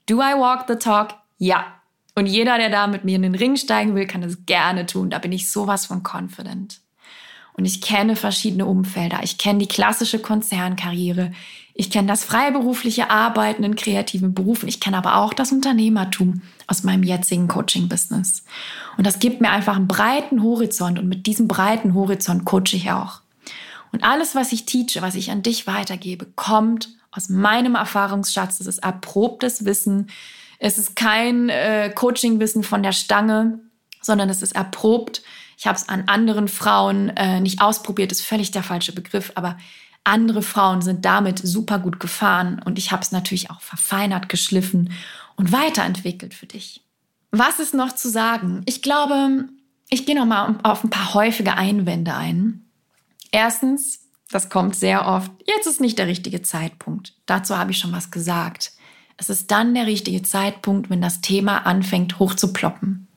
Do 0.08 0.16
I 0.22 0.34
walk 0.34 0.66
the 0.68 0.76
talk? 0.76 1.16
Ja. 1.38 1.66
Und 2.16 2.28
jeder, 2.28 2.58
der 2.58 2.70
da 2.70 2.88
mit 2.88 3.06
mir 3.06 3.16
in 3.16 3.24
den 3.24 3.36
Ring 3.36 3.56
steigen 3.56 3.96
will, 3.96 4.06
kann 4.06 4.22
das 4.22 4.46
gerne 4.46 4.86
tun. 4.86 5.10
Da 5.10 5.20
bin 5.20 5.32
ich 5.32 5.52
sowas 5.52 5.88
von 5.88 6.04
confident. 6.04 6.80
Und 7.54 7.66
ich 7.66 7.82
kenne 7.82 8.16
verschiedene 8.16 8.66
Umfelder. 8.66 9.20
Ich 9.24 9.38
kenne 9.38 9.60
die 9.60 9.68
klassische 9.68 10.20
Konzernkarriere. 10.20 11.32
Ich 11.76 11.90
kenne 11.90 12.08
das 12.08 12.24
freiberufliche 12.24 13.10
Arbeiten 13.10 13.64
in 13.64 13.76
kreativen 13.76 14.34
Berufen. 14.34 14.68
Ich 14.68 14.80
kenne 14.80 14.98
aber 14.98 15.18
auch 15.18 15.34
das 15.34 15.52
Unternehmertum 15.52 16.42
aus 16.68 16.84
meinem 16.84 17.04
jetzigen 17.04 17.48
Coaching-Business. 17.48 18.44
Und 18.98 19.06
das 19.06 19.20
gibt 19.20 19.42
mir 19.42 19.50
einfach 19.50 19.76
einen 19.76 19.88
breiten 19.88 20.44
Horizont. 20.44 21.00
Und 21.00 21.08
mit 21.08 21.26
diesem 21.26 21.48
breiten 21.48 21.94
Horizont 21.94 22.46
coache 22.46 22.74
ich 22.76 22.92
auch. 22.92 23.22
Und 23.92 24.04
alles, 24.04 24.34
was 24.34 24.52
ich 24.52 24.66
teache, 24.66 25.02
was 25.02 25.16
ich 25.16 25.30
an 25.30 25.44
dich 25.44 25.68
weitergebe, 25.68 26.28
kommt 26.36 26.90
aus 27.12 27.30
meinem 27.30 27.76
Erfahrungsschatz. 27.76 28.58
Das 28.58 28.68
ist 28.68 28.80
erprobtes 28.80 29.66
Wissen, 29.66 30.10
es 30.64 30.78
ist 30.78 30.96
kein 30.96 31.50
äh, 31.50 31.92
Coaching-Wissen 31.94 32.64
von 32.64 32.84
der 32.84 32.94
Stange, 32.94 33.60
sondern 34.02 34.30
es 34.30 34.42
ist 34.42 34.56
erprobt. 34.56 35.22
Ich 35.58 35.68
habe 35.68 35.78
es 35.78 35.90
an 35.90 36.06
anderen 36.08 36.48
Frauen 36.48 37.10
äh, 37.10 37.42
nicht 37.42 37.62
ausprobiert, 37.62 38.14
ist 38.14 38.22
völlig 38.22 38.52
der 38.52 38.64
falsche 38.64 38.94
Begriff, 38.94 39.34
aber 39.36 39.58
andere 40.06 40.42
Frauen 40.42 40.82
sind 40.82 41.04
damit 41.04 41.40
super 41.40 41.80
gut 41.80 42.00
gefahren 42.00 42.62
und 42.64 42.78
ich 42.78 42.94
habe 42.94 43.02
es 43.02 43.12
natürlich 43.12 43.52
auch 43.52 43.60
verfeinert, 43.60 44.30
geschliffen 44.30 44.94
und 45.36 45.52
weiterentwickelt 45.52 46.34
für 46.34 46.46
dich. 46.46 46.82
Was 47.32 47.60
ist 47.60 47.74
noch 47.74 47.94
zu 47.94 48.10
sagen? 48.10 48.62
Ich 48.66 48.82
glaube, 48.82 49.50
ich 49.90 50.06
gehe 50.06 50.16
noch 50.16 50.26
mal 50.26 50.60
auf 50.64 50.86
ein 50.86 50.90
paar 50.90 51.14
häufige 51.14 51.56
Einwände 51.56 52.14
ein. 52.14 52.70
Erstens, 53.32 54.08
das 54.32 54.50
kommt 54.50 54.78
sehr 54.78 55.08
oft, 55.08 55.30
jetzt 55.46 55.68
ist 55.68 55.82
nicht 55.82 56.00
der 56.00 56.08
richtige 56.08 56.42
Zeitpunkt. 56.42 57.16
Dazu 57.26 57.58
habe 57.58 57.72
ich 57.72 57.80
schon 57.80 57.92
was 57.92 58.12
gesagt. 58.12 58.72
Es 59.18 59.30
ist 59.30 59.52
dann 59.52 59.74
der 59.74 59.86
richtige 59.86 60.24
Zeitpunkt, 60.24 60.90
wenn 60.90 61.02
das 61.02 61.22
Thema 61.22 61.66
anfängt 61.66 62.20
hochzuploppen. 62.20 63.08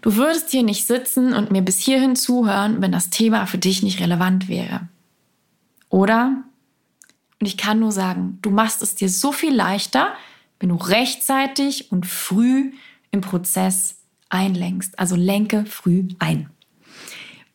Du 0.00 0.16
würdest 0.16 0.50
hier 0.50 0.62
nicht 0.62 0.86
sitzen 0.86 1.32
und 1.32 1.50
mir 1.50 1.62
bis 1.62 1.78
hierhin 1.80 2.16
zuhören, 2.16 2.82
wenn 2.82 2.92
das 2.92 3.10
Thema 3.10 3.46
für 3.46 3.58
dich 3.58 3.82
nicht 3.82 4.00
relevant 4.00 4.48
wäre. 4.48 4.88
Oder? 5.88 6.42
Und 7.40 7.46
ich 7.46 7.56
kann 7.56 7.80
nur 7.80 7.92
sagen, 7.92 8.38
du 8.42 8.50
machst 8.50 8.82
es 8.82 8.94
dir 8.94 9.08
so 9.08 9.32
viel 9.32 9.54
leichter, 9.54 10.12
wenn 10.60 10.68
du 10.70 10.76
rechtzeitig 10.76 11.90
und 11.92 12.06
früh 12.06 12.72
im 13.10 13.20
Prozess 13.20 13.96
einlenkst. 14.28 14.98
Also 14.98 15.16
lenke 15.16 15.64
früh 15.66 16.08
ein. 16.18 16.50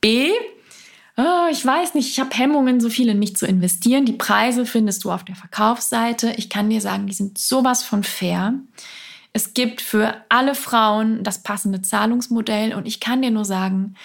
B, 0.01 0.31
oh, 1.19 1.47
ich 1.51 1.65
weiß 1.65 1.95
nicht, 1.95 2.09
ich 2.09 2.19
habe 2.19 2.35
Hemmungen, 2.35 2.79
so 2.79 2.89
viel 2.89 3.09
in 3.09 3.19
mich 3.19 3.35
zu 3.35 3.45
investieren. 3.45 4.05
Die 4.05 4.13
Preise 4.13 4.65
findest 4.65 5.03
du 5.03 5.11
auf 5.11 5.25
der 5.25 5.35
Verkaufsseite. 5.35 6.33
Ich 6.37 6.49
kann 6.49 6.69
dir 6.69 6.81
sagen, 6.81 7.07
die 7.07 7.13
sind 7.13 7.37
sowas 7.37 7.83
von 7.83 8.03
fair. 8.03 8.53
Es 9.33 9.53
gibt 9.53 9.81
für 9.81 10.15
alle 10.29 10.55
Frauen 10.55 11.23
das 11.23 11.43
passende 11.43 11.81
Zahlungsmodell 11.81 12.73
und 12.73 12.87
ich 12.87 12.99
kann 12.99 13.21
dir 13.21 13.31
nur 13.31 13.45
sagen, 13.45 13.95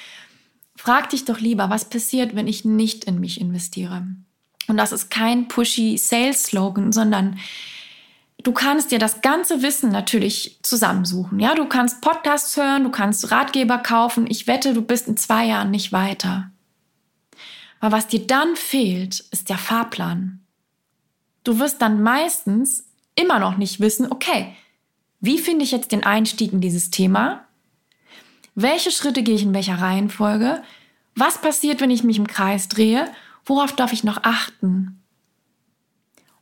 frag 0.77 1.11
dich 1.11 1.25
doch 1.25 1.41
lieber, 1.41 1.71
was 1.71 1.89
passiert, 1.89 2.35
wenn 2.35 2.49
ich 2.49 2.65
nicht 2.65 3.05
in 3.05 3.21
mich 3.21 3.41
investiere. 3.41 4.07
Und 4.67 4.77
das 4.77 4.93
ist 4.93 5.11
kein 5.11 5.49
pushy 5.49 5.97
Sales-Slogan, 5.97 6.93
sondern 6.93 7.39
du 8.43 8.53
kannst 8.53 8.91
dir 8.91 8.99
das 8.99 9.23
ganze 9.23 9.62
Wissen 9.62 9.91
natürlich 9.91 10.59
zusammensuchen. 10.62 11.39
Ja, 11.39 11.55
du 11.55 11.67
kannst 11.67 12.01
Podcasts 12.01 12.57
hören, 12.57 12.85
du 12.85 12.91
kannst 12.91 13.31
Ratgeber 13.31 13.79
kaufen. 13.79 14.27
Ich 14.29 14.47
wette, 14.47 14.75
du 14.75 14.83
bist 14.83 15.09
in 15.09 15.17
zwei 15.17 15.47
Jahren 15.47 15.71
nicht 15.71 15.93
weiter. 15.93 16.51
Aber 17.81 17.97
was 17.97 18.07
dir 18.07 18.27
dann 18.27 18.57
fehlt, 18.57 19.20
ist 19.31 19.49
der 19.49 19.59
Fahrplan. 19.59 20.41
Du 21.43 21.59
wirst 21.59 21.83
dann 21.83 22.03
meistens 22.03 22.87
immer 23.14 23.39
noch 23.39 23.57
nicht 23.57 23.81
wissen, 23.81 24.11
okay, 24.11 24.55
wie 25.20 25.39
finde 25.39 25.64
ich 25.64 25.70
jetzt 25.70 25.93
den 25.93 26.05
Einstieg 26.05 26.53
in 26.53 26.61
dieses 26.61 26.91
Thema? 26.91 27.45
Welche 28.55 28.91
Schritte 28.91 29.22
gehe 29.22 29.35
ich 29.35 29.43
in 29.43 29.55
welcher 29.55 29.81
Reihenfolge? 29.81 30.62
Was 31.14 31.41
passiert, 31.41 31.81
wenn 31.81 31.91
ich 31.91 32.05
mich 32.05 32.18
im 32.18 32.27
Kreis 32.27 32.68
drehe? 32.68 33.11
Worauf 33.45 33.75
darf 33.75 33.93
ich 33.93 34.05
noch 34.05 34.22
achten? 34.22 35.03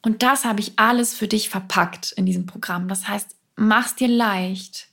Und 0.03 0.23
das 0.23 0.45
habe 0.45 0.61
ich 0.61 0.79
alles 0.79 1.15
für 1.15 1.29
dich 1.29 1.49
verpackt 1.49 2.13
in 2.13 2.27
diesem 2.27 2.47
Programm. 2.47 2.89
Das 2.89 3.09
heißt, 3.09 3.37
mach's 3.57 3.95
dir 3.95 4.09
leicht 4.09 4.92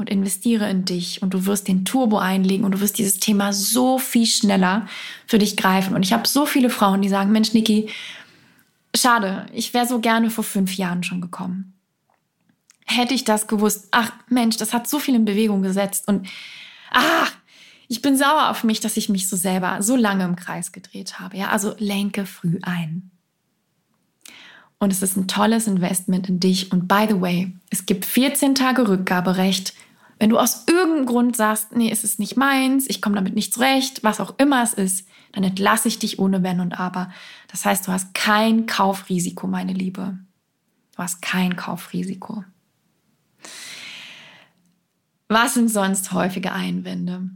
und 0.00 0.10
investiere 0.10 0.68
in 0.68 0.84
dich 0.84 1.22
und 1.22 1.34
du 1.34 1.46
wirst 1.46 1.68
den 1.68 1.84
Turbo 1.84 2.18
einlegen 2.18 2.64
und 2.64 2.72
du 2.72 2.80
wirst 2.80 2.98
dieses 2.98 3.20
Thema 3.20 3.52
so 3.52 3.98
viel 3.98 4.26
schneller 4.26 4.86
für 5.26 5.38
dich 5.38 5.56
greifen. 5.56 5.94
Und 5.94 6.02
ich 6.02 6.12
habe 6.12 6.26
so 6.26 6.46
viele 6.46 6.70
Frauen, 6.70 7.02
die 7.02 7.08
sagen, 7.08 7.30
Mensch, 7.30 7.52
Niki, 7.52 7.90
schade, 8.96 9.46
ich 9.52 9.74
wäre 9.74 9.86
so 9.86 10.00
gerne 10.00 10.30
vor 10.30 10.42
fünf 10.42 10.76
Jahren 10.76 11.02
schon 11.02 11.20
gekommen. 11.20 11.74
Hätte 12.86 13.14
ich 13.14 13.24
das 13.24 13.46
gewusst, 13.46 13.88
ach 13.92 14.10
Mensch, 14.28 14.56
das 14.56 14.72
hat 14.72 14.88
so 14.88 14.98
viel 14.98 15.14
in 15.14 15.24
Bewegung 15.24 15.62
gesetzt 15.62 16.08
und 16.08 16.26
ach, 16.90 17.30
ich 17.86 18.02
bin 18.02 18.16
sauer 18.16 18.48
auf 18.50 18.64
mich, 18.64 18.80
dass 18.80 18.96
ich 18.96 19.08
mich 19.08 19.28
so 19.28 19.36
selber 19.36 19.82
so 19.82 19.96
lange 19.96 20.24
im 20.24 20.36
Kreis 20.36 20.72
gedreht 20.72 21.20
habe. 21.20 21.36
Ja, 21.36 21.50
also 21.50 21.74
lenke 21.78 22.24
früh 22.24 22.58
ein. 22.62 23.10
Und 24.78 24.92
es 24.92 25.02
ist 25.02 25.16
ein 25.16 25.28
tolles 25.28 25.66
Investment 25.66 26.28
in 26.28 26.40
dich. 26.40 26.72
Und 26.72 26.88
by 26.88 27.06
the 27.08 27.20
way, 27.20 27.52
es 27.68 27.84
gibt 27.84 28.06
14 28.06 28.54
Tage 28.54 28.88
Rückgaberecht 28.88 29.74
wenn 30.20 30.28
du 30.28 30.38
aus 30.38 30.64
irgendeinem 30.66 31.06
Grund 31.06 31.34
sagst, 31.34 31.74
nee, 31.74 31.90
es 31.90 32.04
ist 32.04 32.18
nicht 32.18 32.36
meins, 32.36 32.84
ich 32.88 33.00
komme 33.00 33.16
damit 33.16 33.34
nicht 33.34 33.54
zurecht, 33.54 34.04
was 34.04 34.20
auch 34.20 34.34
immer 34.38 34.62
es 34.62 34.74
ist, 34.74 35.08
dann 35.32 35.42
entlasse 35.44 35.88
ich 35.88 35.98
dich 35.98 36.18
ohne 36.18 36.42
Wenn 36.42 36.60
und 36.60 36.78
Aber. 36.78 37.10
Das 37.48 37.64
heißt, 37.64 37.88
du 37.88 37.92
hast 37.92 38.12
kein 38.12 38.66
Kaufrisiko, 38.66 39.46
meine 39.46 39.72
Liebe. 39.72 40.18
Du 40.94 40.98
hast 40.98 41.22
kein 41.22 41.56
Kaufrisiko. 41.56 42.44
Was 45.28 45.54
sind 45.54 45.70
sonst 45.70 46.12
häufige 46.12 46.52
Einwände? 46.52 47.30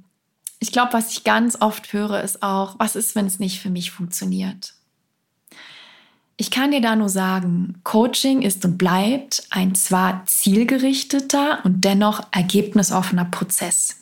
Ich 0.58 0.70
glaube, 0.70 0.92
was 0.92 1.10
ich 1.10 1.24
ganz 1.24 1.56
oft 1.60 1.90
höre, 1.94 2.22
ist 2.22 2.42
auch, 2.42 2.78
was 2.78 2.96
ist, 2.96 3.14
wenn 3.14 3.26
es 3.26 3.38
nicht 3.38 3.60
für 3.60 3.70
mich 3.70 3.92
funktioniert? 3.92 4.73
Ich 6.36 6.50
kann 6.50 6.72
dir 6.72 6.80
da 6.80 6.96
nur 6.96 7.08
sagen, 7.08 7.80
Coaching 7.84 8.42
ist 8.42 8.64
und 8.64 8.76
bleibt 8.76 9.46
ein 9.50 9.74
zwar 9.74 10.24
zielgerichteter 10.26 11.60
und 11.64 11.84
dennoch 11.84 12.22
ergebnisoffener 12.32 13.26
Prozess. 13.26 14.00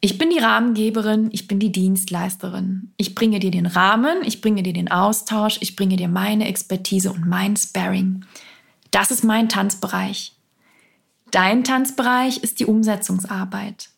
Ich 0.00 0.18
bin 0.18 0.30
die 0.30 0.38
Rahmengeberin, 0.38 1.30
ich 1.32 1.48
bin 1.48 1.58
die 1.58 1.72
Dienstleisterin. 1.72 2.92
Ich 2.96 3.14
bringe 3.14 3.38
dir 3.38 3.50
den 3.50 3.66
Rahmen, 3.66 4.18
ich 4.24 4.40
bringe 4.40 4.62
dir 4.62 4.72
den 4.72 4.90
Austausch, 4.90 5.58
ich 5.60 5.74
bringe 5.74 5.96
dir 5.96 6.08
meine 6.08 6.46
Expertise 6.48 7.12
und 7.12 7.26
mein 7.26 7.56
Sparring. 7.56 8.24
Das 8.90 9.10
ist 9.10 9.24
mein 9.24 9.48
Tanzbereich. 9.48 10.32
Dein 11.30 11.64
Tanzbereich 11.64 12.38
ist 12.38 12.60
die 12.60 12.66
Umsetzungsarbeit. 12.66 13.90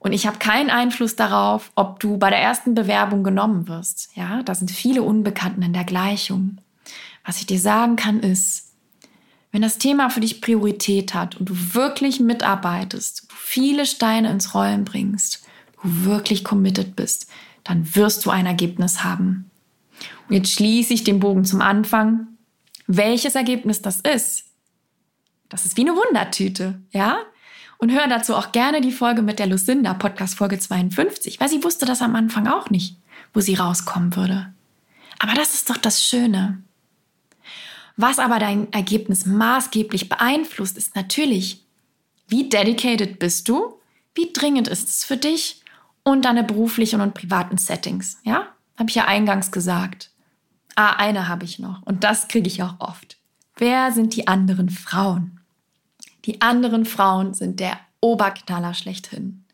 Und 0.00 0.12
ich 0.12 0.26
habe 0.26 0.38
keinen 0.38 0.70
Einfluss 0.70 1.14
darauf, 1.14 1.70
ob 1.74 2.00
du 2.00 2.16
bei 2.16 2.30
der 2.30 2.40
ersten 2.40 2.74
Bewerbung 2.74 3.22
genommen 3.22 3.68
wirst. 3.68 4.10
Ja, 4.16 4.42
da 4.42 4.54
sind 4.54 4.70
viele 4.70 5.02
Unbekannten 5.02 5.62
in 5.62 5.74
der 5.74 5.84
Gleichung. 5.84 6.56
Was 7.24 7.38
ich 7.38 7.46
dir 7.46 7.60
sagen 7.60 7.96
kann, 7.96 8.20
ist, 8.20 8.72
wenn 9.52 9.60
das 9.60 9.76
Thema 9.78 10.08
für 10.08 10.20
dich 10.20 10.40
Priorität 10.40 11.12
hat 11.12 11.36
und 11.36 11.50
du 11.50 11.74
wirklich 11.74 12.18
mitarbeitest, 12.18 13.26
du 13.28 13.34
viele 13.36 13.84
Steine 13.84 14.30
ins 14.30 14.54
Rollen 14.54 14.84
bringst, 14.84 15.44
du 15.82 16.04
wirklich 16.06 16.44
committed 16.44 16.96
bist, 16.96 17.28
dann 17.62 17.94
wirst 17.94 18.24
du 18.24 18.30
ein 18.30 18.46
Ergebnis 18.46 19.04
haben. 19.04 19.50
Und 20.28 20.36
jetzt 20.36 20.52
schließe 20.52 20.94
ich 20.94 21.04
den 21.04 21.20
Bogen 21.20 21.44
zum 21.44 21.60
Anfang. 21.60 22.28
Welches 22.86 23.34
Ergebnis 23.34 23.82
das 23.82 24.00
ist, 24.00 24.44
das 25.50 25.66
ist 25.66 25.76
wie 25.76 25.82
eine 25.82 25.94
Wundertüte, 25.94 26.80
ja? 26.90 27.18
Und 27.80 27.90
hör 27.92 28.06
dazu 28.08 28.34
auch 28.36 28.52
gerne 28.52 28.82
die 28.82 28.92
Folge 28.92 29.22
mit 29.22 29.38
der 29.38 29.46
Lucinda, 29.46 29.94
Podcast 29.94 30.34
Folge 30.34 30.58
52, 30.58 31.40
weil 31.40 31.48
sie 31.48 31.64
wusste 31.64 31.86
das 31.86 32.02
am 32.02 32.14
Anfang 32.14 32.46
auch 32.46 32.68
nicht, 32.68 32.98
wo 33.32 33.40
sie 33.40 33.54
rauskommen 33.54 34.14
würde. 34.16 34.52
Aber 35.18 35.32
das 35.32 35.54
ist 35.54 35.70
doch 35.70 35.78
das 35.78 36.04
Schöne. 36.04 36.62
Was 37.96 38.18
aber 38.18 38.38
dein 38.38 38.70
Ergebnis 38.70 39.24
maßgeblich 39.24 40.10
beeinflusst, 40.10 40.76
ist 40.76 40.94
natürlich, 40.94 41.64
wie 42.28 42.50
dedicated 42.50 43.18
bist 43.18 43.48
du, 43.48 43.80
wie 44.14 44.30
dringend 44.30 44.68
ist 44.68 44.90
es 44.90 45.04
für 45.04 45.16
dich 45.16 45.62
und 46.02 46.26
deine 46.26 46.44
beruflichen 46.44 47.00
und 47.00 47.14
privaten 47.14 47.56
Settings. 47.56 48.18
Ja, 48.24 48.48
habe 48.76 48.90
ich 48.90 48.96
ja 48.96 49.06
eingangs 49.06 49.52
gesagt. 49.52 50.10
Ah, 50.76 50.96
eine 50.96 51.28
habe 51.28 51.46
ich 51.46 51.58
noch 51.58 51.80
und 51.86 52.04
das 52.04 52.28
kriege 52.28 52.46
ich 52.46 52.62
auch 52.62 52.74
oft. 52.78 53.16
Wer 53.56 53.90
sind 53.92 54.16
die 54.16 54.28
anderen 54.28 54.68
Frauen? 54.68 55.39
Die 56.24 56.40
anderen 56.40 56.84
Frauen 56.84 57.34
sind 57.34 57.60
der 57.60 57.78
Oberknaller 58.00 58.74
schlechthin. 58.74 59.44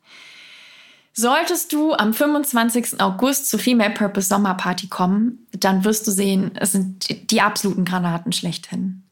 Solltest 1.12 1.72
du 1.72 1.94
am 1.94 2.12
25. 2.12 3.00
August 3.00 3.48
zur 3.48 3.58
Female 3.58 3.94
Purpose 3.94 4.28
Sommerparty 4.28 4.88
kommen, 4.88 5.46
dann 5.52 5.84
wirst 5.84 6.06
du 6.06 6.10
sehen, 6.10 6.50
es 6.56 6.72
sind 6.72 7.30
die 7.30 7.40
absoluten 7.40 7.86
Granaten 7.86 8.32
schlechthin. 8.32 9.02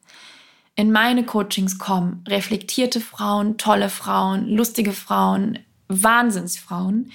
In 0.76 0.92
meine 0.92 1.24
Coachings 1.24 1.78
kommen 1.78 2.22
reflektierte 2.28 3.00
Frauen, 3.00 3.56
tolle 3.56 3.88
Frauen, 3.88 4.48
lustige 4.48 4.92
Frauen, 4.92 5.60
Wahnsinnsfrauen. 5.88 7.10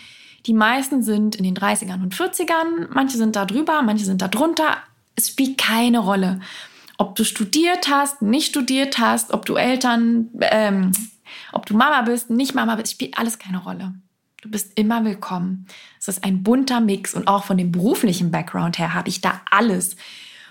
Die 0.46 0.54
meisten 0.54 1.04
sind 1.04 1.36
in 1.36 1.44
den 1.44 1.56
30ern 1.56 2.02
und 2.02 2.16
40ern, 2.16 2.88
manche 2.90 3.18
sind 3.18 3.36
da 3.36 3.46
drüber, 3.46 3.84
manche 3.84 4.06
sind 4.06 4.22
da 4.24 4.28
drunter. 4.28 4.78
Es 5.16 5.28
spielt 5.28 5.60
keine 5.60 6.00
Rolle 6.00 6.40
ob 7.00 7.16
du 7.16 7.24
studiert 7.24 7.88
hast, 7.90 8.22
nicht 8.22 8.50
studiert 8.50 9.00
hast, 9.00 9.32
ob 9.32 9.46
du 9.46 9.56
Eltern, 9.56 10.30
ähm, 10.42 10.92
ob 11.54 11.66
du 11.66 11.76
Mama 11.76 12.02
bist, 12.02 12.30
nicht 12.30 12.54
Mama 12.54 12.76
bist, 12.76 12.92
spielt 12.92 13.18
alles 13.18 13.40
keine 13.40 13.60
Rolle. 13.60 13.94
Du 14.42 14.52
bist 14.52 14.78
immer 14.78 15.06
willkommen. 15.06 15.66
Es 15.98 16.10
ist 16.10 16.26
ein 16.26 16.44
bunter 16.44 16.82
Mix 16.82 17.14
und 17.14 17.30
auch 17.30 17.46
von 17.46 17.58
dem 17.58 17.72
beruflichen 17.72 18.32
Background 18.32 18.78
her 18.80 18.94
habe 18.94 19.08
ich 19.08 19.22
da 19.22 19.42
alles. 19.50 19.96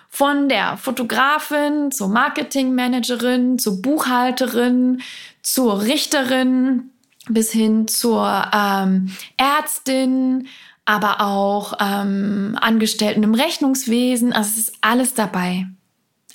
Von 0.09 0.49
der 0.49 0.79
Fotografin 0.79 1.91
zur 1.91 2.09
Marketingmanagerin, 2.09 3.59
zur 3.59 3.83
Buchhalterin, 3.83 5.03
zur 5.43 5.83
Richterin 5.83 6.91
bis 7.29 7.53
hin 7.53 7.89
zur 7.89 8.51
ähm, 8.55 9.11
Ärztin, 9.37 10.49
aber 10.87 11.21
auch 11.21 11.75
ähm, 11.79 12.57
Angestellten 12.59 13.23
im 13.23 13.35
Rechnungswesen. 13.35 14.33
Also 14.33 14.53
es 14.53 14.69
ist 14.69 14.79
alles 14.81 15.13
dabei 15.13 15.67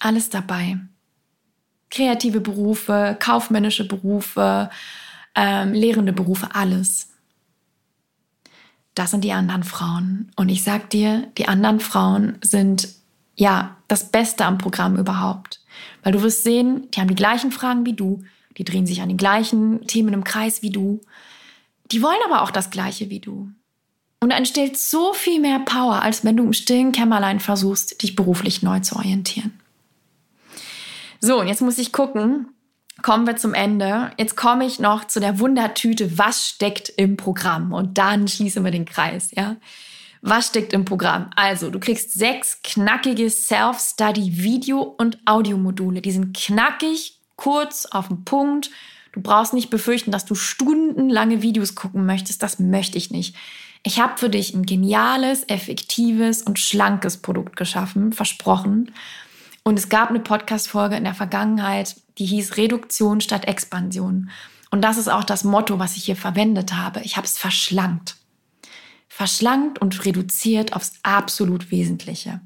alles 0.04 0.30
dabei. 0.30 0.78
Kreative 1.90 2.42
Berufe, 2.42 3.18
kaufmännische 3.20 3.88
Berufe, 3.88 4.70
ähm, 5.36 5.74
lehrende 5.74 6.14
Berufe, 6.14 6.54
alles. 6.54 7.10
Das 8.96 9.12
sind 9.12 9.24
die 9.24 9.32
anderen 9.32 9.64
Frauen. 9.64 10.32
Und 10.36 10.50
ich 10.50 10.64
sag 10.64 10.90
dir, 10.90 11.28
die 11.38 11.48
anderen 11.48 11.80
Frauen 11.80 12.38
sind 12.42 12.90
ja 13.36 13.78
das 13.88 14.12
Beste 14.12 14.46
am 14.46 14.58
Programm 14.58 14.98
überhaupt. 14.98 15.62
Weil 16.04 16.14
du 16.14 16.22
wirst 16.22 16.44
sehen, 16.44 16.90
die 16.92 17.00
haben 17.00 17.08
die 17.08 17.16
gleichen 17.16 17.52
Fragen 17.52 17.86
wie 17.86 17.94
du, 17.94 18.24
die 18.58 18.64
drehen 18.64 18.86
sich 18.86 19.02
an 19.02 19.10
den 19.10 19.18
gleichen 19.18 19.88
Themen 19.88 20.14
im 20.14 20.24
Kreis 20.24 20.62
wie 20.62 20.70
du. 20.70 21.02
Die 21.92 22.02
wollen 22.04 22.20
aber 22.26 22.44
auch 22.44 22.52
das 22.52 22.70
Gleiche 22.70 23.10
wie 23.10 23.20
du. 23.20 23.50
Und 24.20 24.30
da 24.30 24.38
entsteht 24.38 24.78
so 24.78 25.14
viel 25.14 25.40
mehr 25.40 25.60
Power, 25.60 26.02
als 26.02 26.24
wenn 26.24 26.38
du 26.38 26.44
im 26.44 26.54
stillen 26.54 26.92
Kämmerlein 26.92 27.40
versuchst, 27.40 28.02
dich 28.04 28.16
beruflich 28.16 28.62
neu 28.62 28.80
zu 28.80 28.96
orientieren. 28.96 29.60
So, 31.26 31.40
und 31.40 31.48
jetzt 31.48 31.62
muss 31.62 31.78
ich 31.78 31.94
gucken. 31.94 32.50
Kommen 33.02 33.26
wir 33.26 33.38
zum 33.38 33.54
Ende. 33.54 34.12
Jetzt 34.18 34.36
komme 34.36 34.66
ich 34.66 34.82
noch 34.82 35.08
zu 35.08 35.22
der 35.22 35.40
Wundertüte, 35.40 36.18
was 36.18 36.46
steckt 36.46 36.90
im 36.90 37.16
Programm? 37.16 37.72
Und 37.72 37.98
dann 37.98 38.28
schließen 38.28 38.66
wir 38.66 38.72
den 38.72 38.84
Kreis, 38.84 39.32
ja? 39.32 39.56
Was 40.22 40.48
steckt 40.48 40.74
im 40.74 40.84
Programm? 40.84 41.30
Also, 41.38 41.70
du 41.70 41.80
kriegst 41.80 42.12
sechs 42.14 42.62
knackige 42.62 43.30
Self-Study-Video- 43.30 44.96
und 44.98 45.18
Audiomodule. 45.26 46.02
Die 46.02 46.12
sind 46.12 46.36
knackig, 46.36 47.22
kurz, 47.38 47.86
auf 47.86 48.10
den 48.10 48.26
Punkt. 48.26 48.70
Du 49.14 49.22
brauchst 49.22 49.54
nicht 49.54 49.70
befürchten, 49.70 50.12
dass 50.12 50.26
du 50.26 50.36
stundenlange 50.36 51.42
Videos 51.42 51.74
gucken 51.74 52.06
möchtest. 52.06 52.44
Das 52.44 52.60
möchte 52.60 52.98
ich 52.98 53.12
nicht. 53.12 53.34
Ich 53.84 54.02
habe 54.02 54.18
für 54.18 54.30
dich 54.30 54.54
ein 54.54 54.66
geniales, 54.66 55.48
effektives 55.48 56.42
und 56.42 56.60
schlankes 56.60 57.16
Produkt 57.16 57.56
geschaffen, 57.56 58.12
versprochen. 58.12 58.92
Und 59.64 59.80
es 59.80 59.90
gab 59.90 60.10
eine 60.10 60.20
Podcast-Folge 60.20 60.96
in 60.96 61.06
der 61.06 61.14
Vergangenheit, 61.14 61.96
die 62.18 62.26
hieß 62.26 62.58
Reduktion 62.58 63.22
statt 63.22 63.46
Expansion. 63.46 64.30
Und 64.72 64.82
das 64.82 64.98
ist 64.98 65.08
auch 65.08 65.24
das 65.24 65.44
Motto, 65.44 65.80
was 65.80 65.96
ich 65.96 66.04
hier 66.04 66.16
verwendet 66.16 66.74
habe. 66.74 67.02
Ich 67.02 67.16
habe 67.16 67.26
es 67.26 67.38
verschlankt. 67.38 68.18
Verschlankt 69.08 69.80
und 69.80 70.06
reduziert 70.06 70.74
aufs 70.74 70.94
absolut 71.04 71.72
Wesentliche. 71.72 72.42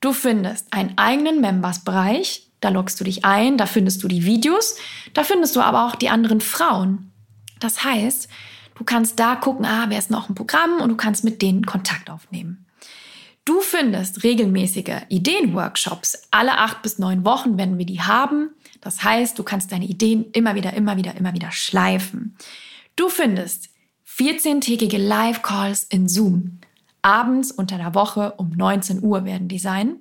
Du 0.00 0.12
findest 0.12 0.72
einen 0.72 0.98
eigenen 0.98 1.40
Members-Bereich, 1.40 2.50
da 2.60 2.68
loggst 2.68 2.98
du 3.00 3.04
dich 3.04 3.24
ein, 3.24 3.56
da 3.56 3.66
findest 3.66 4.02
du 4.02 4.08
die 4.08 4.24
Videos, 4.24 4.76
da 5.14 5.22
findest 5.22 5.54
du 5.56 5.60
aber 5.60 5.86
auch 5.86 5.94
die 5.94 6.08
anderen 6.08 6.40
Frauen. 6.40 7.12
Das 7.60 7.84
heißt, 7.84 8.28
du 8.74 8.84
kannst 8.84 9.20
da 9.20 9.36
gucken, 9.36 9.64
ah, 9.64 9.86
wer 9.88 9.98
ist 9.98 10.10
noch 10.10 10.28
im 10.28 10.34
Programm 10.34 10.80
und 10.80 10.88
du 10.88 10.96
kannst 10.96 11.22
mit 11.22 11.40
denen 11.40 11.64
Kontakt 11.64 12.10
aufnehmen. 12.10 12.61
Du 13.44 13.60
findest 13.60 14.22
regelmäßige 14.22 15.02
Ideenworkshops. 15.08 16.28
Alle 16.30 16.58
acht 16.58 16.82
bis 16.82 16.98
neun 16.98 17.24
Wochen 17.24 17.58
werden 17.58 17.76
wir 17.76 17.86
die 17.86 18.00
haben. 18.00 18.50
Das 18.80 19.02
heißt, 19.02 19.36
du 19.36 19.42
kannst 19.42 19.72
deine 19.72 19.86
Ideen 19.86 20.26
immer 20.32 20.54
wieder, 20.54 20.74
immer 20.74 20.96
wieder, 20.96 21.16
immer 21.16 21.34
wieder 21.34 21.50
schleifen. 21.50 22.36
Du 22.94 23.08
findest 23.08 23.70
14-tägige 24.16 24.98
Live-Calls 24.98 25.84
in 25.84 26.08
Zoom. 26.08 26.60
Abends 27.02 27.50
unter 27.50 27.78
der 27.78 27.94
Woche 27.96 28.34
um 28.36 28.50
19 28.50 29.02
Uhr 29.02 29.24
werden 29.24 29.48
die 29.48 29.58
sein. 29.58 29.96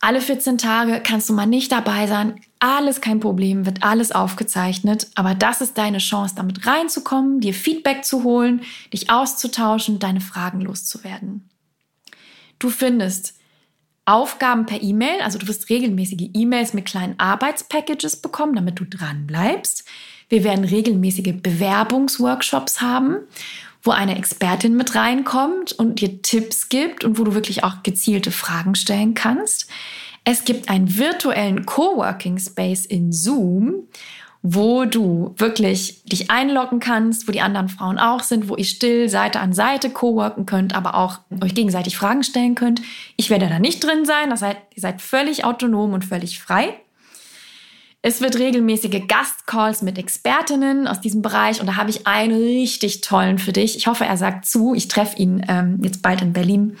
Alle 0.00 0.22
14 0.22 0.56
Tage 0.56 1.00
kannst 1.02 1.28
du 1.28 1.34
mal 1.34 1.46
nicht 1.46 1.72
dabei 1.72 2.06
sein. 2.06 2.40
Alles 2.58 3.02
kein 3.02 3.20
Problem, 3.20 3.66
wird 3.66 3.82
alles 3.82 4.12
aufgezeichnet. 4.12 5.08
Aber 5.14 5.34
das 5.34 5.60
ist 5.60 5.76
deine 5.76 5.98
Chance, 5.98 6.34
damit 6.36 6.66
reinzukommen, 6.66 7.40
dir 7.40 7.52
Feedback 7.52 8.04
zu 8.04 8.22
holen, 8.22 8.62
dich 8.94 9.10
auszutauschen, 9.10 9.98
deine 9.98 10.20
Fragen 10.22 10.62
loszuwerden. 10.62 11.50
Du 12.64 12.70
findest 12.70 13.34
Aufgaben 14.06 14.64
per 14.64 14.82
E-Mail, 14.82 15.20
also 15.20 15.38
du 15.38 15.46
wirst 15.48 15.68
regelmäßige 15.68 16.30
E-Mails 16.32 16.72
mit 16.72 16.86
kleinen 16.86 17.20
Arbeitspackages 17.20 18.16
bekommen, 18.22 18.54
damit 18.54 18.80
du 18.80 18.86
dran 18.86 19.26
bleibst. 19.26 19.84
Wir 20.30 20.44
werden 20.44 20.64
regelmäßige 20.64 21.34
Bewerbungsworkshops 21.42 22.80
haben, 22.80 23.18
wo 23.82 23.90
eine 23.90 24.16
Expertin 24.16 24.76
mit 24.76 24.94
reinkommt 24.94 25.72
und 25.72 26.00
dir 26.00 26.22
Tipps 26.22 26.70
gibt 26.70 27.04
und 27.04 27.18
wo 27.18 27.24
du 27.24 27.34
wirklich 27.34 27.64
auch 27.64 27.82
gezielte 27.82 28.30
Fragen 28.30 28.76
stellen 28.76 29.12
kannst. 29.12 29.68
Es 30.24 30.46
gibt 30.46 30.70
einen 30.70 30.96
virtuellen 30.96 31.66
Coworking 31.66 32.38
Space 32.38 32.86
in 32.86 33.12
Zoom 33.12 33.88
wo 34.46 34.84
du 34.84 35.34
wirklich 35.38 36.04
dich 36.04 36.30
einloggen 36.30 36.78
kannst, 36.78 37.26
wo 37.26 37.32
die 37.32 37.40
anderen 37.40 37.70
Frauen 37.70 37.98
auch 37.98 38.22
sind, 38.22 38.50
wo 38.50 38.56
ihr 38.56 38.66
still 38.66 39.08
Seite 39.08 39.40
an 39.40 39.54
Seite 39.54 39.88
co-worken 39.88 40.44
könnt, 40.44 40.74
aber 40.76 40.96
auch 40.96 41.20
euch 41.42 41.54
gegenseitig 41.54 41.96
Fragen 41.96 42.22
stellen 42.22 42.54
könnt. 42.54 42.82
Ich 43.16 43.30
werde 43.30 43.48
da 43.48 43.58
nicht 43.58 43.82
drin 43.82 44.04
sein, 44.04 44.28
das 44.28 44.42
heißt, 44.42 44.58
ihr 44.74 44.82
seid 44.82 45.00
völlig 45.00 45.46
autonom 45.46 45.94
und 45.94 46.04
völlig 46.04 46.42
frei. 46.42 46.78
Es 48.02 48.20
wird 48.20 48.38
regelmäßige 48.38 49.08
Gastcalls 49.08 49.80
mit 49.80 49.96
Expertinnen 49.96 50.86
aus 50.88 51.00
diesem 51.00 51.22
Bereich 51.22 51.60
und 51.60 51.66
da 51.66 51.76
habe 51.76 51.88
ich 51.88 52.06
einen 52.06 52.36
richtig 52.36 53.00
tollen 53.00 53.38
für 53.38 53.54
dich. 53.54 53.78
Ich 53.78 53.86
hoffe, 53.86 54.04
er 54.04 54.18
sagt 54.18 54.44
zu. 54.44 54.74
Ich 54.74 54.88
treffe 54.88 55.16
ihn 55.16 55.42
ähm, 55.48 55.78
jetzt 55.82 56.02
bald 56.02 56.20
in 56.20 56.34
Berlin. 56.34 56.76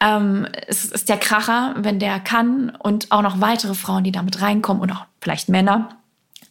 Ähm, 0.00 0.48
es 0.66 0.86
ist 0.86 1.10
der 1.10 1.18
Kracher, 1.18 1.74
wenn 1.76 1.98
der 1.98 2.20
kann 2.20 2.70
und 2.70 3.12
auch 3.12 3.20
noch 3.20 3.42
weitere 3.42 3.74
Frauen, 3.74 4.02
die 4.02 4.12
damit 4.12 4.40
reinkommen 4.40 4.82
und 4.82 4.92
auch 4.92 5.04
vielleicht 5.20 5.50
Männer 5.50 5.90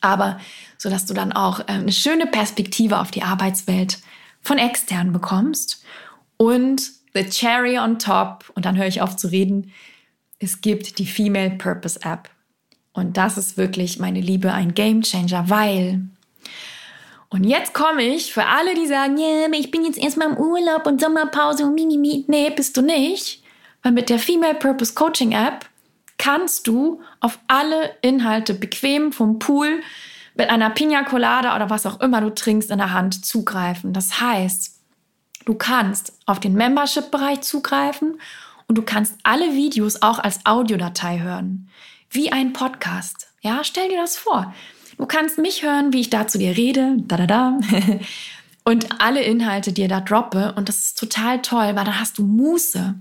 aber 0.05 0.39
so 0.77 0.89
dass 0.89 1.05
du 1.05 1.13
dann 1.13 1.31
auch 1.33 1.59
äh, 1.61 1.73
eine 1.73 1.91
schöne 1.91 2.27
Perspektive 2.27 2.99
auf 2.99 3.11
die 3.11 3.23
Arbeitswelt 3.23 3.99
von 4.41 4.57
extern 4.57 5.11
bekommst 5.11 5.83
und 6.37 6.91
the 7.13 7.27
cherry 7.27 7.79
on 7.79 7.97
top 7.97 8.51
und 8.55 8.65
dann 8.65 8.77
höre 8.77 8.87
ich 8.87 9.01
auf 9.01 9.15
zu 9.15 9.27
reden. 9.27 9.71
Es 10.39 10.61
gibt 10.61 10.99
die 10.99 11.07
Female 11.07 11.51
Purpose 11.51 11.99
App. 12.03 12.29
Und 12.93 13.17
das 13.17 13.37
ist 13.37 13.57
wirklich, 13.57 13.99
meine 13.99 14.21
Liebe, 14.21 14.53
ein 14.53 14.73
Game 14.73 15.01
Changer, 15.01 15.49
weil. 15.49 16.01
Und 17.29 17.43
jetzt 17.43 17.73
komme 17.73 18.03
ich 18.03 18.33
für 18.33 18.45
alle, 18.45 18.75
die 18.75 18.85
sagen, 18.85 19.17
yeah, 19.17 19.47
ich 19.51 19.71
bin 19.71 19.83
jetzt 19.83 19.97
erstmal 19.97 20.29
im 20.29 20.37
Urlaub 20.37 20.85
und 20.85 21.01
Sommerpause 21.01 21.65
und 21.65 21.73
Minimi. 21.73 22.25
Nee, 22.27 22.51
bist 22.51 22.77
du 22.77 22.81
nicht. 22.81 23.43
Weil 23.81 23.91
mit 23.91 24.09
der 24.09 24.19
Female 24.19 24.55
Purpose 24.55 24.93
Coaching 24.93 25.31
App 25.31 25.65
kannst 26.25 26.65
du 26.65 27.03
auf 27.19 27.37
alle 27.47 27.91
Inhalte 28.01 28.55
bequem 28.55 29.11
vom 29.11 29.37
Pool 29.37 29.81
mit 30.33 30.49
einer 30.49 30.71
Pina 30.71 31.03
Colada 31.03 31.55
oder 31.55 31.69
was 31.69 31.85
auch 31.85 32.01
immer 32.01 32.19
du 32.19 32.33
trinkst 32.33 32.71
in 32.71 32.79
der 32.79 32.93
Hand 32.93 33.23
zugreifen. 33.23 33.93
Das 33.93 34.19
heißt, 34.19 34.75
du 35.45 35.53
kannst 35.53 36.13
auf 36.25 36.39
den 36.39 36.55
Membership-Bereich 36.55 37.41
zugreifen 37.41 38.19
und 38.67 38.75
du 38.75 38.81
kannst 38.81 39.13
alle 39.21 39.53
Videos 39.53 40.01
auch 40.01 40.17
als 40.17 40.43
Audiodatei 40.47 41.19
hören, 41.19 41.69
wie 42.09 42.31
ein 42.31 42.53
Podcast. 42.53 43.27
Ja, 43.41 43.63
stell 43.63 43.89
dir 43.89 43.97
das 43.97 44.17
vor. 44.17 44.51
Du 44.97 45.05
kannst 45.05 45.37
mich 45.37 45.61
hören, 45.61 45.93
wie 45.93 46.01
ich 46.01 46.09
da 46.09 46.27
zu 46.27 46.39
dir 46.39 46.57
rede, 46.57 46.95
da 47.01 47.17
da 47.17 47.27
da, 47.27 47.59
und 48.63 48.99
alle 48.99 49.21
Inhalte 49.21 49.73
dir 49.73 49.87
da 49.87 49.99
droppe. 50.01 50.55
Und 50.55 50.69
das 50.69 50.79
ist 50.79 50.97
total 50.97 51.43
toll, 51.43 51.75
weil 51.75 51.85
dann 51.85 51.99
hast 51.99 52.17
du 52.17 52.23
Muße. 52.23 52.95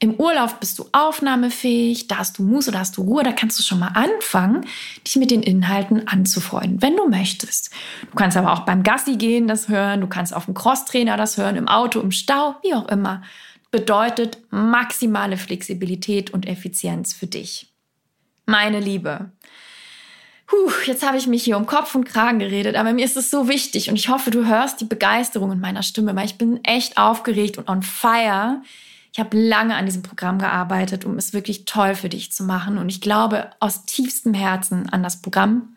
Im 0.00 0.14
Urlaub 0.14 0.60
bist 0.60 0.78
du 0.78 0.86
aufnahmefähig, 0.92 2.06
da 2.06 2.18
hast 2.18 2.38
du 2.38 2.44
Muße, 2.44 2.70
da 2.70 2.78
hast 2.78 2.96
du 2.96 3.02
Ruhe, 3.02 3.24
da 3.24 3.32
kannst 3.32 3.58
du 3.58 3.64
schon 3.64 3.80
mal 3.80 3.88
anfangen, 3.94 4.64
dich 5.04 5.16
mit 5.16 5.32
den 5.32 5.42
Inhalten 5.42 6.06
anzufreunden, 6.06 6.80
wenn 6.80 6.96
du 6.96 7.08
möchtest. 7.08 7.70
Du 8.08 8.14
kannst 8.14 8.36
aber 8.36 8.52
auch 8.52 8.60
beim 8.60 8.84
Gassi 8.84 9.16
gehen 9.16 9.48
das 9.48 9.68
hören, 9.68 10.00
du 10.00 10.06
kannst 10.06 10.32
auf 10.32 10.44
dem 10.44 10.54
Crosstrainer 10.54 11.16
das 11.16 11.36
hören, 11.36 11.56
im 11.56 11.66
Auto, 11.66 12.00
im 12.00 12.12
Stau, 12.12 12.54
wie 12.62 12.74
auch 12.74 12.86
immer. 12.88 13.22
Bedeutet 13.72 14.38
maximale 14.50 15.36
Flexibilität 15.36 16.30
und 16.30 16.46
Effizienz 16.46 17.12
für 17.12 17.26
dich. 17.26 17.72
Meine 18.46 18.78
Liebe, 18.78 19.32
Puh, 20.46 20.70
jetzt 20.86 21.06
habe 21.06 21.18
ich 21.18 21.26
mich 21.26 21.44
hier 21.44 21.58
um 21.58 21.66
Kopf 21.66 21.94
und 21.94 22.04
Kragen 22.04 22.38
geredet, 22.38 22.74
aber 22.74 22.94
mir 22.94 23.04
ist 23.04 23.18
es 23.18 23.30
so 23.30 23.48
wichtig 23.48 23.90
und 23.90 23.96
ich 23.96 24.08
hoffe, 24.08 24.30
du 24.30 24.46
hörst 24.46 24.80
die 24.80 24.86
Begeisterung 24.86 25.52
in 25.52 25.60
meiner 25.60 25.82
Stimme, 25.82 26.16
weil 26.16 26.24
ich 26.24 26.38
bin 26.38 26.64
echt 26.64 26.96
aufgeregt 26.96 27.58
und 27.58 27.68
on 27.68 27.82
fire. 27.82 28.62
Ich 29.18 29.24
habe 29.24 29.36
lange 29.36 29.74
an 29.74 29.84
diesem 29.84 30.04
Programm 30.04 30.38
gearbeitet, 30.38 31.04
um 31.04 31.16
es 31.18 31.32
wirklich 31.32 31.64
toll 31.64 31.96
für 31.96 32.08
dich 32.08 32.30
zu 32.30 32.44
machen 32.44 32.78
und 32.78 32.88
ich 32.88 33.00
glaube 33.00 33.50
aus 33.58 33.84
tiefstem 33.84 34.32
Herzen 34.32 34.88
an 34.90 35.02
das 35.02 35.20
Programm 35.20 35.74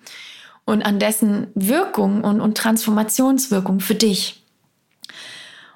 und 0.64 0.84
an 0.84 1.00
dessen 1.00 1.48
Wirkung 1.56 2.24
und, 2.24 2.40
und 2.40 2.56
Transformationswirkung 2.56 3.80
für 3.80 3.96
dich. 3.96 4.46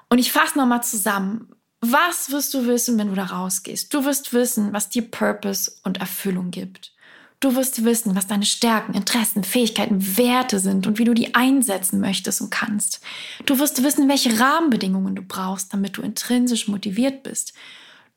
Und 0.09 0.19
ich 0.19 0.31
fasse 0.31 0.59
nochmal 0.59 0.83
zusammen. 0.83 1.55
Was 1.81 2.29
wirst 2.29 2.53
du 2.53 2.67
wissen, 2.67 2.99
wenn 2.99 3.07
du 3.07 3.15
da 3.15 3.25
rausgehst? 3.25 3.91
Du 3.91 4.05
wirst 4.05 4.31
wissen, 4.31 4.71
was 4.71 4.89
dir 4.89 5.09
Purpose 5.09 5.71
und 5.83 5.97
Erfüllung 5.97 6.51
gibt. 6.51 6.93
Du 7.39 7.55
wirst 7.55 7.83
wissen, 7.83 8.15
was 8.15 8.27
deine 8.27 8.45
Stärken, 8.45 8.93
Interessen, 8.93 9.43
Fähigkeiten, 9.43 10.17
Werte 10.17 10.59
sind 10.59 10.87
und 10.87 10.97
wie 10.97 11.03
du 11.03 11.13
die 11.13 11.35
einsetzen 11.35 11.99
möchtest 11.99 12.41
und 12.41 12.49
kannst. 12.49 13.01
Du 13.45 13.59
wirst 13.59 13.83
wissen, 13.83 14.07
welche 14.07 14.39
Rahmenbedingungen 14.39 15.15
du 15.15 15.21
brauchst, 15.21 15.73
damit 15.73 15.97
du 15.97 16.01
intrinsisch 16.01 16.67
motiviert 16.67 17.23
bist. 17.23 17.53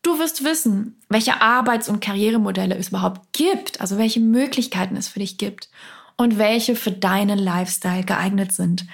Du 0.03 0.19
wirst 0.19 0.45
wissen, 0.45 0.97
welche 1.09 1.41
Arbeits- 1.41 1.89
und 1.89 2.01
Karrieremodelle 2.01 2.77
es 2.77 2.89
überhaupt 2.89 3.33
gibt, 3.33 3.81
also 3.81 3.99
welche 3.99 4.21
Möglichkeiten 4.21 4.97
es 4.97 5.09
für 5.09 5.19
dich 5.19 5.37
gibt 5.37 5.69
und 6.17 6.39
welche 6.39 6.77
für 6.77 6.93
deinen 6.93 7.39
Lifestyle 7.39 8.05
geeignet 8.05 8.53
sind. 8.53 8.87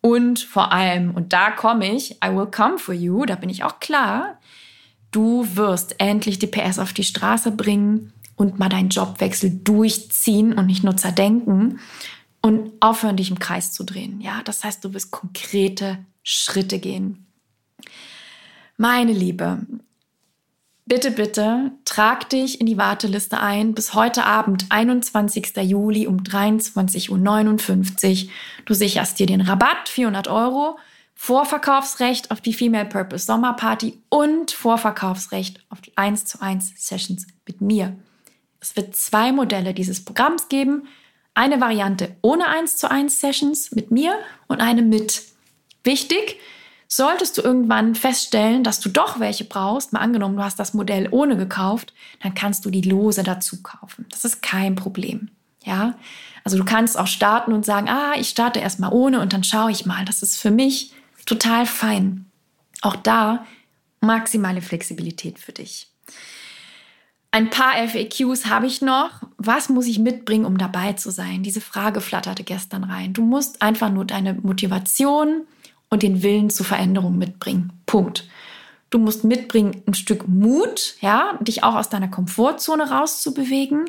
Und 0.00 0.40
vor 0.40 0.72
allem, 0.72 1.12
und 1.12 1.32
da 1.32 1.50
komme 1.50 1.94
ich, 1.94 2.12
I 2.24 2.34
will 2.34 2.46
come 2.46 2.78
for 2.78 2.94
you, 2.94 3.24
da 3.24 3.36
bin 3.36 3.50
ich 3.50 3.64
auch 3.64 3.78
klar, 3.78 4.38
du 5.12 5.46
wirst 5.54 5.94
endlich 5.98 6.38
die 6.38 6.46
PS 6.46 6.78
auf 6.78 6.92
die 6.92 7.04
Straße 7.04 7.52
bringen 7.52 8.12
und 8.38 8.58
mal 8.58 8.68
deinen 8.68 8.88
Jobwechsel 8.88 9.50
durchziehen 9.50 10.54
und 10.54 10.66
nicht 10.66 10.84
nur 10.84 10.96
zerdenken 10.96 11.80
und 12.40 12.72
aufhören, 12.80 13.16
dich 13.16 13.30
im 13.30 13.38
Kreis 13.38 13.72
zu 13.72 13.84
drehen. 13.84 14.20
Ja, 14.20 14.42
das 14.44 14.64
heißt, 14.64 14.84
du 14.84 14.94
wirst 14.94 15.10
konkrete 15.10 15.98
Schritte 16.22 16.78
gehen. 16.78 17.26
Meine 18.76 19.12
Liebe, 19.12 19.66
bitte, 20.86 21.10
bitte 21.10 21.72
trag 21.84 22.30
dich 22.30 22.60
in 22.60 22.66
die 22.66 22.78
Warteliste 22.78 23.40
ein 23.40 23.74
bis 23.74 23.94
heute 23.94 24.24
Abend, 24.24 24.66
21. 24.68 25.56
Juli 25.56 26.06
um 26.06 26.18
23.59 26.18 28.24
Uhr. 28.24 28.30
Du 28.66 28.74
sicherst 28.74 29.18
dir 29.18 29.26
den 29.26 29.40
Rabatt, 29.40 29.88
400 29.88 30.28
Euro. 30.28 30.78
Vorverkaufsrecht 31.20 32.30
auf 32.30 32.40
die 32.40 32.54
Female 32.54 32.86
Purpose 32.86 33.26
Sommerparty 33.26 34.00
und 34.08 34.52
Vorverkaufsrecht 34.52 35.60
auf 35.68 35.80
die 35.80 35.96
1 35.96 36.26
zu 36.26 36.40
1 36.40 36.74
Sessions 36.76 37.26
mit 37.44 37.60
mir. 37.60 37.96
Es 38.60 38.76
wird 38.76 38.96
zwei 38.96 39.32
Modelle 39.32 39.74
dieses 39.74 40.04
Programms 40.04 40.48
geben. 40.48 40.88
Eine 41.34 41.60
Variante 41.60 42.16
ohne 42.22 42.48
1 42.48 42.76
zu 42.76 42.90
1 42.90 43.20
Sessions 43.20 43.72
mit 43.72 43.90
mir 43.90 44.18
und 44.48 44.60
eine 44.60 44.82
mit. 44.82 45.22
Wichtig, 45.84 46.38
solltest 46.88 47.38
du 47.38 47.42
irgendwann 47.42 47.94
feststellen, 47.94 48.64
dass 48.64 48.80
du 48.80 48.88
doch 48.88 49.20
welche 49.20 49.44
brauchst, 49.44 49.92
mal 49.92 50.00
angenommen, 50.00 50.36
du 50.36 50.42
hast 50.42 50.58
das 50.58 50.74
Modell 50.74 51.08
ohne 51.10 51.36
gekauft, 51.36 51.94
dann 52.22 52.34
kannst 52.34 52.64
du 52.64 52.70
die 52.70 52.82
Lose 52.82 53.22
dazu 53.22 53.62
kaufen. 53.62 54.06
Das 54.10 54.24
ist 54.24 54.42
kein 54.42 54.74
Problem. 54.74 55.30
Ja, 55.64 55.94
also 56.44 56.56
du 56.56 56.64
kannst 56.64 56.98
auch 56.98 57.06
starten 57.06 57.52
und 57.52 57.64
sagen, 57.64 57.88
ah, 57.88 58.14
ich 58.18 58.30
starte 58.30 58.58
erstmal 58.58 58.92
ohne 58.92 59.20
und 59.20 59.32
dann 59.32 59.44
schaue 59.44 59.70
ich 59.70 59.86
mal. 59.86 60.04
Das 60.06 60.22
ist 60.22 60.36
für 60.36 60.50
mich 60.50 60.92
total 61.26 61.66
fein. 61.66 62.24
Auch 62.80 62.96
da 62.96 63.46
maximale 64.00 64.62
Flexibilität 64.62 65.38
für 65.38 65.52
dich. 65.52 65.88
Ein 67.38 67.50
paar 67.50 67.74
FAQs 67.86 68.46
habe 68.46 68.66
ich 68.66 68.82
noch. 68.82 69.10
Was 69.36 69.68
muss 69.68 69.86
ich 69.86 70.00
mitbringen, 70.00 70.44
um 70.44 70.58
dabei 70.58 70.94
zu 70.94 71.12
sein? 71.12 71.44
Diese 71.44 71.60
Frage 71.60 72.00
flatterte 72.00 72.42
gestern 72.42 72.82
rein. 72.82 73.12
Du 73.12 73.22
musst 73.22 73.62
einfach 73.62 73.92
nur 73.92 74.04
deine 74.04 74.34
Motivation 74.34 75.42
und 75.88 76.02
den 76.02 76.24
Willen 76.24 76.50
zur 76.50 76.66
Veränderung 76.66 77.16
mitbringen. 77.16 77.72
Punkt. 77.86 78.28
Du 78.90 78.98
musst 78.98 79.22
mitbringen 79.22 79.84
ein 79.86 79.94
Stück 79.94 80.26
Mut, 80.26 80.96
ja, 81.00 81.38
dich 81.40 81.62
auch 81.62 81.76
aus 81.76 81.88
deiner 81.88 82.08
Komfortzone 82.08 82.90
rauszubewegen. 82.90 83.88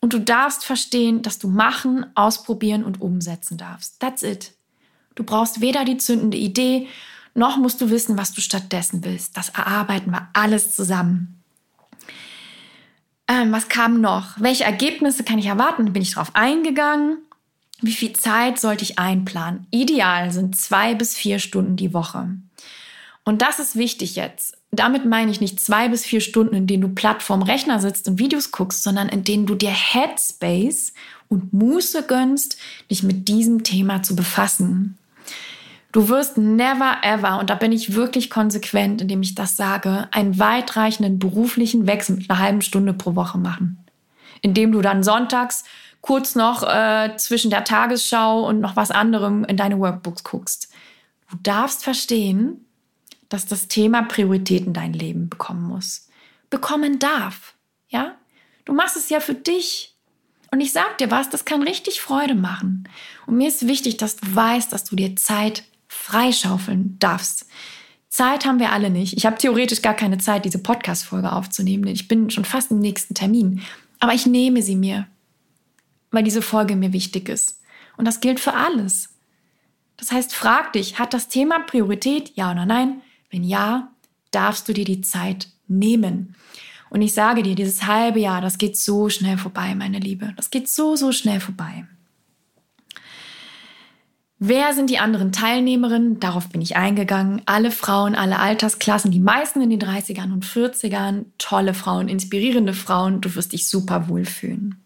Und 0.00 0.14
du 0.14 0.18
darfst 0.18 0.64
verstehen, 0.64 1.20
dass 1.20 1.38
du 1.38 1.48
machen, 1.48 2.06
ausprobieren 2.14 2.82
und 2.82 3.02
umsetzen 3.02 3.58
darfst. 3.58 4.00
That's 4.00 4.22
it. 4.22 4.54
Du 5.16 5.22
brauchst 5.22 5.60
weder 5.60 5.84
die 5.84 5.98
zündende 5.98 6.38
Idee, 6.38 6.88
noch 7.34 7.58
musst 7.58 7.82
du 7.82 7.90
wissen, 7.90 8.16
was 8.16 8.32
du 8.32 8.40
stattdessen 8.40 9.04
willst. 9.04 9.36
Das 9.36 9.50
erarbeiten 9.50 10.12
wir 10.12 10.30
alles 10.32 10.74
zusammen. 10.74 11.39
Ähm, 13.30 13.52
was 13.52 13.68
kam 13.68 14.00
noch? 14.00 14.40
Welche 14.40 14.64
Ergebnisse 14.64 15.22
kann 15.22 15.38
ich 15.38 15.46
erwarten? 15.46 15.92
Bin 15.92 16.02
ich 16.02 16.14
darauf 16.14 16.34
eingegangen? 16.34 17.18
Wie 17.80 17.92
viel 17.92 18.12
Zeit 18.12 18.58
sollte 18.58 18.82
ich 18.82 18.98
einplanen? 18.98 19.68
Ideal 19.70 20.32
sind 20.32 20.56
zwei 20.56 20.96
bis 20.96 21.14
vier 21.14 21.38
Stunden 21.38 21.76
die 21.76 21.94
Woche. 21.94 22.28
Und 23.24 23.40
das 23.40 23.60
ist 23.60 23.76
wichtig 23.76 24.16
jetzt. 24.16 24.58
Damit 24.72 25.04
meine 25.04 25.30
ich 25.30 25.40
nicht 25.40 25.60
zwei 25.60 25.88
bis 25.88 26.04
vier 26.04 26.20
Stunden, 26.20 26.56
in 26.56 26.66
denen 26.66 26.80
du 26.80 26.88
platt 26.88 27.22
Rechner 27.30 27.78
sitzt 27.78 28.08
und 28.08 28.18
Videos 28.18 28.50
guckst, 28.50 28.82
sondern 28.82 29.08
in 29.08 29.22
denen 29.22 29.46
du 29.46 29.54
dir 29.54 29.70
Headspace 29.70 30.92
und 31.28 31.52
Muße 31.52 32.02
gönnst, 32.02 32.56
dich 32.90 33.04
mit 33.04 33.28
diesem 33.28 33.62
Thema 33.62 34.02
zu 34.02 34.16
befassen. 34.16 34.98
Du 35.92 36.08
wirst 36.08 36.38
never 36.38 36.98
ever, 37.02 37.38
und 37.40 37.50
da 37.50 37.54
bin 37.56 37.72
ich 37.72 37.94
wirklich 37.94 38.30
konsequent, 38.30 39.02
indem 39.02 39.22
ich 39.22 39.34
das 39.34 39.56
sage, 39.56 40.08
einen 40.12 40.38
weitreichenden 40.38 41.18
beruflichen 41.18 41.86
Wechsel 41.86 42.16
mit 42.16 42.30
einer 42.30 42.38
halben 42.38 42.62
Stunde 42.62 42.92
pro 42.92 43.16
Woche 43.16 43.38
machen. 43.38 43.84
Indem 44.40 44.70
du 44.72 44.82
dann 44.82 45.02
sonntags 45.02 45.64
kurz 46.00 46.34
noch 46.34 46.62
äh, 46.62 47.16
zwischen 47.16 47.50
der 47.50 47.64
Tagesschau 47.64 48.46
und 48.46 48.60
noch 48.60 48.76
was 48.76 48.90
anderem 48.90 49.44
in 49.44 49.56
deine 49.56 49.78
Workbooks 49.78 50.24
guckst. 50.24 50.72
Du 51.30 51.36
darfst 51.42 51.84
verstehen, 51.84 52.64
dass 53.28 53.46
das 53.46 53.68
Thema 53.68 54.02
Priorität 54.02 54.66
in 54.66 54.72
dein 54.72 54.92
Leben 54.92 55.28
bekommen 55.28 55.62
muss. 55.62 56.08
Bekommen 56.50 56.98
darf. 56.98 57.54
Ja? 57.88 58.16
Du 58.64 58.72
machst 58.72 58.96
es 58.96 59.08
ja 59.08 59.20
für 59.20 59.34
dich. 59.34 59.96
Und 60.52 60.60
ich 60.60 60.72
sag 60.72 60.98
dir 60.98 61.10
was, 61.10 61.30
das 61.30 61.44
kann 61.44 61.62
richtig 61.62 62.00
Freude 62.00 62.34
machen. 62.34 62.88
Und 63.26 63.36
mir 63.36 63.48
ist 63.48 63.68
wichtig, 63.68 63.98
dass 63.98 64.16
du 64.16 64.34
weißt, 64.34 64.72
dass 64.72 64.84
du 64.84 64.96
dir 64.96 65.14
Zeit 65.14 65.62
freischaufeln 65.90 66.96
darfst. 67.00 67.46
Zeit 68.08 68.44
haben 68.44 68.60
wir 68.60 68.70
alle 68.72 68.90
nicht. 68.90 69.16
Ich 69.16 69.26
habe 69.26 69.38
theoretisch 69.38 69.82
gar 69.82 69.94
keine 69.94 70.18
Zeit, 70.18 70.44
diese 70.44 70.62
Podcast-Folge 70.62 71.32
aufzunehmen, 71.32 71.84
denn 71.84 71.94
ich 71.94 72.06
bin 72.06 72.30
schon 72.30 72.44
fast 72.44 72.70
im 72.70 72.78
nächsten 72.78 73.14
Termin. 73.14 73.62
Aber 73.98 74.14
ich 74.14 74.24
nehme 74.24 74.62
sie 74.62 74.76
mir, 74.76 75.08
weil 76.12 76.22
diese 76.22 76.42
Folge 76.42 76.76
mir 76.76 76.92
wichtig 76.92 77.28
ist. 77.28 77.60
Und 77.96 78.04
das 78.04 78.20
gilt 78.20 78.38
für 78.38 78.54
alles. 78.54 79.10
Das 79.96 80.12
heißt, 80.12 80.32
frag 80.32 80.72
dich, 80.72 80.98
hat 80.98 81.12
das 81.12 81.28
Thema 81.28 81.58
Priorität, 81.58 82.32
ja 82.36 82.52
oder 82.52 82.66
nein? 82.66 83.02
Wenn 83.30 83.42
ja, 83.42 83.90
darfst 84.30 84.68
du 84.68 84.72
dir 84.72 84.84
die 84.84 85.02
Zeit 85.02 85.48
nehmen. 85.66 86.36
Und 86.88 87.02
ich 87.02 87.14
sage 87.14 87.42
dir, 87.42 87.56
dieses 87.56 87.86
halbe 87.86 88.20
Jahr, 88.20 88.40
das 88.40 88.58
geht 88.58 88.76
so 88.76 89.08
schnell 89.08 89.38
vorbei, 89.38 89.74
meine 89.74 89.98
Liebe. 89.98 90.32
Das 90.36 90.50
geht 90.50 90.68
so, 90.68 90.94
so 90.94 91.10
schnell 91.10 91.40
vorbei. 91.40 91.84
Wer 94.42 94.72
sind 94.72 94.88
die 94.88 94.98
anderen 94.98 95.32
Teilnehmerinnen? 95.32 96.18
Darauf 96.18 96.48
bin 96.48 96.62
ich 96.62 96.74
eingegangen. 96.74 97.42
Alle 97.44 97.70
Frauen, 97.70 98.14
alle 98.14 98.38
Altersklassen, 98.38 99.10
die 99.10 99.20
meisten 99.20 99.60
in 99.60 99.68
den 99.68 99.82
30ern 99.82 100.32
und 100.32 100.46
40ern. 100.46 101.26
Tolle 101.36 101.74
Frauen, 101.74 102.08
inspirierende 102.08 102.72
Frauen. 102.72 103.20
Du 103.20 103.34
wirst 103.34 103.52
dich 103.52 103.68
super 103.68 104.08
wohlfühlen. 104.08 104.82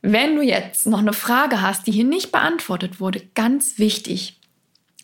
Wenn 0.00 0.36
du 0.36 0.42
jetzt 0.42 0.86
noch 0.86 1.00
eine 1.00 1.12
Frage 1.12 1.60
hast, 1.60 1.88
die 1.88 1.90
hier 1.90 2.04
nicht 2.04 2.30
beantwortet 2.30 3.00
wurde, 3.00 3.20
ganz 3.34 3.80
wichtig, 3.80 4.38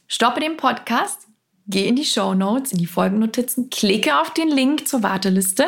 stoppe 0.07 0.39
den 0.39 0.57
Podcast, 0.57 1.27
geh 1.67 1.89
in 1.89 1.97
die 1.97 2.05
Show 2.05 2.35
Notes, 2.35 2.71
in 2.71 2.79
die 2.79 2.87
Folgennotizen, 2.87 3.71
klicke 3.71 4.21
auf 4.21 4.33
den 4.33 4.51
Link 4.51 4.87
zur 4.87 5.03
Warteliste. 5.03 5.65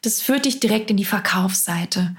Das 0.00 0.22
führt 0.22 0.46
dich 0.46 0.58
direkt 0.58 0.90
in 0.90 0.96
die 0.96 1.04
Verkaufsseite. 1.04 2.16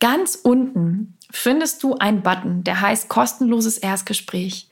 Ganz 0.00 0.36
unten 0.36 1.17
findest 1.30 1.82
du 1.82 1.94
einen 1.96 2.22
Button, 2.22 2.64
der 2.64 2.80
heißt 2.80 3.08
kostenloses 3.08 3.78
Erstgespräch. 3.78 4.68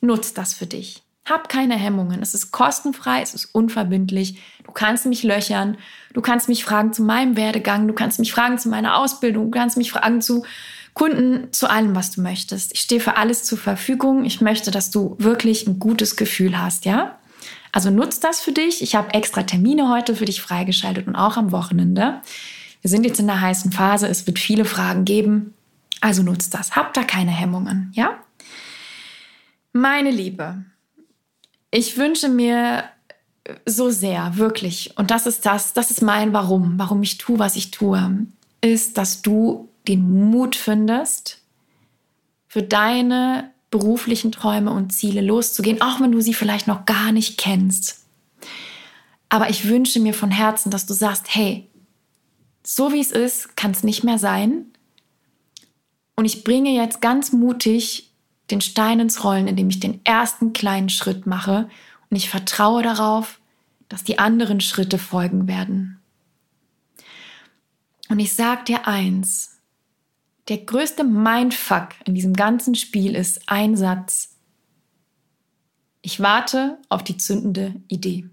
Nutz 0.00 0.34
das 0.34 0.54
für 0.54 0.66
dich. 0.66 1.02
Hab 1.26 1.48
keine 1.48 1.76
Hemmungen. 1.76 2.20
Es 2.20 2.34
ist 2.34 2.50
kostenfrei, 2.50 3.22
es 3.22 3.32
ist 3.32 3.46
unverbindlich. 3.54 4.38
Du 4.64 4.72
kannst 4.72 5.06
mich 5.06 5.22
löchern, 5.22 5.78
du 6.12 6.20
kannst 6.20 6.48
mich 6.48 6.64
fragen 6.64 6.92
zu 6.92 7.02
meinem 7.02 7.36
Werdegang, 7.36 7.88
du 7.88 7.94
kannst 7.94 8.18
mich 8.18 8.32
fragen 8.32 8.58
zu 8.58 8.68
meiner 8.68 8.98
Ausbildung, 8.98 9.50
du 9.50 9.58
kannst 9.58 9.78
mich 9.78 9.90
fragen 9.90 10.20
zu 10.20 10.44
Kunden, 10.92 11.52
zu 11.52 11.68
allem, 11.68 11.96
was 11.96 12.12
du 12.12 12.20
möchtest. 12.20 12.72
Ich 12.74 12.80
stehe 12.80 13.00
für 13.00 13.16
alles 13.16 13.42
zur 13.44 13.58
Verfügung. 13.58 14.24
Ich 14.24 14.40
möchte, 14.40 14.70
dass 14.70 14.90
du 14.90 15.16
wirklich 15.18 15.66
ein 15.66 15.78
gutes 15.78 16.16
Gefühl 16.16 16.60
hast, 16.60 16.84
ja? 16.84 17.18
Also 17.72 17.90
nutzt 17.90 18.22
das 18.22 18.40
für 18.40 18.52
dich. 18.52 18.82
Ich 18.82 18.94
habe 18.94 19.12
extra 19.14 19.42
Termine 19.42 19.88
heute 19.88 20.14
für 20.14 20.26
dich 20.26 20.40
freigeschaltet 20.40 21.08
und 21.08 21.16
auch 21.16 21.36
am 21.36 21.50
Wochenende. 21.50 22.20
Wir 22.80 22.90
sind 22.90 23.04
jetzt 23.04 23.18
in 23.18 23.26
der 23.26 23.40
heißen 23.40 23.72
Phase. 23.72 24.06
Es 24.06 24.26
wird 24.26 24.38
viele 24.38 24.64
Fragen 24.64 25.04
geben. 25.04 25.54
Also 26.04 26.22
nutzt 26.22 26.52
das. 26.52 26.76
Habt 26.76 26.98
da 26.98 27.02
keine 27.02 27.30
Hemmungen, 27.30 27.90
ja? 27.94 28.22
Meine 29.72 30.10
Liebe, 30.10 30.62
ich 31.70 31.96
wünsche 31.96 32.28
mir 32.28 32.84
so 33.64 33.88
sehr, 33.88 34.36
wirklich, 34.36 34.98
und 34.98 35.10
das 35.10 35.26
ist 35.26 35.46
das, 35.46 35.72
das 35.72 35.90
ist 35.90 36.02
mein 36.02 36.34
Warum, 36.34 36.78
warum 36.78 37.02
ich 37.02 37.16
tue, 37.16 37.38
was 37.38 37.56
ich 37.56 37.70
tue, 37.70 38.26
ist, 38.60 38.98
dass 38.98 39.22
du 39.22 39.70
den 39.88 40.28
Mut 40.30 40.56
findest, 40.56 41.40
für 42.48 42.62
deine 42.62 43.50
beruflichen 43.70 44.30
Träume 44.30 44.72
und 44.72 44.92
Ziele 44.92 45.22
loszugehen, 45.22 45.80
auch 45.80 46.02
wenn 46.02 46.12
du 46.12 46.20
sie 46.20 46.34
vielleicht 46.34 46.66
noch 46.66 46.84
gar 46.84 47.12
nicht 47.12 47.38
kennst. 47.38 48.04
Aber 49.30 49.48
ich 49.48 49.68
wünsche 49.70 50.00
mir 50.00 50.12
von 50.12 50.30
Herzen, 50.30 50.70
dass 50.70 50.84
du 50.84 50.92
sagst, 50.92 51.34
hey, 51.34 51.66
so 52.62 52.92
wie 52.92 53.00
es 53.00 53.10
ist, 53.10 53.56
kann 53.56 53.70
es 53.70 53.82
nicht 53.82 54.04
mehr 54.04 54.18
sein. 54.18 54.66
Und 56.16 56.24
ich 56.24 56.44
bringe 56.44 56.70
jetzt 56.70 57.00
ganz 57.00 57.32
mutig 57.32 58.12
den 58.50 58.60
Stein 58.60 59.00
ins 59.00 59.24
Rollen, 59.24 59.48
indem 59.48 59.68
ich 59.70 59.80
den 59.80 60.04
ersten 60.04 60.52
kleinen 60.52 60.88
Schritt 60.88 61.26
mache 61.26 61.68
und 62.10 62.16
ich 62.16 62.28
vertraue 62.28 62.82
darauf, 62.82 63.40
dass 63.88 64.04
die 64.04 64.18
anderen 64.18 64.60
Schritte 64.60 64.98
folgen 64.98 65.48
werden. 65.48 65.98
Und 68.08 68.18
ich 68.18 68.34
sage 68.34 68.64
dir 68.64 68.86
eins, 68.86 69.60
der 70.48 70.58
größte 70.58 71.04
Mindfuck 71.04 71.88
in 72.04 72.14
diesem 72.14 72.34
ganzen 72.34 72.74
Spiel 72.74 73.14
ist 73.14 73.48
ein 73.48 73.76
Satz. 73.76 74.36
Ich 76.02 76.20
warte 76.20 76.78
auf 76.90 77.02
die 77.02 77.16
zündende 77.16 77.74
Idee. 77.88 78.28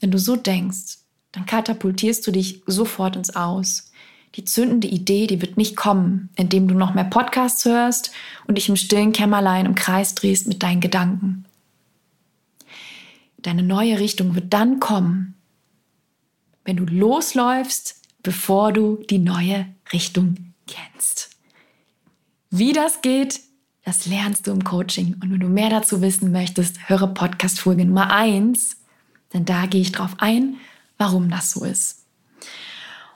Wenn 0.00 0.10
du 0.10 0.18
so 0.18 0.34
denkst, 0.34 0.98
dann 1.32 1.44
katapultierst 1.44 2.26
du 2.26 2.30
dich 2.30 2.62
sofort 2.66 3.16
ins 3.16 3.36
Aus 3.36 3.92
die 4.34 4.44
zündende 4.44 4.88
Idee, 4.88 5.26
die 5.26 5.40
wird 5.40 5.56
nicht 5.56 5.76
kommen, 5.76 6.30
indem 6.36 6.66
du 6.66 6.74
noch 6.74 6.94
mehr 6.94 7.04
Podcasts 7.04 7.64
hörst 7.64 8.10
und 8.46 8.56
dich 8.56 8.68
im 8.68 8.76
stillen 8.76 9.12
Kämmerlein 9.12 9.66
im 9.66 9.74
Kreis 9.74 10.14
drehst 10.14 10.48
mit 10.48 10.62
deinen 10.62 10.80
Gedanken. 10.80 11.44
Deine 13.38 13.62
neue 13.62 14.00
Richtung 14.00 14.34
wird 14.34 14.52
dann 14.52 14.80
kommen, 14.80 15.34
wenn 16.64 16.76
du 16.76 16.84
losläufst, 16.84 18.00
bevor 18.22 18.72
du 18.72 19.04
die 19.10 19.18
neue 19.18 19.66
Richtung 19.92 20.52
kennst. 20.66 21.30
Wie 22.50 22.72
das 22.72 23.02
geht, 23.02 23.40
das 23.84 24.06
lernst 24.06 24.46
du 24.46 24.52
im 24.52 24.64
Coaching. 24.64 25.16
Und 25.20 25.30
wenn 25.30 25.40
du 25.40 25.48
mehr 25.48 25.68
dazu 25.68 26.00
wissen 26.00 26.32
möchtest, 26.32 26.88
höre 26.88 27.06
Podcast-Folge 27.08 27.84
Nummer 27.84 28.10
1, 28.10 28.78
denn 29.34 29.44
da 29.44 29.66
gehe 29.66 29.82
ich 29.82 29.92
drauf 29.92 30.16
ein, 30.18 30.56
warum 30.96 31.28
das 31.28 31.50
so 31.50 31.64
ist. 31.64 32.03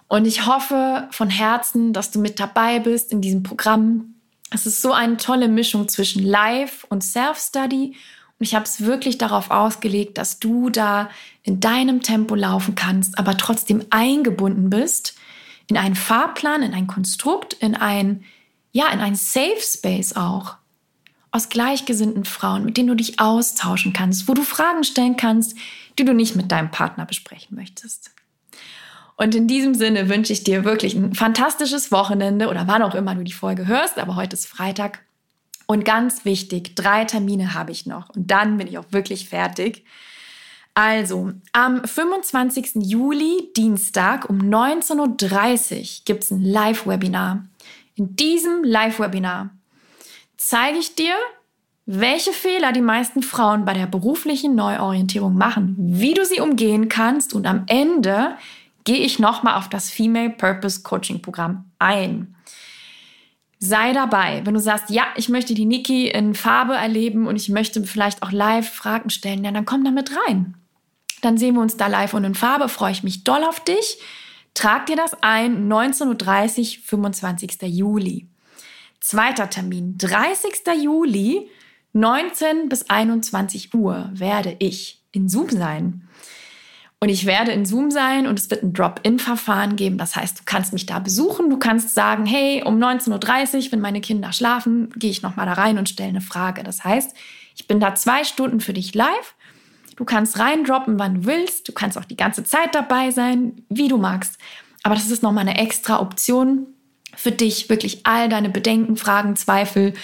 Und 0.08 0.26
ich 0.26 0.46
hoffe 0.46 1.06
von 1.10 1.28
Herzen, 1.28 1.92
dass 1.92 2.10
du 2.10 2.18
mit 2.18 2.40
dabei 2.40 2.80
bist 2.80 3.12
in 3.12 3.20
diesem 3.20 3.42
Programm. 3.42 4.14
Es 4.50 4.66
ist 4.66 4.80
so 4.80 4.92
eine 4.92 5.18
tolle 5.18 5.48
Mischung 5.48 5.86
zwischen 5.88 6.22
Live 6.22 6.84
und 6.88 7.04
Self-Study. 7.04 7.94
Und 8.38 8.46
ich 8.46 8.54
habe 8.54 8.64
es 8.64 8.80
wirklich 8.80 9.18
darauf 9.18 9.50
ausgelegt, 9.50 10.16
dass 10.16 10.38
du 10.38 10.70
da 10.70 11.10
in 11.42 11.60
deinem 11.60 12.02
Tempo 12.02 12.34
laufen 12.34 12.74
kannst, 12.74 13.18
aber 13.18 13.36
trotzdem 13.36 13.84
eingebunden 13.90 14.70
bist 14.70 15.14
in 15.66 15.76
einen 15.76 15.96
Fahrplan, 15.96 16.62
in 16.62 16.72
ein 16.72 16.86
Konstrukt, 16.86 17.52
in 17.52 17.74
ein, 17.74 18.24
ja, 18.72 18.88
in 18.88 19.00
ein 19.00 19.14
Safe 19.14 19.60
Space 19.60 20.14
auch. 20.16 20.56
Aus 21.30 21.50
gleichgesinnten 21.50 22.24
Frauen, 22.24 22.64
mit 22.64 22.78
denen 22.78 22.88
du 22.88 22.94
dich 22.94 23.20
austauschen 23.20 23.92
kannst, 23.92 24.28
wo 24.28 24.34
du 24.34 24.42
Fragen 24.42 24.82
stellen 24.82 25.18
kannst, 25.18 25.54
die 25.98 26.06
du 26.06 26.14
nicht 26.14 26.36
mit 26.36 26.50
deinem 26.50 26.70
Partner 26.70 27.04
besprechen 27.04 27.54
möchtest. 27.54 28.12
Und 29.18 29.34
in 29.34 29.48
diesem 29.48 29.74
Sinne 29.74 30.08
wünsche 30.08 30.32
ich 30.32 30.44
dir 30.44 30.64
wirklich 30.64 30.94
ein 30.94 31.12
fantastisches 31.12 31.90
Wochenende 31.90 32.48
oder 32.48 32.68
wann 32.68 32.82
auch 32.82 32.94
immer 32.94 33.16
du 33.16 33.24
die 33.24 33.32
Folge 33.32 33.66
hörst, 33.66 33.98
aber 33.98 34.14
heute 34.14 34.34
ist 34.34 34.46
Freitag. 34.46 35.00
Und 35.66 35.84
ganz 35.84 36.24
wichtig, 36.24 36.76
drei 36.76 37.04
Termine 37.04 37.52
habe 37.52 37.72
ich 37.72 37.84
noch 37.84 38.08
und 38.10 38.30
dann 38.30 38.56
bin 38.56 38.68
ich 38.68 38.78
auch 38.78 38.86
wirklich 38.90 39.28
fertig. 39.28 39.84
Also, 40.72 41.32
am 41.52 41.84
25. 41.84 42.76
Juli, 42.76 43.50
Dienstag 43.56 44.30
um 44.30 44.38
19.30 44.38 45.80
Uhr 45.80 45.86
gibt 46.04 46.22
es 46.22 46.30
ein 46.30 46.44
Live-Webinar. 46.44 47.44
In 47.96 48.14
diesem 48.14 48.62
Live-Webinar 48.62 49.50
zeige 50.36 50.78
ich 50.78 50.94
dir, 50.94 51.14
welche 51.86 52.32
Fehler 52.32 52.70
die 52.70 52.82
meisten 52.82 53.24
Frauen 53.24 53.64
bei 53.64 53.72
der 53.72 53.86
beruflichen 53.86 54.54
Neuorientierung 54.54 55.34
machen, 55.34 55.74
wie 55.78 56.14
du 56.14 56.24
sie 56.24 56.40
umgehen 56.40 56.88
kannst 56.88 57.34
und 57.34 57.46
am 57.46 57.64
Ende 57.66 58.36
gehe 58.88 59.04
ich 59.04 59.18
nochmal 59.18 59.56
auf 59.56 59.68
das 59.68 59.90
Female 59.90 60.30
Purpose 60.30 60.82
Coaching 60.82 61.20
Programm 61.20 61.70
ein. 61.78 62.34
Sei 63.58 63.92
dabei, 63.92 64.40
wenn 64.44 64.54
du 64.54 64.60
sagst, 64.60 64.88
ja, 64.88 65.08
ich 65.16 65.28
möchte 65.28 65.52
die 65.52 65.66
Niki 65.66 66.08
in 66.08 66.34
Farbe 66.34 66.74
erleben 66.74 67.26
und 67.26 67.36
ich 67.36 67.50
möchte 67.50 67.84
vielleicht 67.84 68.22
auch 68.22 68.32
live 68.32 68.66
Fragen 68.66 69.10
stellen, 69.10 69.44
ja, 69.44 69.50
dann 69.50 69.66
komm 69.66 69.84
da 69.84 69.90
mit 69.90 70.10
rein. 70.26 70.56
Dann 71.20 71.36
sehen 71.36 71.56
wir 71.56 71.60
uns 71.60 71.76
da 71.76 71.86
live 71.86 72.14
und 72.14 72.24
in 72.24 72.34
Farbe, 72.34 72.70
freue 72.70 72.92
ich 72.92 73.02
mich 73.02 73.24
doll 73.24 73.44
auf 73.44 73.60
dich. 73.60 73.98
Trag 74.54 74.86
dir 74.86 74.96
das 74.96 75.22
ein, 75.22 75.70
19.30 75.70 76.78
Uhr, 76.78 76.84
25. 76.86 77.58
Juli. 77.64 78.26
Zweiter 79.00 79.50
Termin, 79.50 79.98
30. 79.98 80.62
Juli, 80.82 81.50
19 81.92 82.70
bis 82.70 82.88
21 82.88 83.74
Uhr 83.74 84.08
werde 84.14 84.56
ich 84.60 85.04
in 85.12 85.28
Zoom 85.28 85.50
sein. 85.50 86.07
Und 87.00 87.10
ich 87.10 87.26
werde 87.26 87.52
in 87.52 87.64
Zoom 87.64 87.92
sein 87.92 88.26
und 88.26 88.38
es 88.40 88.50
wird 88.50 88.64
ein 88.64 88.72
Drop-in-Verfahren 88.72 89.76
geben. 89.76 89.98
Das 89.98 90.16
heißt, 90.16 90.40
du 90.40 90.42
kannst 90.44 90.72
mich 90.72 90.84
da 90.84 90.98
besuchen. 90.98 91.48
Du 91.48 91.56
kannst 91.56 91.94
sagen, 91.94 92.26
hey, 92.26 92.62
um 92.64 92.78
19.30 92.78 93.66
Uhr, 93.66 93.72
wenn 93.72 93.80
meine 93.80 94.00
Kinder 94.00 94.32
schlafen, 94.32 94.90
gehe 94.96 95.10
ich 95.10 95.22
nochmal 95.22 95.46
da 95.46 95.52
rein 95.52 95.78
und 95.78 95.88
stelle 95.88 96.08
eine 96.08 96.20
Frage. 96.20 96.64
Das 96.64 96.82
heißt, 96.82 97.14
ich 97.54 97.68
bin 97.68 97.78
da 97.78 97.94
zwei 97.94 98.24
Stunden 98.24 98.60
für 98.60 98.72
dich 98.72 98.94
live. 98.94 99.34
Du 99.94 100.04
kannst 100.04 100.40
reindroppen, 100.40 100.98
wann 100.98 101.14
du 101.14 101.24
willst. 101.26 101.68
Du 101.68 101.72
kannst 101.72 101.96
auch 101.98 102.04
die 102.04 102.16
ganze 102.16 102.42
Zeit 102.42 102.74
dabei 102.74 103.12
sein, 103.12 103.62
wie 103.68 103.88
du 103.88 103.96
magst. 103.96 104.36
Aber 104.82 104.96
das 104.96 105.10
ist 105.10 105.22
nochmal 105.22 105.46
eine 105.46 105.58
extra 105.58 106.00
Option 106.00 106.66
für 107.14 107.32
dich, 107.32 107.68
wirklich 107.68 108.06
all 108.06 108.28
deine 108.28 108.48
Bedenken, 108.48 108.96
Fragen, 108.96 109.36
Zweifel 109.36 109.94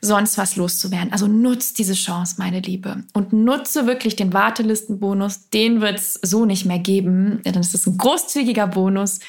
sonst 0.00 0.38
was 0.38 0.56
loszuwerden. 0.56 1.12
Also 1.12 1.26
nutzt 1.26 1.78
diese 1.78 1.94
Chance, 1.94 2.36
meine 2.38 2.60
Liebe. 2.60 3.04
Und 3.12 3.32
nutze 3.32 3.86
wirklich 3.86 4.16
den 4.16 4.32
Wartelistenbonus. 4.32 5.50
Den 5.50 5.80
wird 5.80 5.98
es 5.98 6.14
so 6.22 6.44
nicht 6.44 6.64
mehr 6.64 6.78
geben. 6.78 7.42
Denn 7.44 7.56
es 7.56 7.74
ist 7.74 7.86
ein 7.86 7.98
großzügiger 7.98 8.66
Bonus. 8.66 9.20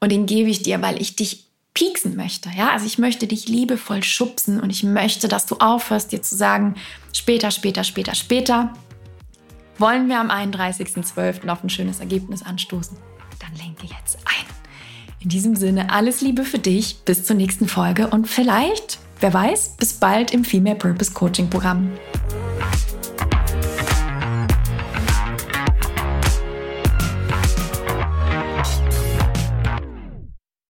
Und 0.00 0.12
den 0.12 0.26
gebe 0.26 0.50
ich 0.50 0.62
dir, 0.62 0.82
weil 0.82 1.00
ich 1.00 1.16
dich 1.16 1.48
pieksen 1.74 2.16
möchte. 2.16 2.50
Ja, 2.56 2.70
also 2.70 2.86
ich 2.86 2.98
möchte 2.98 3.26
dich 3.26 3.48
liebevoll 3.48 4.02
schubsen 4.02 4.60
und 4.60 4.70
ich 4.70 4.82
möchte, 4.82 5.28
dass 5.28 5.46
du 5.46 5.56
aufhörst, 5.58 6.10
dir 6.10 6.22
zu 6.22 6.34
sagen, 6.34 6.74
später, 7.12 7.50
später, 7.50 7.84
später, 7.84 8.14
später. 8.14 8.72
Wollen 9.78 10.08
wir 10.08 10.18
am 10.18 10.30
31.12. 10.30 11.48
auf 11.48 11.62
ein 11.62 11.70
schönes 11.70 12.00
Ergebnis 12.00 12.42
anstoßen? 12.42 12.96
Dann 13.38 13.54
lenke 13.54 13.86
jetzt 13.86 14.18
ein. 14.24 14.46
In 15.20 15.28
diesem 15.28 15.54
Sinne, 15.54 15.92
alles 15.92 16.20
Liebe 16.20 16.44
für 16.44 16.58
dich. 16.58 16.98
Bis 17.04 17.24
zur 17.24 17.36
nächsten 17.36 17.68
Folge 17.68 18.08
und 18.08 18.26
vielleicht 18.26 18.98
Wer 19.20 19.34
weiß, 19.34 19.70
bis 19.78 19.94
bald 19.94 20.32
im 20.32 20.44
Female 20.44 20.76
Purpose 20.76 21.12
Coaching 21.12 21.50
Programm. 21.50 21.90